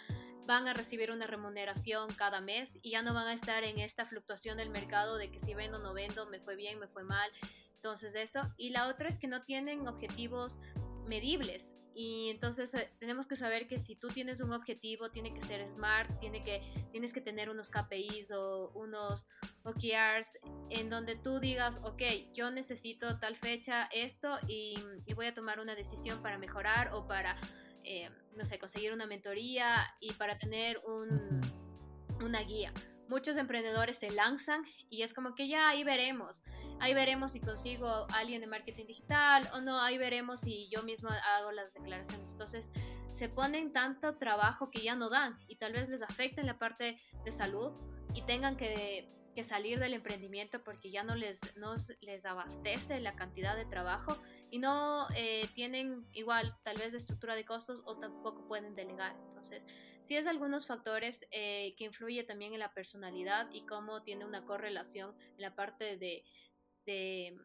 van 0.47 0.69
a 0.69 0.73
recibir 0.73 1.11
una 1.11 1.27
remuneración 1.27 2.09
cada 2.15 2.41
mes 2.41 2.79
y 2.83 2.91
ya 2.91 3.03
no 3.03 3.15
van 3.15 3.27
a 3.27 3.33
estar 3.33 3.65
en 3.65 3.79
esta 3.81 4.07
fluctuación 4.07 4.57
del 4.57 4.71
mercado 4.71 5.17
de 5.17 5.31
que 5.31 5.41
si 5.41 5.55
vendo 5.55 5.81
no 5.81 5.93
vendo, 5.93 6.29
me 6.31 6.41
fue 6.41 6.55
bien, 6.55 6.79
me 6.79 6.89
fue 6.89 7.03
mal. 7.03 7.31
Entonces 7.75 8.15
eso. 8.15 8.53
Y 8.57 8.71
la 8.71 8.87
otra 8.87 9.09
es 9.09 9.19
que 9.19 9.27
no 9.27 9.43
tienen 9.43 9.89
objetivos 9.89 10.61
medibles. 11.07 11.73
Y 11.95 12.31
entonces 12.31 12.75
eh, 12.75 12.91
tenemos 12.99 13.27
que 13.27 13.37
saber 13.37 13.67
que 13.67 13.79
si 13.79 13.97
tú 13.97 14.09
tienes 14.09 14.41
un 14.41 14.53
objetivo, 14.53 15.11
tiene 15.11 15.35
que 15.35 15.43
ser 15.43 15.69
smart, 15.69 16.19
tiene 16.21 16.43
que, 16.43 16.63
tienes 16.91 17.13
que 17.13 17.21
tener 17.21 17.51
unos 17.51 17.71
KPIs 17.71 18.31
o 18.33 18.71
unos 18.75 19.29
OKRs 19.65 20.39
en 20.71 20.91
donde 20.91 21.17
tú 21.17 21.39
digas, 21.39 21.81
ok, 21.83 22.03
yo 22.35 22.51
necesito 22.51 23.19
tal 23.19 23.37
fecha 23.37 23.89
esto 23.93 24.39
y, 24.49 24.75
voy 25.15 25.27
a 25.27 25.35
tomar 25.35 25.61
una 25.61 25.75
decisión 25.75 26.23
para 26.23 26.39
mejorar 26.39 26.95
o 26.95 27.07
para, 27.07 27.37
eh, 27.85 28.09
no 28.35 28.47
sé, 28.47 28.59
conseguir 28.59 28.93
una 28.93 29.07
mentoría 29.07 29.95
y 30.01 30.13
para 30.15 30.39
tener 30.39 30.81
un, 30.87 31.41
una 32.23 32.41
guía 32.41 32.73
muchos 33.13 33.37
emprendedores 33.37 33.99
se 33.99 34.11
lanzan 34.11 34.65
y 34.89 35.03
es 35.03 35.13
como 35.13 35.35
que 35.35 35.47
ya 35.47 35.69
ahí 35.69 35.85
veremos, 35.85 36.43
ahí 36.81 36.95
veremos 36.95 37.33
si 37.33 37.41
consigo 37.41 37.87
a 37.87 38.07
alguien 38.15 38.41
de 38.41 38.47
marketing 38.47 38.87
digital 38.87 39.47
o 39.53 39.61
no, 39.61 39.79
ahí 39.79 39.99
veremos 39.99 40.41
si 40.41 40.71
yo 40.71 40.83
mismo 40.83 41.11
hago 41.11 41.53
las 41.53 41.73
declaraciones. 41.75 42.31
Entonces 42.31 42.73
se 43.13 43.29
ponen 43.29 43.75
tanto 43.75 44.17
trabajo 44.17 44.71
que 44.71 44.81
ya 44.81 44.95
no 44.95 45.11
dan 45.11 45.39
y 45.47 45.57
tal 45.57 45.75
vez 45.75 45.91
les 45.91 46.01
afecte 46.01 46.41
en 46.41 46.47
la 46.47 46.59
parte 46.59 46.99
de 47.23 47.33
salud 47.33 47.75
y 48.15 48.23
tengan 48.23 48.57
que, 48.57 49.11
salir 49.43 49.79
del 49.79 49.95
emprendimiento 49.95 50.63
porque 50.63 50.91
ya 50.91 51.03
no 51.03 51.15
les, 51.15 51.41
no 51.57 51.75
les 52.01 52.25
abastece 52.27 53.01
la 53.01 53.17
cantidad 53.17 53.57
de 53.57 53.65
trabajo 53.65 54.17
y 54.51 54.59
no 54.59 55.07
eh, 55.17 55.49
tienen 55.55 56.07
igual 56.13 56.55
tal 56.63 56.77
vez 56.77 56.93
de 56.93 56.99
estructura 56.99 57.35
de 57.35 57.45
costos 57.45 57.83
o 57.87 57.99
tampoco 57.99 58.47
pueden 58.47 58.75
delegar. 58.75 59.17
Entonces, 59.25 59.67
sí 60.05 60.17
es 60.17 60.27
algunos 60.27 60.67
factores 60.67 61.27
eh, 61.31 61.75
que 61.77 61.85
influye 61.85 62.25
también 62.25 62.53
en 62.53 62.61
la 62.61 62.73
personalidad 62.73 63.49
y 63.53 63.65
cómo 63.67 64.03
tiene 64.03 64.25
una 64.25 64.45
correlación 64.45 65.15
en 65.37 65.43
la 65.43 65.55
parte 65.55 65.97
de, 65.97 66.25
de, 66.87 67.39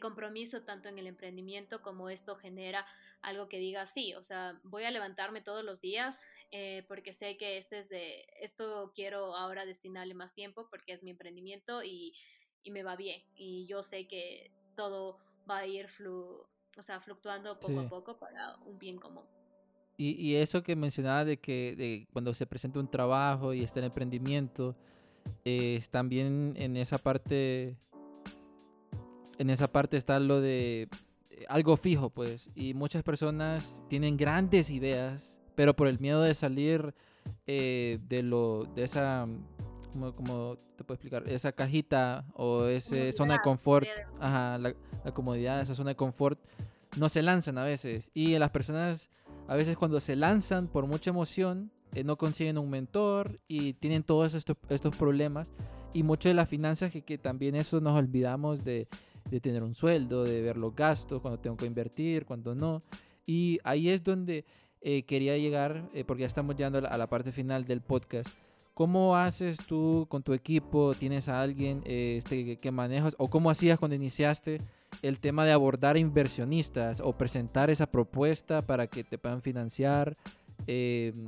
compromiso 0.00 0.62
tanto 0.62 0.88
en 0.88 0.98
el 0.98 1.06
emprendimiento 1.06 1.82
como 1.82 2.08
esto 2.08 2.36
genera 2.36 2.86
algo 3.20 3.48
que 3.48 3.58
diga 3.58 3.86
sí, 3.86 4.14
o 4.14 4.22
sea, 4.22 4.58
voy 4.64 4.84
a 4.84 4.90
levantarme 4.90 5.42
todos 5.42 5.64
los 5.64 5.80
días 5.80 6.20
eh, 6.50 6.84
porque 6.88 7.12
sé 7.14 7.36
que 7.36 7.58
este 7.58 7.80
es 7.80 7.88
de, 7.88 8.26
esto 8.40 8.92
quiero 8.94 9.36
ahora 9.36 9.66
destinarle 9.66 10.14
más 10.14 10.34
tiempo 10.34 10.66
porque 10.70 10.94
es 10.94 11.02
mi 11.02 11.10
emprendimiento 11.10 11.82
y, 11.84 12.14
y 12.62 12.70
me 12.70 12.82
va 12.82 12.96
bien 12.96 13.22
y 13.34 13.66
yo 13.66 13.82
sé 13.82 14.08
que 14.08 14.50
todo 14.76 15.18
va 15.48 15.58
a 15.58 15.66
ir 15.66 15.88
flu, 15.88 16.46
o 16.76 16.82
sea, 16.82 17.00
fluctuando 17.00 17.58
poco 17.58 17.80
a 17.80 17.88
poco 17.88 18.18
para 18.18 18.56
un 18.64 18.78
bien 18.78 18.98
común. 18.98 19.26
Y, 20.04 20.34
eso 20.34 20.64
que 20.64 20.74
mencionaba 20.74 21.24
de 21.24 21.36
que 21.38 22.06
cuando 22.12 22.34
se 22.34 22.44
presenta 22.44 22.80
un 22.80 22.90
trabajo 22.90 23.54
y 23.54 23.62
está 23.62 23.78
en 23.78 23.86
emprendimiento, 23.86 24.74
es 25.44 25.90
también 25.90 26.54
en 26.56 26.76
esa 26.76 26.98
parte, 26.98 27.76
en 29.38 29.48
esa 29.48 29.70
parte 29.70 29.96
está 29.96 30.18
lo 30.18 30.40
de 30.40 30.88
eh, 31.30 31.44
algo 31.48 31.76
fijo, 31.76 32.10
pues. 32.10 32.50
Y 32.56 32.74
muchas 32.74 33.04
personas 33.04 33.84
tienen 33.88 34.16
grandes 34.16 34.70
ideas, 34.70 35.40
pero 35.54 35.76
por 35.76 35.86
el 35.86 36.00
miedo 36.00 36.20
de 36.22 36.34
salir 36.34 36.94
eh, 37.46 38.00
de 38.08 38.24
lo, 38.24 38.64
de 38.74 38.82
esa, 38.82 39.28
¿cómo, 39.92 40.58
te 40.74 40.82
puedo 40.82 40.96
explicar? 40.96 41.28
Esa 41.28 41.52
cajita 41.52 42.24
o 42.34 42.64
esa 42.64 43.12
zona 43.12 43.34
de 43.34 43.40
confort, 43.40 43.86
ajá, 44.18 44.58
la, 44.58 44.74
la 45.04 45.14
comodidad, 45.14 45.60
esa 45.60 45.76
zona 45.76 45.90
de 45.90 45.96
confort, 45.96 46.40
no 46.96 47.08
se 47.08 47.22
lanzan 47.22 47.56
a 47.58 47.62
veces. 47.62 48.10
Y 48.14 48.36
las 48.38 48.50
personas 48.50 49.08
a 49.52 49.54
veces 49.54 49.76
cuando 49.76 50.00
se 50.00 50.16
lanzan 50.16 50.66
por 50.66 50.86
mucha 50.86 51.10
emoción, 51.10 51.70
eh, 51.92 52.04
no 52.04 52.16
consiguen 52.16 52.56
un 52.56 52.70
mentor 52.70 53.38
y 53.48 53.74
tienen 53.74 54.02
todos 54.02 54.32
estos, 54.32 54.56
estos 54.70 54.96
problemas. 54.96 55.52
Y 55.92 56.04
mucho 56.04 56.30
de 56.30 56.34
las 56.34 56.48
finanzas, 56.48 56.90
que, 56.90 57.02
que 57.02 57.18
también 57.18 57.54
eso 57.54 57.78
nos 57.78 57.94
olvidamos 57.94 58.64
de, 58.64 58.88
de, 59.30 59.40
tener 59.42 59.62
un 59.62 59.74
sueldo, 59.74 60.24
de 60.24 60.40
ver 60.40 60.56
los 60.56 60.74
gastos, 60.74 61.20
cuando 61.20 61.38
tengo 61.38 61.58
que 61.58 61.66
invertir, 61.66 62.24
cuando 62.24 62.54
no. 62.54 62.82
Y 63.26 63.58
ahí 63.62 63.90
es 63.90 64.02
donde 64.02 64.46
eh, 64.80 65.02
quería 65.02 65.36
llegar, 65.36 65.86
eh, 65.92 66.04
porque 66.04 66.22
ya 66.22 66.28
estamos 66.28 66.56
llegando 66.56 66.78
a 66.78 66.96
la, 66.96 67.06
parte 67.10 67.30
final 67.30 67.66
del 67.66 67.82
podcast. 67.82 68.30
¿Cómo 68.72 69.18
haces 69.18 69.58
tú 69.58 70.06
con 70.08 70.22
tu 70.22 70.32
equipo? 70.32 70.94
¿Tienes 70.94 71.28
a 71.28 71.42
alguien 71.42 71.82
este, 71.84 72.56
que 72.56 72.70
manejas? 72.70 73.14
¿O 73.18 73.28
cómo 73.28 73.50
hacías 73.50 73.78
cuando 73.78 73.96
iniciaste? 73.96 74.62
El 75.00 75.20
tema 75.20 75.44
de 75.44 75.52
abordar 75.52 75.96
inversionistas 75.96 77.00
o 77.00 77.16
presentar 77.16 77.70
esa 77.70 77.86
propuesta 77.86 78.66
para 78.66 78.86
que 78.86 79.04
te 79.04 79.18
puedan 79.18 79.42
financiar. 79.42 80.16
Em, 80.66 81.26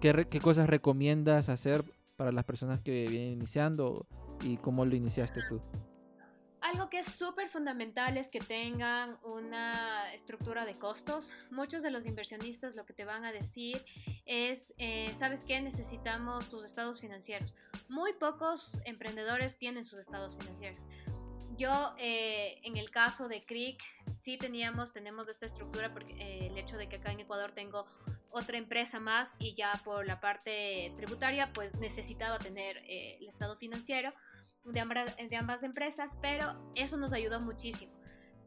¿qué, 0.00 0.40
cosas 0.42 0.68
recomiendas 0.68 1.48
hacer 1.48 1.84
para 2.16 2.32
las 2.32 2.44
personas 2.44 2.80
que 2.80 3.06
vienen 3.08 3.32
iniciando 3.32 4.06
y 4.42 4.56
cómo 4.56 4.84
lo 4.84 4.96
iniciaste 4.96 5.40
tú? 5.48 5.60
Algo 6.62 6.90
que 6.90 6.98
es 6.98 7.06
súper 7.06 7.48
fundamental 7.48 8.18
es 8.18 8.28
que 8.28 8.38
tengan 8.38 9.16
una 9.24 10.12
estructura 10.12 10.66
de 10.66 10.76
costos. 10.76 11.32
Muchos 11.50 11.82
de 11.82 11.90
los 11.90 12.04
inversionistas 12.04 12.76
lo 12.76 12.84
que 12.84 12.92
te 12.92 13.06
van 13.06 13.24
a 13.24 13.32
decir 13.32 13.82
es, 14.26 14.66
eh, 14.76 15.10
¿sabes 15.18 15.42
qué? 15.44 15.60
Necesitamos 15.62 16.50
tus 16.50 16.64
estados 16.64 17.00
financieros. 17.00 17.54
Muy 17.88 18.12
pocos 18.12 18.82
emprendedores 18.84 19.56
tienen 19.56 19.84
sus 19.84 19.98
estados 19.98 20.36
financieros. 20.36 20.86
Yo, 21.60 21.94
eh, 21.98 22.58
en 22.62 22.78
el 22.78 22.90
caso 22.90 23.28
de 23.28 23.42
Creek, 23.42 23.82
sí 24.22 24.38
teníamos, 24.38 24.94
tenemos 24.94 25.28
esta 25.28 25.44
estructura 25.44 25.92
porque 25.92 26.14
eh, 26.14 26.46
el 26.46 26.56
hecho 26.56 26.78
de 26.78 26.88
que 26.88 26.96
acá 26.96 27.12
en 27.12 27.20
Ecuador 27.20 27.52
tengo 27.52 27.84
otra 28.30 28.56
empresa 28.56 28.98
más 28.98 29.36
y 29.38 29.54
ya 29.54 29.78
por 29.84 30.06
la 30.06 30.22
parte 30.22 30.90
tributaria, 30.96 31.52
pues 31.52 31.74
necesitaba 31.74 32.38
tener 32.38 32.78
eh, 32.86 33.18
el 33.20 33.28
estado 33.28 33.58
financiero 33.58 34.14
de 34.64 34.80
ambas, 34.80 35.14
de 35.18 35.36
ambas 35.36 35.62
empresas, 35.62 36.16
pero 36.22 36.72
eso 36.76 36.96
nos 36.96 37.12
ayudó 37.12 37.42
muchísimo. 37.42 37.92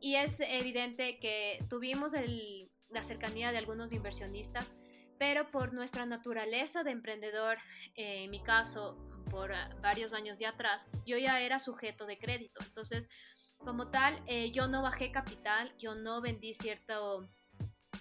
Y 0.02 0.16
es 0.16 0.40
evidente 0.40 1.20
que 1.20 1.64
tuvimos 1.70 2.16
el, 2.16 2.72
la 2.90 3.04
cercanía 3.04 3.52
de 3.52 3.60
algunos 3.60 3.94
inversionistas, 3.94 4.76
pero 5.20 5.52
por 5.52 5.72
nuestra 5.72 6.08
naturaleza 6.08 6.84
de 6.84 6.90
emprendedor, 6.90 7.60
en 7.94 8.32
mi 8.32 8.42
caso, 8.42 8.98
por 9.34 9.52
ah, 9.52 9.70
varios 9.82 10.14
años 10.14 10.38
de 10.38 10.46
atrás, 10.46 10.86
yo 11.06 11.18
ya 11.18 11.42
era 11.42 11.58
sujeto 11.58 12.06
de 12.06 12.20
crédito. 12.20 12.62
Entonces, 12.64 13.10
como 13.58 13.90
tal, 13.90 14.22
eh, 14.28 14.52
yo 14.52 14.68
no 14.68 14.84
bajé 14.84 15.12
capital, 15.12 15.74
yo 15.78 15.96
no 15.96 16.22
vendí 16.22 16.54
cierto, 16.54 17.28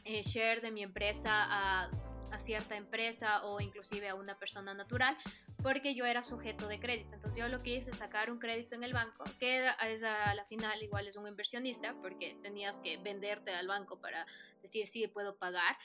eh, 0.05 0.23
share 0.23 0.61
de 0.61 0.71
mi 0.71 0.83
empresa 0.83 1.31
a, 1.33 1.91
a, 2.31 2.39
cierta 2.39 2.77
empresa 2.77 3.45
o 3.45 3.61
inclusive 3.61 4.09
a 4.09 4.15
una 4.15 4.39
persona 4.39 4.75
natural 4.75 5.17
porque 5.63 5.95
yo 5.95 6.05
era 6.05 6.23
sujeto 6.23 6.67
de 6.67 6.81
crédito. 6.81 7.15
Entonces 7.15 7.39
yo 7.39 7.49
lo 7.49 7.63
que 7.63 7.77
hice 7.77 7.91
es 7.91 7.97
sacar 7.97 8.31
un 8.31 8.39
crédito 8.39 8.75
en 8.75 8.83
el 8.83 8.93
banco, 8.93 9.25
que 9.39 9.69
es 9.81 10.03
a 10.03 10.35
la 10.35 10.45
final 10.45 10.83
igual 10.83 11.07
es 11.07 11.17
un 11.17 11.29
inversionista 11.29 11.95
porque 12.03 12.37
tenías 12.43 12.79
que 12.81 12.97
venderte 12.99 13.53
al 13.53 13.69
banco 13.69 14.01
para 14.01 14.27
decir 14.61 14.87
si 14.87 15.07
puedo 15.07 15.37
pagar 15.37 15.77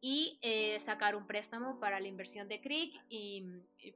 y 0.00 0.38
eh, 0.42 0.78
sacar 0.80 1.16
un 1.16 1.26
préstamo 1.26 1.80
para 1.80 2.00
la 2.00 2.06
inversión 2.06 2.48
de 2.48 2.60
CRIC 2.60 3.02
y, 3.08 3.44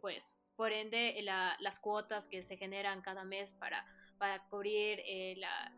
pues 0.01 0.37
por 0.61 0.73
ende 0.73 1.19
las 1.23 1.81
cuotas 1.81 2.29
que 2.29 2.43
se 2.43 2.59
generan 2.59 3.01
cada 3.01 3.25
mes 3.25 3.55
para, 3.55 3.83
para 4.19 4.43
cubrir 4.51 4.99
eh, 5.07 5.35
la, 5.39 5.73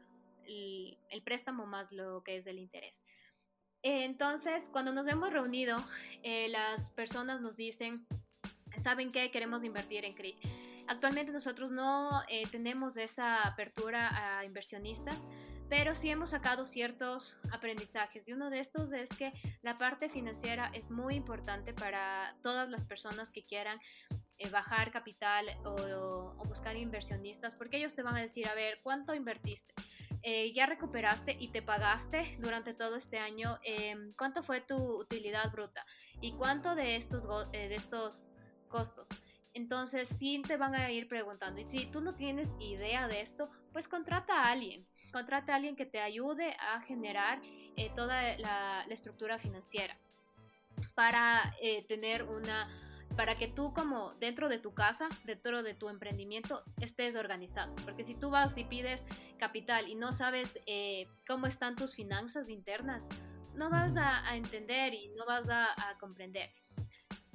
el, 0.44 1.22
préstamo 1.22 1.66
más 1.66 1.92
lo 1.92 2.24
que 2.24 2.34
es 2.36 2.48
el 2.48 2.58
interés. 2.58 3.00
Entonces, 3.82 4.68
cuando 4.72 4.92
nos 4.92 5.06
hemos 5.06 5.32
reunido, 5.32 5.78
eh, 6.24 6.48
las 6.48 6.90
personas 6.90 7.40
nos 7.40 7.56
dicen, 7.56 8.08
¿saben 8.80 9.12
qué? 9.12 9.30
Queremos 9.30 9.62
invertir 9.62 10.04
en 10.04 10.14
CRIC. 10.14 10.38
Actualmente 10.88 11.30
nosotros 11.30 11.70
no 11.70 12.20
tenemos 12.50 12.96
esa 12.96 13.46
apertura 13.46 14.40
a 14.40 14.44
inversionistas, 14.44 15.16
pero 15.68 15.94
sí 15.94 16.10
hemos 16.10 16.30
sacado 16.30 16.64
ciertos 16.64 17.38
aprendizajes 17.52 18.28
y 18.28 18.32
uno 18.32 18.50
de 18.50 18.58
estos 18.58 18.92
es 18.92 19.08
que 19.10 19.32
la 19.62 19.78
parte 19.78 20.08
financiera 20.10 20.72
es 20.74 20.90
muy 20.90 21.14
importante 21.14 21.72
para 21.72 22.36
todas 22.42 22.68
las 22.68 22.82
personas 22.84 23.30
que 23.30 23.46
quieran 23.46 23.78
eh, 24.42 24.48
bajar 24.50 24.90
capital 24.90 25.46
o, 25.64 26.34
buscar 26.44 26.76
inversionistas 26.76 27.54
porque 27.54 27.78
ellos 27.78 27.94
te 27.94 28.02
van 28.02 28.16
a 28.16 28.20
decir, 28.20 28.46
a 28.46 28.54
ver, 28.54 28.80
¿cuánto 28.82 29.14
invertiste? 29.14 29.74
Eh, 30.22 30.52
ya 30.52 30.66
recuperaste 30.66 31.36
y 31.38 31.48
te 31.48 31.62
pagaste 31.62 32.36
durante 32.40 32.74
todo 32.74 32.96
este 32.96 33.18
año, 33.18 33.58
em, 33.64 34.12
¿cuánto 34.14 34.42
fue 34.42 34.60
tu 34.60 34.76
utilidad 34.76 35.50
bruta? 35.50 35.84
¿Y 36.20 36.32
cuánto 36.32 36.74
de 36.74 36.96
estos, 36.96 37.26
eh, 37.52 37.68
de 37.68 37.74
estos 37.74 38.30
costos? 38.68 39.08
Entonces, 39.54 40.08
sí 40.08 40.42
te 40.46 40.56
van 40.56 40.74
a 40.74 40.90
ir 40.90 41.08
preguntando. 41.08 41.60
Y 41.60 41.64
si 41.64 41.86
tú 41.86 42.00
no 42.00 42.14
tienes 42.14 42.48
idea 42.60 43.08
de 43.08 43.20
esto, 43.20 43.50
pues 43.72 43.88
contrata 43.88 44.42
a 44.42 44.50
alguien 44.50 44.86
contrata 45.12 45.52
a 45.52 45.56
alguien 45.56 45.76
que 45.76 45.86
te 45.86 46.00
ayude 46.00 46.56
a 46.58 46.80
generar 46.80 47.40
eh, 47.76 47.90
toda 47.94 48.36
la, 48.38 48.84
estructura 48.90 49.38
financiera 49.38 49.96
para 50.94 51.54
eh, 51.60 51.86
tener 51.86 52.24
una 52.24 52.68
para 53.16 53.34
que 53.34 53.48
tú 53.48 53.72
como 53.72 54.14
dentro 54.14 54.48
de 54.48 54.58
tu 54.58 54.74
casa, 54.74 55.08
dentro 55.24 55.62
de 55.62 55.74
tu 55.74 55.88
emprendimiento, 55.88 56.62
estés 56.80 57.16
organizado. 57.16 57.74
Porque 57.84 58.04
si 58.04 58.14
tú 58.14 58.30
vas 58.30 58.56
y 58.56 58.64
pides 58.64 59.04
capital 59.38 59.88
y 59.88 59.94
no 59.94 60.12
sabes 60.12 60.58
eh, 60.66 61.06
cómo 61.26 61.46
están 61.46 61.76
tus 61.76 61.94
finanzas 61.94 62.48
internas, 62.48 63.06
no 63.54 63.70
vas 63.70 63.96
a, 63.96 64.36
entender 64.36 64.94
y 64.94 65.10
no 65.10 65.26
vas 65.26 65.48
a 65.50 65.74
comprender. 66.00 66.50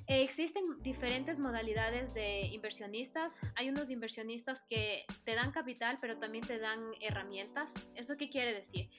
Existen 0.09 0.81
diferentes 0.81 1.37
modalidades 1.37 2.13
de 2.13 2.47
inversionistas. 2.47 3.41
Hay 3.55 3.67
unos 3.67 3.91
inversionistas 3.91 4.63
que 4.63 5.05
te 5.25 5.35
dan 5.35 5.51
capital, 5.51 5.97
pero 5.99 6.17
también 6.17 6.47
te 6.47 6.59
dan 6.59 6.79
herramientas. 7.01 7.73
¿Eso 7.93 8.15
qué 8.15 8.29
quiere 8.29 8.53
decir? 8.53 8.89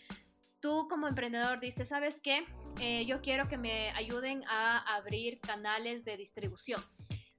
Tú 0.60 0.88
como 0.88 1.06
emprendedor 1.06 1.60
dices, 1.60 1.88
¿sabes 1.88 2.20
qué? 2.20 2.44
Eh, 2.80 3.06
yo 3.06 3.20
quiero 3.20 3.48
que 3.48 3.58
me 3.58 3.90
ayuden 3.90 4.42
a 4.48 4.78
abrir 4.96 5.40
canales 5.40 6.04
de 6.04 6.16
distribución. 6.16 6.82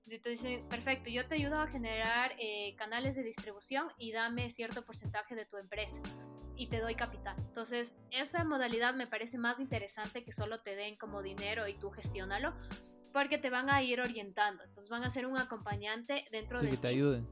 Entonces, 0.07 0.61
perfecto, 0.69 1.09
yo 1.09 1.27
te 1.27 1.35
ayudo 1.35 1.59
a 1.59 1.67
generar 1.67 2.33
eh, 2.39 2.75
canales 2.77 3.15
de 3.15 3.23
distribución 3.23 3.87
y 3.97 4.11
dame 4.11 4.49
cierto 4.49 4.83
porcentaje 4.83 5.35
de 5.35 5.45
tu 5.45 5.57
empresa 5.57 6.01
y 6.55 6.67
te 6.67 6.79
doy 6.79 6.95
capital. 6.95 7.35
Entonces, 7.39 7.97
esa 8.09 8.43
modalidad 8.43 8.93
me 8.93 9.07
parece 9.07 9.37
más 9.37 9.59
interesante 9.59 10.23
que 10.23 10.33
solo 10.33 10.61
te 10.61 10.75
den 10.75 10.97
como 10.97 11.21
dinero 11.21 11.67
y 11.67 11.77
tú 11.77 11.91
gestiónalo, 11.91 12.53
porque 13.13 13.37
te 13.37 13.49
van 13.49 13.69
a 13.69 13.81
ir 13.83 14.01
orientando, 14.01 14.63
entonces 14.63 14.89
van 14.89 15.03
a 15.03 15.09
ser 15.09 15.25
un 15.25 15.37
acompañante 15.37 16.25
dentro 16.31 16.59
sí, 16.59 16.65
de 16.65 16.71
que 16.71 16.77
te 16.77 16.87
ayuden. 16.89 17.27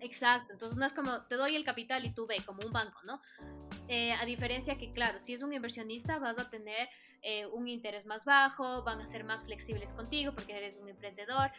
Exacto, 0.00 0.52
entonces 0.52 0.78
no 0.78 0.86
es 0.86 0.92
como 0.92 1.26
te 1.26 1.36
doy 1.36 1.56
el 1.56 1.64
capital 1.64 2.04
y 2.04 2.12
tú 2.12 2.26
ve, 2.26 2.36
como 2.44 2.60
un 2.64 2.72
banco, 2.72 3.00
¿no? 3.06 3.20
Eh, 3.88 4.12
a 4.12 4.24
diferencia 4.24 4.76
que, 4.78 4.92
claro, 4.92 5.18
si 5.18 5.32
es 5.32 5.42
un 5.42 5.52
inversionista 5.52 6.18
vas 6.18 6.38
a 6.38 6.50
tener 6.50 6.88
eh, 7.22 7.46
un 7.46 7.68
interés 7.68 8.06
más 8.06 8.24
bajo, 8.24 8.82
van 8.82 9.00
a 9.00 9.06
ser 9.06 9.24
más 9.24 9.44
flexibles 9.44 9.94
contigo 9.94 10.32
porque 10.34 10.56
eres 10.56 10.76
un 10.78 10.88
emprendedor. 10.88 11.50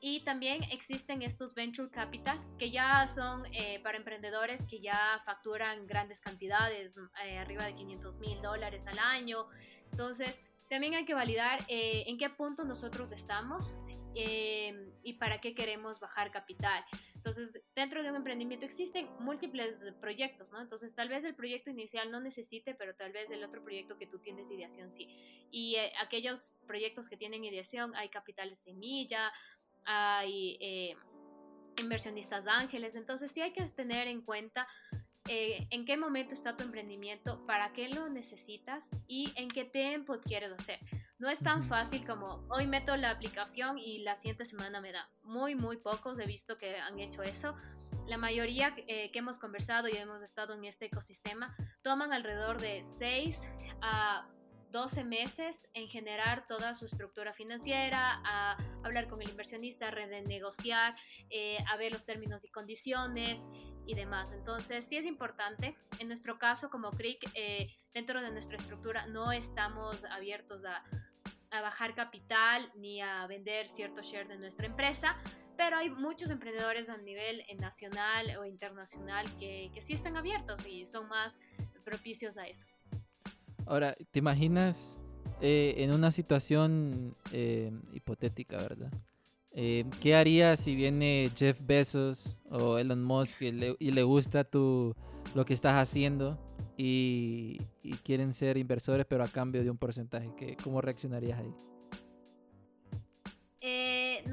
Y 0.00 0.20
también 0.20 0.62
existen 0.70 1.22
estos 1.22 1.54
venture 1.54 1.90
capital 1.90 2.38
que 2.58 2.70
ya 2.70 3.06
son 3.06 3.44
eh, 3.52 3.80
para 3.82 3.96
emprendedores 3.96 4.66
que 4.66 4.80
ya 4.80 5.22
facturan 5.24 5.86
grandes 5.86 6.20
cantidades, 6.20 6.94
arriba 7.40 7.64
de 7.64 7.74
500 7.74 8.18
mil 8.18 8.42
dólares 8.42 8.86
al 8.86 8.98
año. 8.98 9.46
Entonces, 9.90 10.40
también 10.68 10.94
hay 10.94 11.04
que 11.04 11.14
validar 11.14 11.60
eh, 11.68 12.04
en 12.06 12.18
qué 12.18 12.30
punto 12.30 12.64
nosotros 12.64 13.12
estamos 13.12 13.78
em, 14.14 14.90
y 15.02 15.14
para 15.14 15.40
qué 15.40 15.54
queremos 15.54 16.00
bajar 16.00 16.30
capital. 16.30 16.84
Entonces, 17.24 17.62
dentro 17.74 18.02
de 18.02 18.10
un 18.10 18.16
emprendimiento 18.16 18.66
existen 18.66 19.08
múltiples 19.18 19.94
proyectos, 19.98 20.52
¿no? 20.52 20.60
Entonces, 20.60 20.94
tal 20.94 21.08
vez 21.08 21.24
el 21.24 21.34
proyecto 21.34 21.70
inicial 21.70 22.10
no 22.10 22.20
necesite, 22.20 22.74
pero 22.74 22.94
tal 22.94 23.12
vez 23.12 23.30
el 23.30 23.42
otro 23.42 23.64
proyecto 23.64 23.96
que 23.96 24.06
tú 24.06 24.18
tienes 24.18 24.50
ideación 24.50 24.92
sí. 24.92 25.08
Y 25.50 25.76
eh, 25.76 25.90
aquellos 26.02 26.52
proyectos 26.66 27.08
que 27.08 27.16
tienen 27.16 27.42
ideación, 27.42 27.94
hay 27.94 28.10
capitales 28.10 28.58
semilla, 28.58 29.32
hay 29.86 30.58
eh, 30.60 30.96
inversionistas 31.80 32.46
ángeles, 32.46 32.94
entonces 32.94 33.30
sí 33.32 33.40
hay 33.40 33.54
que 33.54 33.62
tener 33.68 34.06
en 34.06 34.20
cuenta 34.20 34.68
eh, 35.26 35.66
en 35.70 35.86
qué 35.86 35.96
momento 35.96 36.34
está 36.34 36.58
tu 36.58 36.64
emprendimiento, 36.64 37.46
para 37.46 37.72
qué 37.72 37.88
lo 37.88 38.10
necesitas 38.10 38.90
y 39.08 39.32
en 39.36 39.48
qué 39.48 39.64
tiempo 39.64 40.18
quieres 40.18 40.52
hacer. 40.52 40.78
No 41.18 41.28
es 41.28 41.38
tan 41.38 41.62
fácil 41.62 42.04
como 42.04 42.44
hoy 42.50 42.66
meto 42.66 42.96
la 42.96 43.10
aplicación 43.10 43.78
y 43.78 43.98
la 43.98 44.16
siguiente 44.16 44.44
semana 44.44 44.80
me 44.80 44.92
da. 44.92 45.08
Muy, 45.22 45.54
muy 45.54 45.76
pocos 45.76 46.18
he 46.18 46.26
visto 46.26 46.58
que 46.58 46.76
han 46.76 46.98
hecho 46.98 47.22
eso. 47.22 47.54
La 48.06 48.18
mayoría 48.18 48.74
eh, 48.88 49.12
que 49.12 49.20
hemos 49.20 49.38
conversado 49.38 49.88
y 49.88 49.96
hemos 49.96 50.22
estado 50.22 50.54
en 50.54 50.64
este 50.64 50.86
ecosistema 50.86 51.56
toman 51.82 52.12
alrededor 52.12 52.60
de 52.60 52.82
6 52.82 53.46
a 53.80 54.28
12 54.74 55.04
meses 55.04 55.68
en 55.72 55.86
generar 55.86 56.48
toda 56.48 56.74
su 56.74 56.86
estructura 56.86 57.32
financiera, 57.32 58.20
a 58.24 58.58
hablar 58.82 59.06
con 59.06 59.22
el 59.22 59.30
inversionista, 59.30 59.88
a 59.88 59.90
renegociar, 59.92 60.96
eh, 61.30 61.58
a 61.70 61.76
ver 61.76 61.92
los 61.92 62.04
términos 62.04 62.44
y 62.44 62.50
condiciones 62.50 63.46
y 63.86 63.94
demás. 63.94 64.32
Entonces, 64.32 64.84
sí 64.84 64.96
es 64.96 65.06
importante. 65.06 65.76
En 66.00 66.08
nuestro 66.08 66.40
caso, 66.40 66.70
como 66.70 66.90
CRIC, 66.90 67.24
eh, 67.34 67.68
dentro 67.94 68.20
de 68.20 68.32
nuestra 68.32 68.56
estructura 68.56 69.06
no 69.06 69.30
estamos 69.30 70.04
abiertos 70.06 70.64
a, 70.64 70.82
bajar 71.62 71.94
capital 71.94 72.68
ni 72.74 73.00
a 73.00 73.28
vender 73.28 73.68
cierto 73.68 74.02
share 74.02 74.26
de 74.26 74.36
nuestra 74.36 74.66
empresa, 74.66 75.16
pero 75.56 75.76
hay 75.76 75.88
muchos 75.88 76.28
emprendedores 76.30 76.90
a 76.90 76.96
nivel 76.96 77.44
nacional 77.60 78.36
o 78.40 78.44
internacional 78.44 79.24
que, 79.38 79.70
sí 79.78 79.92
están 79.92 80.16
abiertos 80.16 80.66
y 80.66 80.84
son 80.84 81.08
más 81.08 81.38
propicios 81.84 82.36
a 82.36 82.48
eso. 82.48 82.66
Ahora, 83.66 83.94
¿te 84.10 84.18
imaginas 84.18 84.96
eh, 85.40 85.74
en 85.76 85.92
una 85.92 86.10
situación 86.10 87.16
eh, 87.30 87.70
hipotética, 87.92 88.56
verdad? 88.56 88.90
Eh, 89.52 89.84
¿Qué 90.00 90.16
harías 90.16 90.58
si 90.58 90.74
viene 90.74 91.30
Jeff 91.36 91.60
Bezos 91.62 92.36
o 92.50 92.78
Elon 92.78 93.04
Musk 93.04 93.42
y 93.42 93.52
le, 93.52 94.02
gusta 94.02 94.44
lo 94.52 95.44
que 95.46 95.54
estás 95.54 95.76
haciendo 95.76 96.36
y, 96.76 97.58
quieren 98.02 98.34
ser 98.34 98.56
inversores 98.56 99.06
pero 99.06 99.24
a 99.24 99.28
cambio 99.28 99.62
de 99.62 99.70
un 99.70 99.78
porcentaje? 99.78 100.30
¿Qué, 100.36 100.56
¿Cómo 100.62 100.80
reaccionarías 100.80 101.38
ahí? 101.38 101.54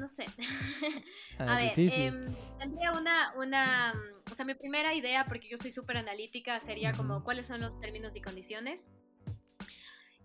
no 0.02 0.08
sé. 0.08 0.26
Ah, 1.38 1.56
a 1.56 1.56
ver, 1.56 1.72
em, 1.76 2.26
tendría 2.58 2.92
una, 2.92 3.32
una, 3.36 3.94
o 4.30 4.34
sea, 4.34 4.44
mi 4.44 4.54
primera 4.54 4.94
idea, 4.94 5.24
porque 5.26 5.48
yo 5.48 5.56
soy 5.56 5.72
súper 5.72 5.96
analítica, 5.96 6.60
sería 6.60 6.92
como 6.92 7.24
cuáles 7.24 7.46
son 7.46 7.60
los 7.62 7.80
términos 7.80 8.14
y 8.14 8.20
condiciones. 8.20 8.90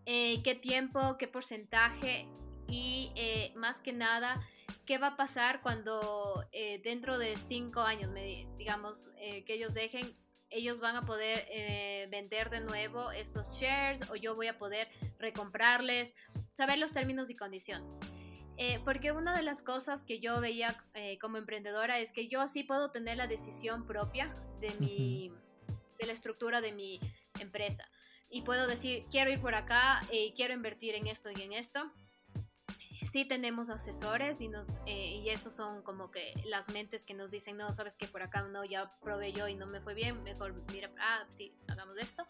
Eh, 0.06 0.44
qué 0.44 0.54
tiempo, 0.54 1.18
qué 1.18 1.28
porcentaje 1.28 2.28
y 2.68 3.14
eh, 3.16 3.54
más 3.56 3.80
que 3.80 3.94
nada, 3.94 4.42
qué 4.86 4.98
va 4.98 5.08
a 5.08 5.18
pasar 5.18 5.62
cuando 5.62 6.46
eh, 6.52 6.82
dentro 6.84 7.18
de 7.18 7.38
cinco 7.38 7.80
años, 7.80 8.12
digamos, 8.58 9.10
que 9.18 9.54
ellos 9.54 9.74
dejen, 9.74 10.14
ellos 10.50 10.80
van 10.80 10.96
a 10.96 11.06
poder 11.06 11.48
vender 12.10 12.50
de 12.50 12.62
nuevo 12.62 13.12
esos 13.12 13.60
shares 13.60 14.10
o 14.10 14.16
yo 14.16 14.36
voy 14.36 14.48
a 14.48 14.58
poder 14.58 14.88
recomprarles, 15.20 16.16
saber 16.52 16.78
los 16.78 16.94
términos 16.94 17.30
y 17.30 17.36
condiciones. 17.36 17.98
porque 18.86 19.12
una 19.12 19.36
de 19.36 19.44
las 19.44 19.62
cosas 19.62 20.04
que 20.04 20.20
yo 20.20 20.40
veía 20.42 20.76
como 21.22 21.38
emprendedora 21.38 22.00
es 22.00 22.12
que 22.12 22.28
yo 22.28 22.48
sí 22.48 22.64
puedo 22.64 22.92
tener 22.92 23.18
la 23.18 23.28
decisión 23.28 23.86
propia 23.86 24.36
de, 24.60 24.72
mi, 24.80 25.32
de 26.00 26.06
la 26.06 26.14
estructura 26.14 26.62
de 26.62 26.72
mi 26.72 27.00
empresa 27.40 27.90
y 28.30 28.42
puedo 28.42 28.68
decir, 28.68 29.04
quiero 29.10 29.32
ir 29.32 29.42
por 29.42 29.56
acá, 29.56 30.02
y 30.12 30.18
eh, 30.18 30.34
quiero 30.36 30.54
invertir 30.54 30.96
en 30.96 31.08
esto 31.08 31.30
y 31.32 31.42
en 31.42 31.54
esto. 31.54 31.92
Sí 33.12 33.26
tenemos 33.26 33.70
asesores 33.70 34.42
y, 34.42 34.50
nos, 34.50 34.68
eh, 34.86 35.22
y 35.24 35.30
esos 35.30 35.54
son 35.54 35.82
como 35.82 36.12
que 36.12 36.34
las 36.46 36.70
mentes 36.70 37.06
que 37.06 37.14
nos 37.14 37.32
dicen, 37.32 37.58
no, 37.58 37.72
sabes 37.72 37.96
que 37.96 38.08
por 38.08 38.22
acá 38.22 38.42
no, 38.42 38.66
ya 38.66 38.92
probé 39.02 39.32
yo 39.32 39.48
y 39.48 39.56
no 39.56 39.66
me 39.66 39.80
fue 39.82 39.94
bien, 39.94 40.24
mejor 40.24 40.54
mira, 40.72 40.92
ah, 41.00 41.26
sí, 41.30 41.56
hagamos 41.68 41.98
esto. 41.98 42.26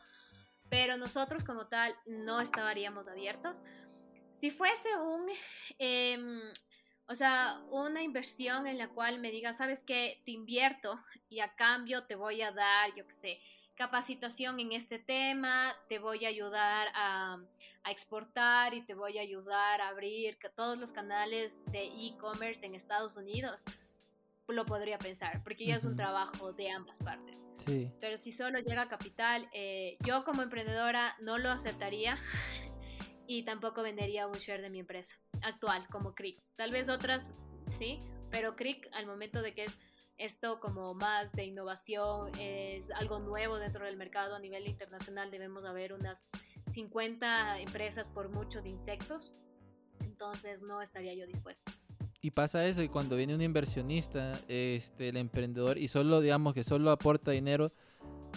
pero 0.70 0.98
nosotros 0.98 1.44
como 1.44 1.68
tal 1.68 1.96
no 2.06 2.42
estaríamos 2.42 3.08
abiertos. 3.08 3.62
Si 4.34 4.52
fuese 4.52 4.90
un, 4.98 5.26
em, 5.80 6.42
o 7.08 7.16
sea, 7.16 7.62
una 7.72 8.04
inversión 8.04 8.68
en 8.68 8.78
la 8.78 8.90
cual 8.90 9.20
me 9.20 9.32
diga, 9.32 9.54
sabes 9.54 9.82
que 9.82 10.22
te 10.26 10.32
invierto 10.32 11.00
y 11.30 11.40
a 11.40 11.56
cambio 11.56 12.06
te 12.06 12.16
voy 12.16 12.42
a 12.42 12.52
dar, 12.52 12.94
yo 12.96 13.08
qué 13.08 13.14
sé, 13.14 13.40
capacitación 13.78 14.60
en 14.60 14.74
este 14.74 15.00
tema, 15.00 15.76
te 15.88 16.00
voy 16.00 16.26
a 16.26 16.30
ayudar 16.30 16.90
a, 16.94 17.40
a 17.84 17.92
exportar 17.92 18.74
y 18.74 18.82
te 18.82 18.96
voy 18.96 19.20
a 19.20 19.22
ayudar 19.22 19.80
a 19.80 19.90
abrir 19.90 20.38
todos 20.56 20.78
los 20.78 20.92
canales 20.92 21.64
de 21.68 21.86
e-commerce 21.86 22.66
en 22.66 22.76
Estados 22.76 23.16
Unidos 23.16 23.64
lo 24.54 24.66
podría 24.66 24.98
pensar, 24.98 25.44
porque 25.44 25.66
ya 25.66 25.76
es 25.76 25.84
un 25.84 25.96
trabajo 25.96 26.54
de 26.54 26.70
ambas 26.70 27.00
partes. 27.00 27.44
Sí. 27.66 27.92
Pero 28.00 28.18
si 28.18 28.32
solo 28.32 28.60
llega 28.60 28.88
capital, 28.88 29.48
eh, 29.54 29.98
yo 30.06 30.24
como 30.24 30.42
emprendedora 30.42 31.16
no 31.22 31.38
lo 31.38 31.50
aceptaría 31.50 32.18
y 33.28 33.44
tampoco 33.44 33.84
vendería 33.84 34.28
un 34.28 34.38
share 34.38 34.62
de 34.62 34.70
mi 34.70 34.80
empresa 34.80 35.16
actual 35.42 35.88
como 35.90 36.16
Cric. 36.16 36.42
Tal 36.56 36.72
vez 36.72 36.90
otras 36.90 37.34
sí, 37.68 38.02
pero 38.32 38.56
Cric 38.56 38.90
al 38.94 39.06
momento 39.06 39.42
de 39.42 39.54
que 39.54 39.66
es 39.66 39.80
esto 40.18 40.60
como 40.60 40.94
más 40.94 41.32
de 41.34 41.46
innovación, 41.46 42.32
es 42.40 42.92
algo 42.92 43.20
nuevo 43.20 43.58
dentro 43.58 43.86
del 43.86 43.98
mercado 43.98 44.36
a 44.36 44.40
nivel 44.40 44.68
internacional, 44.68 45.32
debemos 45.32 45.64
haber 45.66 45.94
unas 45.94 46.26
50 46.72 47.60
empresas 47.60 48.08
por 48.08 48.30
mucho 48.30 48.62
de 48.62 48.70
insectos, 48.70 49.34
entonces 50.02 50.62
no 50.62 50.82
estaría 50.82 51.14
yo 51.14 51.26
dispuesta. 51.26 51.72
Y 52.22 52.32
pasa 52.32 52.66
eso, 52.66 52.82
y 52.82 52.90
cuando 52.90 53.16
viene 53.16 53.36
un 53.36 53.42
inversionista, 53.42 54.34
este, 54.48 55.10
el 55.10 55.18
emprendedor, 55.18 55.78
y 55.78 55.88
solo, 55.88 56.20
digamos, 56.20 56.54
que 56.54 56.64
solo 56.64 56.90
aporta 56.90 57.32
dinero, 57.32 57.72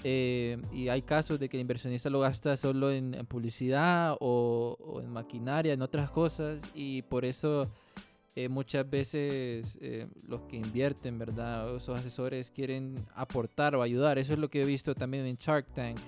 eh, 0.05 0.59
y 0.71 0.89
hay 0.89 1.03
casos 1.03 1.41
de 1.41 1.49
que 1.49 1.57
el 1.57 1.63
inversionista 1.63 2.11
lo 2.11 2.21
gasta 2.21 2.57
solo 2.57 2.91
en, 2.91 3.13
publicidad 3.27 4.17
o, 4.21 5.01
en 5.03 5.11
maquinaria, 5.11 5.73
en 5.73 5.83
otras 5.83 6.11
cosas, 6.11 6.63
y 6.75 7.03
por 7.03 7.25
eso 7.25 7.71
eh, 8.35 8.49
muchas 8.49 8.89
veces 8.89 9.77
eh, 9.81 10.07
los 10.23 10.43
que 10.43 10.57
invierten, 10.57 11.19
¿verdad? 11.19 11.77
Esos 11.77 11.99
asesores 11.99 12.51
quieren 12.51 12.97
aportar 13.15 13.75
o 13.75 13.83
ayudar. 13.83 14.19
Eso 14.19 14.33
es 14.33 14.39
lo 14.39 14.49
que 14.49 14.63
he 14.63 14.65
visto 14.65 14.95
también 14.95 15.27
en 15.27 15.37
Shark 15.37 15.67
Tank, 15.73 15.99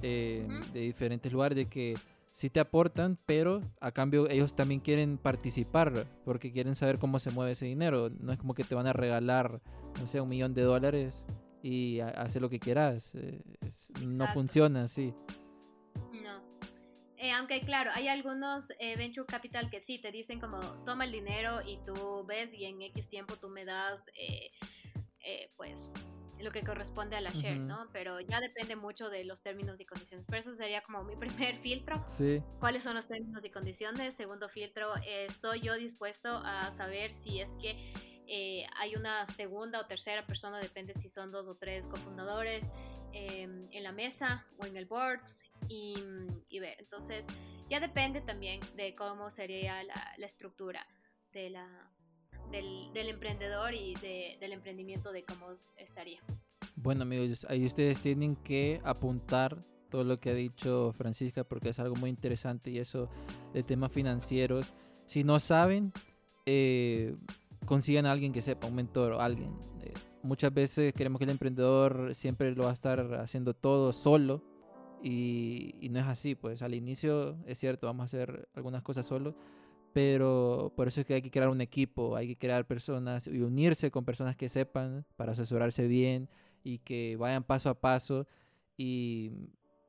de 0.00 0.46
diferentes 0.72 1.32
lugares, 1.32 1.56
de 1.56 1.66
que 1.66 1.94
sí 2.32 2.50
te 2.50 2.60
aportan, 2.60 3.18
pero 3.26 3.62
a 3.80 3.92
cambio 3.92 4.28
ellos 4.28 4.54
también 4.54 4.80
quieren 4.80 5.18
participar 5.18 6.06
porque 6.24 6.50
quieren 6.50 6.74
saber 6.74 6.98
cómo 6.98 7.18
se 7.18 7.30
mueve 7.30 7.52
ese 7.52 7.66
dinero. 7.66 8.10
No 8.10 8.32
es 8.32 8.38
como 8.38 8.54
que 8.54 8.64
te 8.64 8.74
van 8.74 8.86
a 8.86 8.92
regalar, 8.92 9.60
no 10.00 10.06
sé, 10.06 10.20
un 10.20 10.28
millón 10.28 10.54
de 10.54 10.62
dólares 10.62 11.24
y 11.62 12.00
hace 12.00 12.40
lo 12.40 12.48
que 12.48 12.58
quieras. 12.58 13.12
Eh, 13.14 13.40
no 14.04 14.26
funciona 14.28 14.84
así. 14.84 15.14
Eh, 17.22 17.30
aunque 17.30 17.60
claro, 17.60 17.92
hay 17.94 18.08
algunos 18.08 18.72
eh, 18.80 18.96
venture 18.96 19.26
capital 19.26 19.70
que 19.70 19.80
sí 19.80 20.00
te 20.00 20.10
dicen 20.10 20.40
como 20.40 20.58
toma 20.84 21.04
el 21.04 21.12
dinero 21.12 21.60
y 21.64 21.78
tú 21.86 22.24
ves 22.26 22.52
y 22.52 22.64
en 22.64 22.82
X 22.82 23.08
tiempo 23.08 23.36
tú 23.36 23.48
me 23.48 23.64
das 23.64 24.04
pues 25.56 25.88
lo 26.40 26.50
que 26.50 26.64
corresponde 26.64 27.14
a 27.14 27.20
la 27.20 27.30
share, 27.30 27.60
¿no? 27.60 27.88
Pero 27.92 28.18
ya 28.18 28.40
depende 28.40 28.74
mucho 28.74 29.08
de 29.08 29.24
los 29.24 29.40
términos 29.42 29.80
y 29.80 29.86
condiciones. 29.86 30.26
Pero 30.26 30.40
eso 30.40 30.54
sería 30.54 30.82
como 30.82 31.04
mi 31.04 31.14
primer 31.46 31.56
filtro. 31.56 32.04
Sí. 32.08 32.42
¿Cuáles 32.58 32.82
son 32.82 32.94
los 32.94 33.06
términos 33.06 33.44
y 33.44 33.50
condiciones? 33.50 34.16
Segundo 34.16 34.48
filtro, 34.48 34.92
¿estoy 35.06 35.60
yo 35.60 35.76
dispuesto 35.76 36.42
a 36.44 36.72
saber 36.72 37.14
si 37.14 37.40
es 37.40 37.50
que 37.60 37.92
eh, 38.26 38.66
hay 38.76 38.94
una 38.96 39.26
segunda 39.26 39.80
o 39.80 39.86
tercera 39.86 40.26
persona, 40.26 40.58
depende 40.58 40.94
si 40.94 41.08
son 41.08 41.30
dos 41.30 41.48
o 41.48 41.56
tres 41.56 41.86
cofundadores, 41.86 42.64
em, 43.12 43.68
en 43.70 43.82
la 43.82 43.92
mesa 43.92 44.46
o 44.58 44.66
en 44.66 44.76
el 44.76 44.86
board? 44.86 45.20
Y, 45.72 46.58
ver, 46.60 46.76
entonces 46.78 47.24
ya 47.70 47.80
depende 47.80 48.20
también 48.20 48.60
de 48.76 48.94
cómo 48.94 49.30
sería 49.30 49.82
la, 49.84 50.12
la 50.18 50.26
estructura 50.26 50.86
de 51.32 51.48
la, 51.48 51.90
del, 52.50 53.08
emprendedor 53.08 53.74
y 53.74 53.94
del 53.94 54.52
emprendimiento 54.52 55.12
de 55.12 55.24
cómo 55.24 55.46
estaría. 55.76 56.20
Bueno 56.76 57.02
amigos, 57.02 57.46
ahí 57.48 57.64
ustedes 57.64 58.00
tienen 58.00 58.36
que 58.36 58.80
apuntar 58.84 59.64
todo 59.88 60.04
lo 60.04 60.18
que 60.18 60.30
ha 60.30 60.34
dicho 60.34 60.92
Francisca 60.92 61.44
porque 61.44 61.70
es 61.70 61.78
algo 61.78 61.96
muy 61.96 62.10
interesante 62.10 62.70
y 62.70 62.78
eso 62.78 63.08
de 63.52 63.62
temas 63.62 63.92
financieros. 63.92 64.72
Si 65.06 65.24
no 65.24 65.40
saben, 65.40 65.92
eh, 66.46 67.14
consigan 67.66 68.06
a 68.06 68.12
alguien 68.12 68.32
que 68.32 68.42
sepa, 68.42 68.66
un 68.66 68.74
mentor 68.74 69.12
o 69.12 69.20
alguien. 69.20 69.54
Eh, 69.82 69.92
muchas 70.22 70.52
veces 70.52 70.94
queremos 70.94 71.18
que 71.18 71.24
el 71.24 71.30
emprendedor 71.30 72.14
siempre 72.14 72.54
lo 72.54 72.64
va 72.64 72.70
a 72.70 72.74
estar 72.74 73.14
haciendo 73.14 73.54
todo 73.54 73.92
solo 73.92 74.42
y, 75.02 75.74
y, 75.80 75.88
no 75.88 75.98
es 76.00 76.06
así. 76.06 76.34
Pues 76.34 76.62
al 76.62 76.74
inicio 76.74 77.36
es 77.46 77.58
cierto, 77.58 77.86
vamos 77.86 78.02
a 78.02 78.06
hacer 78.06 78.48
algunas 78.54 78.82
cosas 78.82 79.06
solo, 79.06 79.34
pero 79.92 80.72
por 80.76 80.88
eso 80.88 81.00
es 81.00 81.06
que 81.06 81.14
hay 81.14 81.22
que 81.22 81.30
crear 81.30 81.48
un 81.48 81.60
equipo, 81.60 82.16
hay 82.16 82.28
que 82.28 82.36
crear 82.36 82.66
personas 82.66 83.26
y 83.26 83.40
unirse 83.40 83.90
con 83.90 84.04
personas 84.04 84.36
que 84.36 84.48
sepan 84.48 85.04
para 85.16 85.32
asesorarse 85.32 85.86
bien 85.86 86.28
y 86.64 86.78
que 86.78 87.16
vayan 87.16 87.42
paso 87.42 87.70
a 87.70 87.74
paso 87.74 88.26
y, 88.76 89.32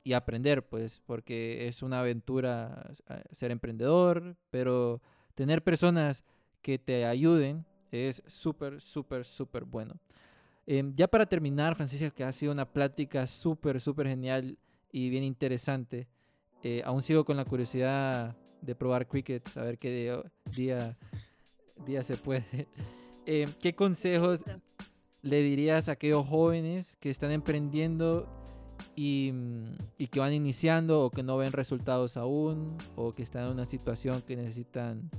y 0.04 0.14
aprender, 0.14 0.68
pues, 0.68 1.02
porque 1.06 1.68
es 1.68 1.82
una 1.82 2.02
aventura 2.02 2.92
ser 3.32 3.52
emprendedor, 3.52 4.36
pero 4.50 5.02
tener 5.36 5.64
personas 5.64 6.24
que 6.62 6.78
te 6.78 7.06
ayuden 7.06 7.66
es 7.92 8.24
súper, 8.28 8.82
súper, 8.82 9.26
súper 9.26 9.64
bueno. 9.66 9.96
Em, 10.66 10.94
ya 10.96 11.08
para 11.08 11.26
terminar, 11.26 11.76
Francisca, 11.76 12.10
que 12.10 12.24
ha 12.24 12.32
sido 12.32 12.52
una 12.52 12.66
plática 12.66 13.28
súper, 13.28 13.80
súper 13.82 14.08
genial 14.08 14.58
y 14.94 15.10
bien 15.10 15.26
interesante, 15.26 16.08
eh, 16.62 16.82
aún 16.86 17.04
sigo 17.04 17.26
con 17.26 17.36
la 17.36 17.44
curiosidad 17.44 18.38
de 18.62 18.76
probar 18.76 19.08
cricket, 19.08 19.46
a 19.58 19.64
ver 19.64 19.78
qué 19.78 20.24
día, 20.56 20.98
día 21.86 22.04
se 22.04 22.16
puede. 22.16 22.68
Eh, 23.26 23.48
¿Qué 23.62 23.74
consejos 23.74 24.44
le 25.22 25.42
dirías 25.42 25.88
a 25.88 25.94
aquellos 25.94 26.28
jóvenes 26.28 26.98
que 27.00 27.10
están 27.10 27.32
emprendiendo 27.32 28.28
y, 28.98 29.32
y, 29.98 30.08
que 30.08 30.20
van 30.20 30.34
iniciando 30.34 31.00
o 31.00 31.10
que 31.10 31.24
no 31.24 31.38
ven 31.38 31.54
resultados 31.54 32.18
aún 32.18 32.78
o 32.98 33.16
que 33.16 33.24
están 33.24 33.46
en 33.46 33.52
una 33.52 33.64
situación 33.64 34.22
que 34.24 34.36
necesitan 34.36 35.10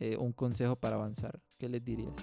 eh, 0.00 0.16
un 0.16 0.32
consejo 0.32 0.76
para 0.76 0.96
avanzar? 0.96 1.38
¿Qué 1.58 1.68
les 1.68 1.84
dirías? 1.84 2.14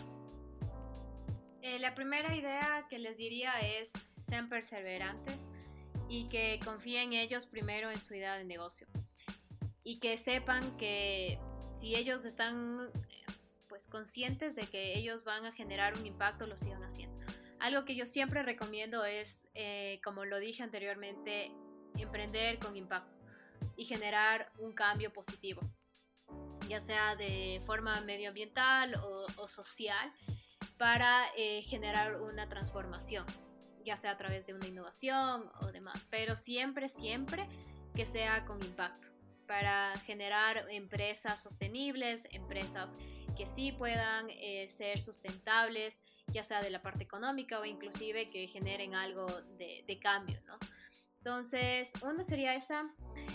Eh, 1.61 1.77
la 1.79 1.93
primera 1.93 2.35
idea 2.35 2.87
que 2.89 2.97
les 2.97 3.15
diría 3.17 3.51
es 3.59 3.91
sean 4.19 4.49
perseverantes 4.49 5.49
y 6.09 6.29
que 6.29 6.59
confíen 6.63 7.13
ellos 7.13 7.45
primero 7.45 7.91
en 7.91 7.99
su 7.99 8.13
idea 8.13 8.37
de 8.37 8.43
negocio 8.43 8.87
y 9.83 9.99
que 9.99 10.17
sepan 10.17 10.75
que 10.77 11.39
si 11.77 11.95
ellos 11.95 12.25
están 12.25 12.91
pues 13.69 13.87
conscientes 13.87 14.55
de 14.55 14.63
que 14.63 14.97
ellos 14.97 15.23
van 15.23 15.45
a 15.45 15.51
generar 15.51 15.97
un 15.97 16.05
impacto, 16.05 16.47
lo 16.47 16.57
sigan 16.57 16.83
haciendo. 16.83 17.15
Algo 17.59 17.85
que 17.85 17.95
yo 17.95 18.05
siempre 18.05 18.41
recomiendo 18.41 19.05
es, 19.05 19.47
eh, 19.53 19.99
como 20.03 20.25
lo 20.25 20.39
dije 20.39 20.63
anteriormente, 20.63 21.51
emprender 21.95 22.57
con 22.59 22.75
impacto 22.75 23.17
y 23.75 23.85
generar 23.85 24.51
un 24.59 24.73
cambio 24.73 25.11
positivo, 25.13 25.61
ya 26.67 26.79
sea 26.79 27.15
de 27.15 27.61
forma 27.65 28.01
medioambiental 28.01 28.95
o, 28.95 29.47
social, 29.47 30.11
para 30.77 31.25
eh, 31.37 31.61
generar 31.63 32.21
una 32.21 32.49
transformación, 32.49 33.25
ya 33.85 33.95
sea 33.95 34.11
a 34.11 34.17
través 34.17 34.45
de 34.45 34.53
una 34.53 34.67
innovación 34.67 35.45
o 35.61 35.71
demás, 35.71 36.05
pero 36.09 36.35
siempre, 36.35 36.89
siempre 36.89 37.47
que 37.95 38.05
sea 38.05 38.45
con 38.45 38.61
impacto 38.61 39.09
para 39.47 39.95
generar 39.99 40.65
empresas 40.69 41.41
sostenibles, 41.41 42.27
empresas 42.31 42.97
que 43.37 43.45
sí 43.45 43.71
puedan 43.71 44.27
eh, 44.29 44.67
ser 44.69 45.01
sustentables, 45.01 46.01
ya 46.27 46.43
sea 46.43 46.61
de 46.61 46.71
la 46.71 46.81
parte 46.81 47.03
económica 47.03 47.59
o 47.59 47.65
inclusive 47.65 48.29
que 48.29 48.47
generen 48.47 48.95
algo 48.95 49.27
de, 49.57 49.99
cambio, 50.01 50.41
¿no? 50.45 50.57
Entonces, 51.19 51.91
una 52.03 52.23
sería 52.23 52.53
esa, 52.55 52.91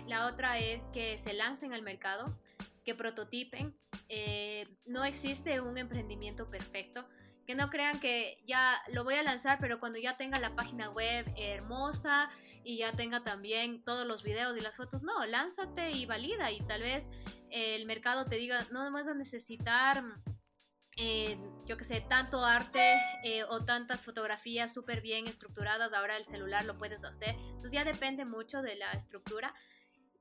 la 0.07 0.27
otra 0.27 0.59
es 0.59 0.83
que 0.93 1.19
se 1.19 1.33
lancen 1.33 1.73
al 1.73 1.83
mercado, 1.83 2.39
que 2.85 2.95
prototipen. 2.95 3.77
Eh, 4.09 4.69
no 4.87 5.05
existe 5.05 5.61
un 5.61 5.79
emprendimiento 5.79 6.49
perfecto, 6.51 7.07
que 7.51 7.57
no 7.57 7.69
crean 7.69 7.99
que 7.99 8.41
ya 8.47 8.81
lo 8.93 9.03
voy 9.03 9.15
a 9.15 9.25
lanzar, 9.25 9.59
pero 9.61 9.81
cuando 9.81 9.99
ya 9.99 10.17
tenga 10.17 10.39
la 10.39 10.55
página 10.55 10.89
web 10.91 11.27
hermosa, 11.37 12.31
y 12.63 12.79
ya 12.79 12.93
tenga 12.93 13.25
también 13.25 13.83
todos 13.83 14.07
los 14.07 14.23
videos 14.23 14.57
y 14.57 14.61
las 14.61 14.77
fotos. 14.77 15.03
No, 15.03 15.27
lánzate 15.27 15.91
y 15.91 16.07
valida 16.07 16.53
y 16.53 16.61
tal 16.61 16.83
vez 16.83 17.11
el 17.51 17.87
mercado 17.87 18.27
te 18.27 18.37
diga, 18.37 18.65
no 18.71 18.89
vas 18.93 19.09
a 19.09 19.15
necesitar, 19.15 20.05
eh, 20.97 21.37
yo 21.67 21.77
que 21.77 21.83
sé, 21.83 22.03
tanto 22.03 22.45
arte 22.45 22.95
eh, 23.25 23.43
o 23.43 23.65
tantas 23.65 24.05
fotografías 24.05 24.73
súper 24.73 25.01
bien 25.01 25.27
estructuradas, 25.27 25.93
ahora 25.93 26.19
el 26.19 26.27
celular 26.27 26.65
lo 26.67 26.79
puedes 26.79 27.03
hacer. 27.03 27.35
Entonces 27.41 27.73
ya 27.73 27.85
depende 27.85 28.25
mucho 28.25 28.63
de 28.63 28.77
la 28.77 28.93
estructura 28.93 29.55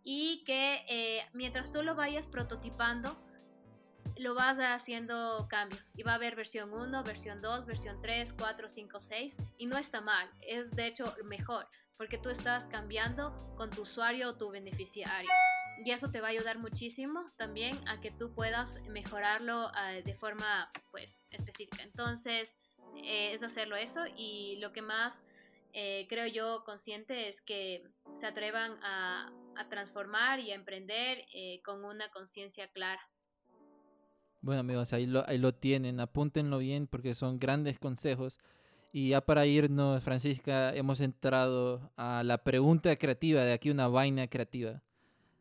y 0.03 0.43
que 0.45 0.83
eh, 0.89 1.29
mientras 1.33 1.71
tú 1.71 1.83
lo 1.83 1.93
vayas 1.93 2.25
prototipando, 2.27 3.21
lo 4.19 4.35
vas 4.35 4.59
haciendo 4.59 5.47
cambios 5.49 5.91
y 5.95 6.03
va 6.03 6.11
a 6.11 6.15
haber 6.15 6.35
versión 6.35 6.73
1, 6.73 7.03
versión 7.03 7.41
2, 7.41 7.65
versión 7.65 8.01
3, 8.01 8.33
4, 8.33 8.67
5, 8.67 8.99
6 8.99 9.37
y 9.57 9.65
no 9.65 9.77
está 9.77 10.01
mal, 10.01 10.29
es 10.41 10.71
de 10.71 10.87
hecho 10.87 11.15
mejor 11.23 11.67
porque 11.97 12.17
tú 12.17 12.29
estás 12.29 12.65
cambiando 12.67 13.33
con 13.55 13.69
tu 13.69 13.81
usuario 13.81 14.29
o 14.29 14.37
tu 14.37 14.51
beneficiario 14.51 15.29
y 15.83 15.91
eso 15.91 16.11
te 16.11 16.21
va 16.21 16.27
a 16.27 16.31
ayudar 16.31 16.59
muchísimo 16.59 17.31
también 17.37 17.77
a 17.87 18.01
que 18.01 18.11
tú 18.11 18.33
puedas 18.33 18.81
mejorarlo 18.89 19.67
uh, 19.67 20.03
de 20.03 20.13
forma 20.13 20.69
pues 20.91 21.23
específica. 21.31 21.83
Entonces 21.83 22.57
eh, 22.97 23.33
es 23.33 23.43
hacerlo 23.43 23.75
eso 23.75 24.03
y 24.17 24.57
lo 24.59 24.73
que 24.73 24.81
más 24.81 25.23
eh, 25.73 26.05
creo 26.09 26.27
yo 26.27 26.63
consciente 26.65 27.29
es 27.29 27.41
que 27.41 27.83
se 28.17 28.25
atrevan 28.25 28.73
a, 28.83 29.33
transformar 29.69 30.39
y 30.39 30.51
a 30.51 30.55
emprender 30.55 31.25
eh, 31.33 31.61
con 31.63 31.83
una 31.83 32.09
conciencia 32.11 32.69
clara. 32.69 33.01
Bueno 34.41 34.61
amigos, 34.61 34.93
ahí 34.93 35.05
lo, 35.05 35.27
ahí 35.27 35.37
lo 35.37 35.53
tienen, 35.53 35.99
apúntenlo 35.99 36.59
bien 36.59 36.87
porque 36.87 37.13
son 37.13 37.39
grandes 37.39 37.77
consejos. 37.79 38.39
Y 38.91 39.09
ya 39.09 39.21
para 39.21 39.45
irnos, 39.45 40.01
Francisca, 40.03 40.73
hemos 40.73 40.99
entrado 41.01 41.91
a 41.95 42.23
la 42.23 42.39
pregunta 42.43 42.95
creativa, 42.95 43.41
de 43.43 43.53
aquí 43.53 43.69
una 43.69 43.87
vaina 43.87 44.27
creativa. 44.27 44.81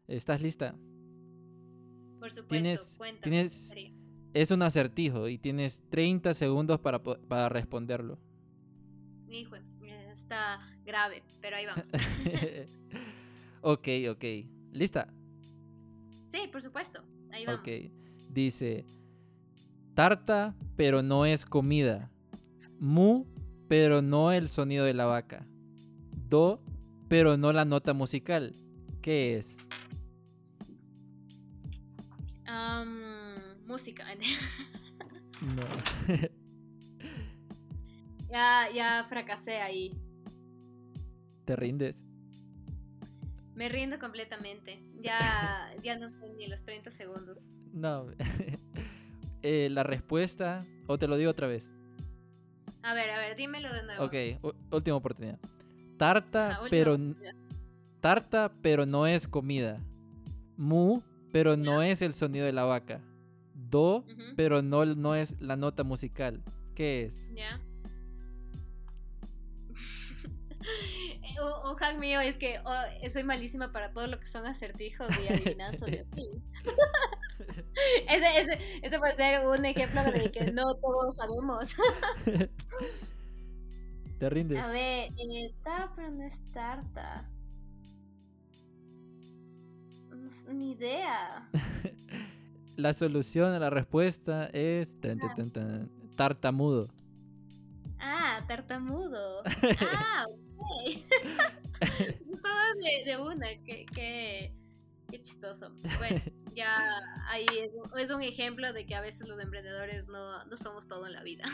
¿Estás 0.07 0.43
lista? 0.43 0.75
Por 2.19 2.31
supuesto, 2.31 2.49
tienes, 2.49 2.95
cuéntame, 2.99 3.31
tienes, 3.31 3.73
es 4.35 4.51
un 4.51 4.63
acertijo 4.63 5.29
y 5.29 5.39
tienes 5.39 5.81
30 5.89 6.35
segundos 6.35 6.81
para, 6.81 7.03
para 7.03 7.49
responderlo. 7.49 8.19
Hijo, 9.29 9.57
está 10.13 10.61
grave, 10.85 11.23
pero 11.41 11.57
ahí 11.57 11.67
vamos. 11.67 11.85
ok, 13.63 13.89
ok. 14.11 14.25
¿Lista? 14.73 15.13
Sí, 16.29 16.49
por 16.53 16.63
supuesto. 16.63 17.03
Ahí 17.31 17.47
vamos. 17.47 17.61
Ok. 17.61 18.08
Dice, 18.29 18.85
tarta, 19.95 20.55
pero 20.77 21.03
no 21.03 21.27
es 21.27 21.45
comida. 21.45 22.11
Mu, 22.79 23.25
pero 23.69 24.03
no 24.03 24.33
el 24.33 24.49
sonido 24.49 24.85
de 24.85 24.95
la 24.95 25.07
vaca. 25.07 25.47
Do, 26.29 26.61
pero 27.09 27.37
no 27.37 27.53
la 27.53 27.65
nota 27.65 27.95
musical. 27.95 28.55
¿Qué 29.03 29.37
es? 29.37 29.57
música. 33.69 34.05
no. 35.41 35.63
ya, 38.31 38.69
ya 38.75 39.07
fracasé 39.09 39.61
ahí. 39.61 39.95
¿Te 41.45 41.55
rindes? 41.55 42.08
Me 43.59 43.69
rindo 43.69 43.99
completamente. 43.99 44.81
Ya, 45.03 45.75
ya 45.83 45.99
no 45.99 46.09
son 46.09 46.37
ni 46.37 46.47
los 46.47 46.63
30 46.65 46.91
segundos. 46.91 47.47
No. 47.73 48.07
Eh, 49.41 49.69
la 49.71 49.85
respuesta, 49.85 50.67
o 50.89 50.99
te 50.99 51.07
lo 51.07 51.17
digo 51.17 51.31
otra 51.31 51.47
vez. 51.47 51.71
A 52.83 52.93
ver, 52.93 53.09
a 53.09 53.21
ver, 53.21 53.37
dímelo 53.37 53.73
de 53.73 53.85
nuevo. 53.85 54.05
Ok, 54.05 54.15
última 54.73 54.97
oportunidad. 54.97 55.39
Tarta, 55.97 56.59
pero. 56.69 56.99
Tarta, 58.01 58.53
pero 58.63 58.85
no 58.85 59.07
es 59.07 59.29
comida. 59.29 59.81
Mu, 60.57 61.03
pero 61.31 61.57
no 61.57 61.83
es 61.83 62.03
el 62.03 62.15
sonido 62.15 62.47
de 62.47 62.53
la 62.53 62.65
vaca. 62.65 63.01
Do, 63.55 64.05
pero 64.35 64.61
no, 64.61 64.85
no 64.85 65.15
es 65.15 65.41
la 65.41 65.55
nota 65.55 65.85
musical. 65.85 66.43
¿Qué 66.75 67.05
es? 67.05 67.15
Ya. 67.33 67.61
un, 71.65 71.77
hack 71.77 71.99
mío 71.99 72.21
es 72.21 72.37
que 72.37 72.61
oh, 72.65 73.11
soy 73.11 73.25
malísima 73.25 73.73
para 73.73 73.93
todo 73.93 74.07
lo 74.07 74.19
que 74.19 74.27
son 74.27 74.47
acertijos 74.47 75.09
y 75.23 75.33
adivinanzas 75.33 75.89
ese, 78.09 78.59
ese, 78.83 78.99
puede 78.99 79.15
ser 79.15 79.47
un 79.47 79.65
ejemplo 79.65 80.03
de 80.05 80.31
que 80.31 80.51
no 80.51 80.65
todos 80.81 81.17
sabemos. 81.17 81.69
¿Te 84.19 84.31
rindes? 84.31 84.59
A 84.59 84.69
ver, 84.69 85.11
eh, 85.13 85.55
pero 85.95 86.11
no 86.11 86.25
es 86.25 86.41
tarta. 86.53 87.29
ni 90.53 90.73
idea. 90.73 91.49
la 92.77 92.93
solución 92.93 93.53
a 93.53 93.59
la 93.59 93.71
respuesta 93.71 94.47
es 94.53 94.97
tartamudo. 96.17 96.89
Ah, 98.01 98.45
tartamudo. 98.47 99.43
ah, 99.81 100.27
ok. 100.29 101.05
Todo 102.43 102.75
de, 102.81 103.11
de, 103.11 103.19
una, 103.21 103.47
qué, 103.65 103.87
qué, 103.93 104.53
qué, 105.11 105.21
chistoso. 105.21 105.71
Bueno, 105.99 106.21
ya 106.55 106.77
ahí 107.29 107.47
es 107.59 107.75
un, 107.75 107.99
es 107.99 108.11
un, 108.11 108.23
ejemplo 108.23 108.73
de 108.73 108.87
que 108.87 108.95
a 108.95 109.01
veces 109.01 109.29
los 109.29 109.41
emprendedores 109.41 110.07
no, 110.09 110.45
no 110.45 110.57
somos 110.57 110.87
todo 110.87 111.07
en 111.07 111.13
la 111.13 111.23
vida. 111.23 111.45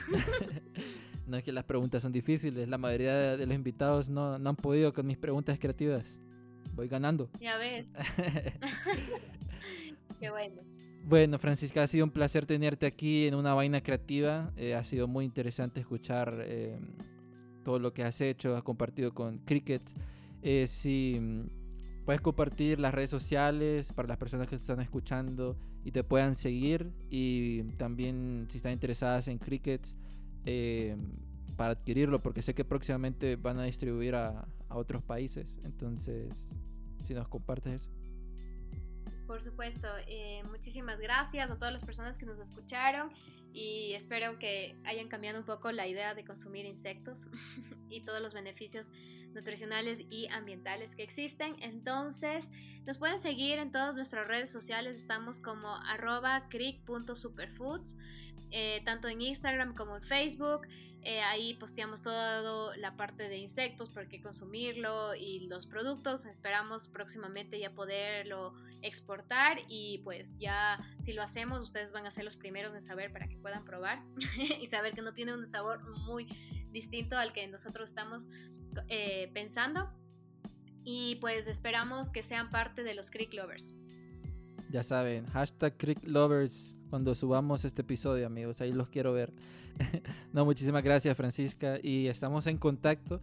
no 1.26 1.36
es 1.36 1.44
que 1.44 1.52
las 1.52 1.64
preguntas 1.64 2.02
son 2.02 2.12
difíciles, 2.12 2.68
la 2.68 2.78
mayoría 2.78 3.36
de 3.36 3.46
los 3.46 3.54
invitados 3.54 4.08
no, 4.08 4.38
no 4.38 4.50
han 4.50 4.56
podido 4.56 4.92
con 4.92 5.06
mis 5.06 5.18
preguntas 5.18 5.58
creativas. 5.58 6.20
Voy 6.72 6.88
ganando. 6.88 7.30
Ya 7.40 7.56
ves. 7.56 7.94
qué 10.20 10.30
bueno. 10.30 10.62
Bueno, 11.06 11.38
Francisca, 11.38 11.82
ha 11.82 11.86
sido 11.86 12.06
un 12.06 12.10
placer 12.10 12.46
tenerte 12.46 12.86
aquí 12.86 13.26
en 13.26 13.34
una 13.34 13.52
vaina 13.52 13.82
creativa. 13.82 14.50
Eh, 14.56 14.74
ha 14.74 14.82
sido 14.84 15.06
muy 15.06 15.26
interesante 15.26 15.80
escuchar 15.80 16.34
eh, 16.40 16.80
todo 17.62 17.78
lo 17.78 17.92
que 17.92 18.04
has 18.04 18.22
hecho, 18.22 18.56
has 18.56 18.62
compartido 18.62 19.12
con 19.12 19.36
Cricket. 19.40 19.82
Eh, 20.40 20.66
si 20.66 21.18
mm, 21.20 22.04
puedes 22.06 22.22
compartir 22.22 22.80
las 22.80 22.94
redes 22.94 23.10
sociales 23.10 23.92
para 23.92 24.08
las 24.08 24.16
personas 24.16 24.48
que 24.48 24.56
te 24.56 24.62
están 24.62 24.80
escuchando 24.80 25.58
y 25.84 25.90
te 25.90 26.04
puedan 26.04 26.34
seguir 26.34 26.90
y 27.10 27.64
también 27.76 28.46
si 28.48 28.56
están 28.56 28.72
interesadas 28.72 29.28
en 29.28 29.36
Cricket 29.36 29.86
para 31.54 31.72
adquirirlo, 31.72 32.22
porque 32.22 32.40
sé 32.40 32.54
que 32.54 32.64
próximamente 32.64 33.36
van 33.36 33.58
a 33.58 33.64
distribuir 33.64 34.14
a, 34.14 34.48
a 34.70 34.76
otros 34.76 35.02
países. 35.02 35.60
Entonces, 35.64 36.48
si 37.04 37.12
nos 37.12 37.28
compartes 37.28 37.74
eso. 37.74 38.03
Por 39.26 39.42
supuesto, 39.42 39.88
eh, 40.06 40.42
muchísimas 40.50 40.98
gracias 40.98 41.50
a 41.50 41.56
todas 41.56 41.72
las 41.72 41.84
personas 41.84 42.18
que 42.18 42.26
nos 42.26 42.38
escucharon 42.38 43.10
y 43.54 43.94
espero 43.94 44.38
que 44.38 44.76
hayan 44.84 45.08
cambiado 45.08 45.38
un 45.38 45.46
poco 45.46 45.72
la 45.72 45.86
idea 45.86 46.14
de 46.14 46.24
consumir 46.24 46.66
insectos 46.66 47.28
y 47.88 48.02
todos 48.02 48.20
los 48.20 48.34
beneficios 48.34 48.90
nutricionales 49.32 50.00
y 50.10 50.28
ambientales 50.28 50.94
que 50.94 51.02
existen. 51.02 51.56
Entonces, 51.62 52.50
nos 52.84 52.98
pueden 52.98 53.18
seguir 53.18 53.58
en 53.58 53.72
todas 53.72 53.94
nuestras 53.94 54.28
redes 54.28 54.50
sociales, 54.50 54.96
estamos 54.96 55.40
como 55.40 55.68
arroba 55.68 56.46
cric.superfoods, 56.50 57.96
eh, 58.50 58.82
tanto 58.84 59.08
en 59.08 59.20
Instagram 59.22 59.74
como 59.74 59.96
en 59.96 60.02
Facebook. 60.02 60.66
Eh, 61.04 61.20
ahí 61.20 61.54
posteamos 61.54 62.00
toda 62.00 62.74
la 62.78 62.96
parte 62.96 63.28
de 63.28 63.36
insectos, 63.36 63.90
por 63.90 64.08
qué 64.08 64.22
consumirlo 64.22 65.14
y 65.14 65.40
los 65.48 65.66
productos. 65.66 66.24
Esperamos 66.24 66.88
próximamente 66.88 67.58
ya 67.58 67.74
poderlo 67.74 68.54
exportar 68.80 69.58
y 69.68 69.98
pues 69.98 70.34
ya 70.38 70.80
si 71.00 71.12
lo 71.12 71.22
hacemos 71.22 71.60
ustedes 71.60 71.92
van 71.92 72.06
a 72.06 72.10
ser 72.10 72.24
los 72.24 72.38
primeros 72.38 72.74
en 72.74 72.80
saber 72.80 73.12
para 73.12 73.28
que 73.28 73.36
puedan 73.36 73.64
probar 73.64 74.02
y 74.60 74.66
saber 74.66 74.94
que 74.94 75.02
no 75.02 75.12
tiene 75.12 75.34
un 75.34 75.44
sabor 75.44 75.82
muy 76.06 76.26
distinto 76.70 77.18
al 77.18 77.34
que 77.34 77.46
nosotros 77.48 77.90
estamos 77.90 78.30
eh, 78.88 79.30
pensando. 79.34 79.90
Y 80.84 81.16
pues 81.16 81.46
esperamos 81.48 82.10
que 82.10 82.22
sean 82.22 82.50
parte 82.50 82.82
de 82.82 82.94
los 82.94 83.10
Creek 83.10 83.32
Lovers. 83.34 83.74
Ya 84.70 84.82
saben, 84.82 85.26
hashtag 85.26 85.76
Creek 85.76 85.98
Lovers 86.02 86.73
cuando 86.90 87.14
subamos 87.14 87.64
este 87.64 87.82
episodio, 87.82 88.26
amigos. 88.26 88.60
Ahí 88.60 88.72
los 88.72 88.88
quiero 88.88 89.12
ver. 89.12 89.32
no, 90.32 90.44
muchísimas 90.44 90.82
gracias, 90.82 91.16
Francisca. 91.16 91.78
Y 91.82 92.06
estamos 92.06 92.46
en 92.46 92.58
contacto. 92.58 93.20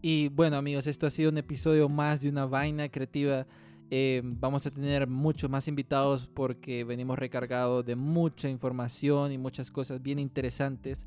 Y 0.00 0.28
bueno, 0.28 0.56
amigos, 0.56 0.86
esto 0.86 1.06
ha 1.06 1.10
sido 1.10 1.30
un 1.30 1.38
episodio 1.38 1.88
más 1.88 2.22
de 2.22 2.28
una 2.28 2.46
vaina 2.46 2.88
creativa. 2.88 3.46
Eh, 3.90 4.22
vamos 4.24 4.66
a 4.66 4.70
tener 4.70 5.06
muchos 5.06 5.50
más 5.50 5.68
invitados 5.68 6.26
porque 6.26 6.82
venimos 6.82 7.18
recargados 7.18 7.84
de 7.84 7.94
mucha 7.94 8.48
información 8.48 9.32
y 9.32 9.38
muchas 9.38 9.70
cosas 9.70 10.02
bien 10.02 10.18
interesantes 10.18 11.06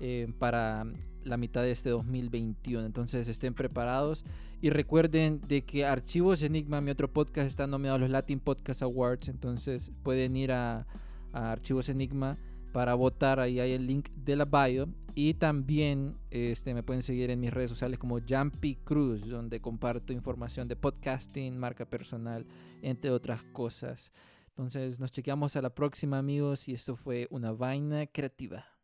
eh, 0.00 0.30
para 0.38 0.84
la 1.24 1.36
mitad 1.36 1.62
de 1.62 1.70
este 1.70 1.90
2021. 1.90 2.84
Entonces 2.86 3.28
estén 3.28 3.54
preparados 3.54 4.24
y 4.60 4.70
recuerden 4.70 5.40
de 5.48 5.62
que 5.62 5.84
Archivos 5.84 6.42
Enigma, 6.42 6.80
mi 6.80 6.90
otro 6.90 7.12
podcast, 7.12 7.48
está 7.48 7.66
nominado 7.66 7.96
a 7.96 7.98
los 7.98 8.10
Latin 8.10 8.40
Podcast 8.40 8.82
Awards. 8.82 9.28
Entonces 9.28 9.90
pueden 10.02 10.36
ir 10.36 10.52
a, 10.52 10.86
Archivos 11.32 11.88
Enigma 11.88 12.38
para 12.72 12.94
votar. 12.94 13.40
Ahí 13.40 13.60
hay 13.60 13.72
el 13.72 13.86
link 13.86 14.08
de 14.10 14.36
la 14.36 14.44
bio. 14.44 14.88
Y 15.14 15.34
también 15.34 16.16
este, 16.30 16.74
me 16.74 16.82
pueden 16.84 17.02
seguir 17.02 17.30
en 17.30 17.40
mis 17.40 17.52
redes 17.52 17.70
sociales 17.70 17.98
como 17.98 18.20
Jumpy 18.20 18.76
Cruz, 18.76 19.28
donde 19.28 19.60
comparto 19.60 20.12
información 20.12 20.68
de 20.68 20.76
podcasting, 20.76 21.58
marca 21.58 21.84
personal, 21.84 22.46
entre 22.82 23.10
otras 23.10 23.42
cosas. 23.42 24.12
Entonces 24.50 25.00
nos 25.00 25.10
chequeamos 25.10 25.56
a 25.56 25.62
la 25.62 25.70
próxima 25.70 26.18
amigos 26.18 26.68
y 26.68 26.74
esto 26.74 26.94
fue 26.94 27.26
una 27.30 27.52
vaina 27.52 28.06
creativa. 28.06 28.77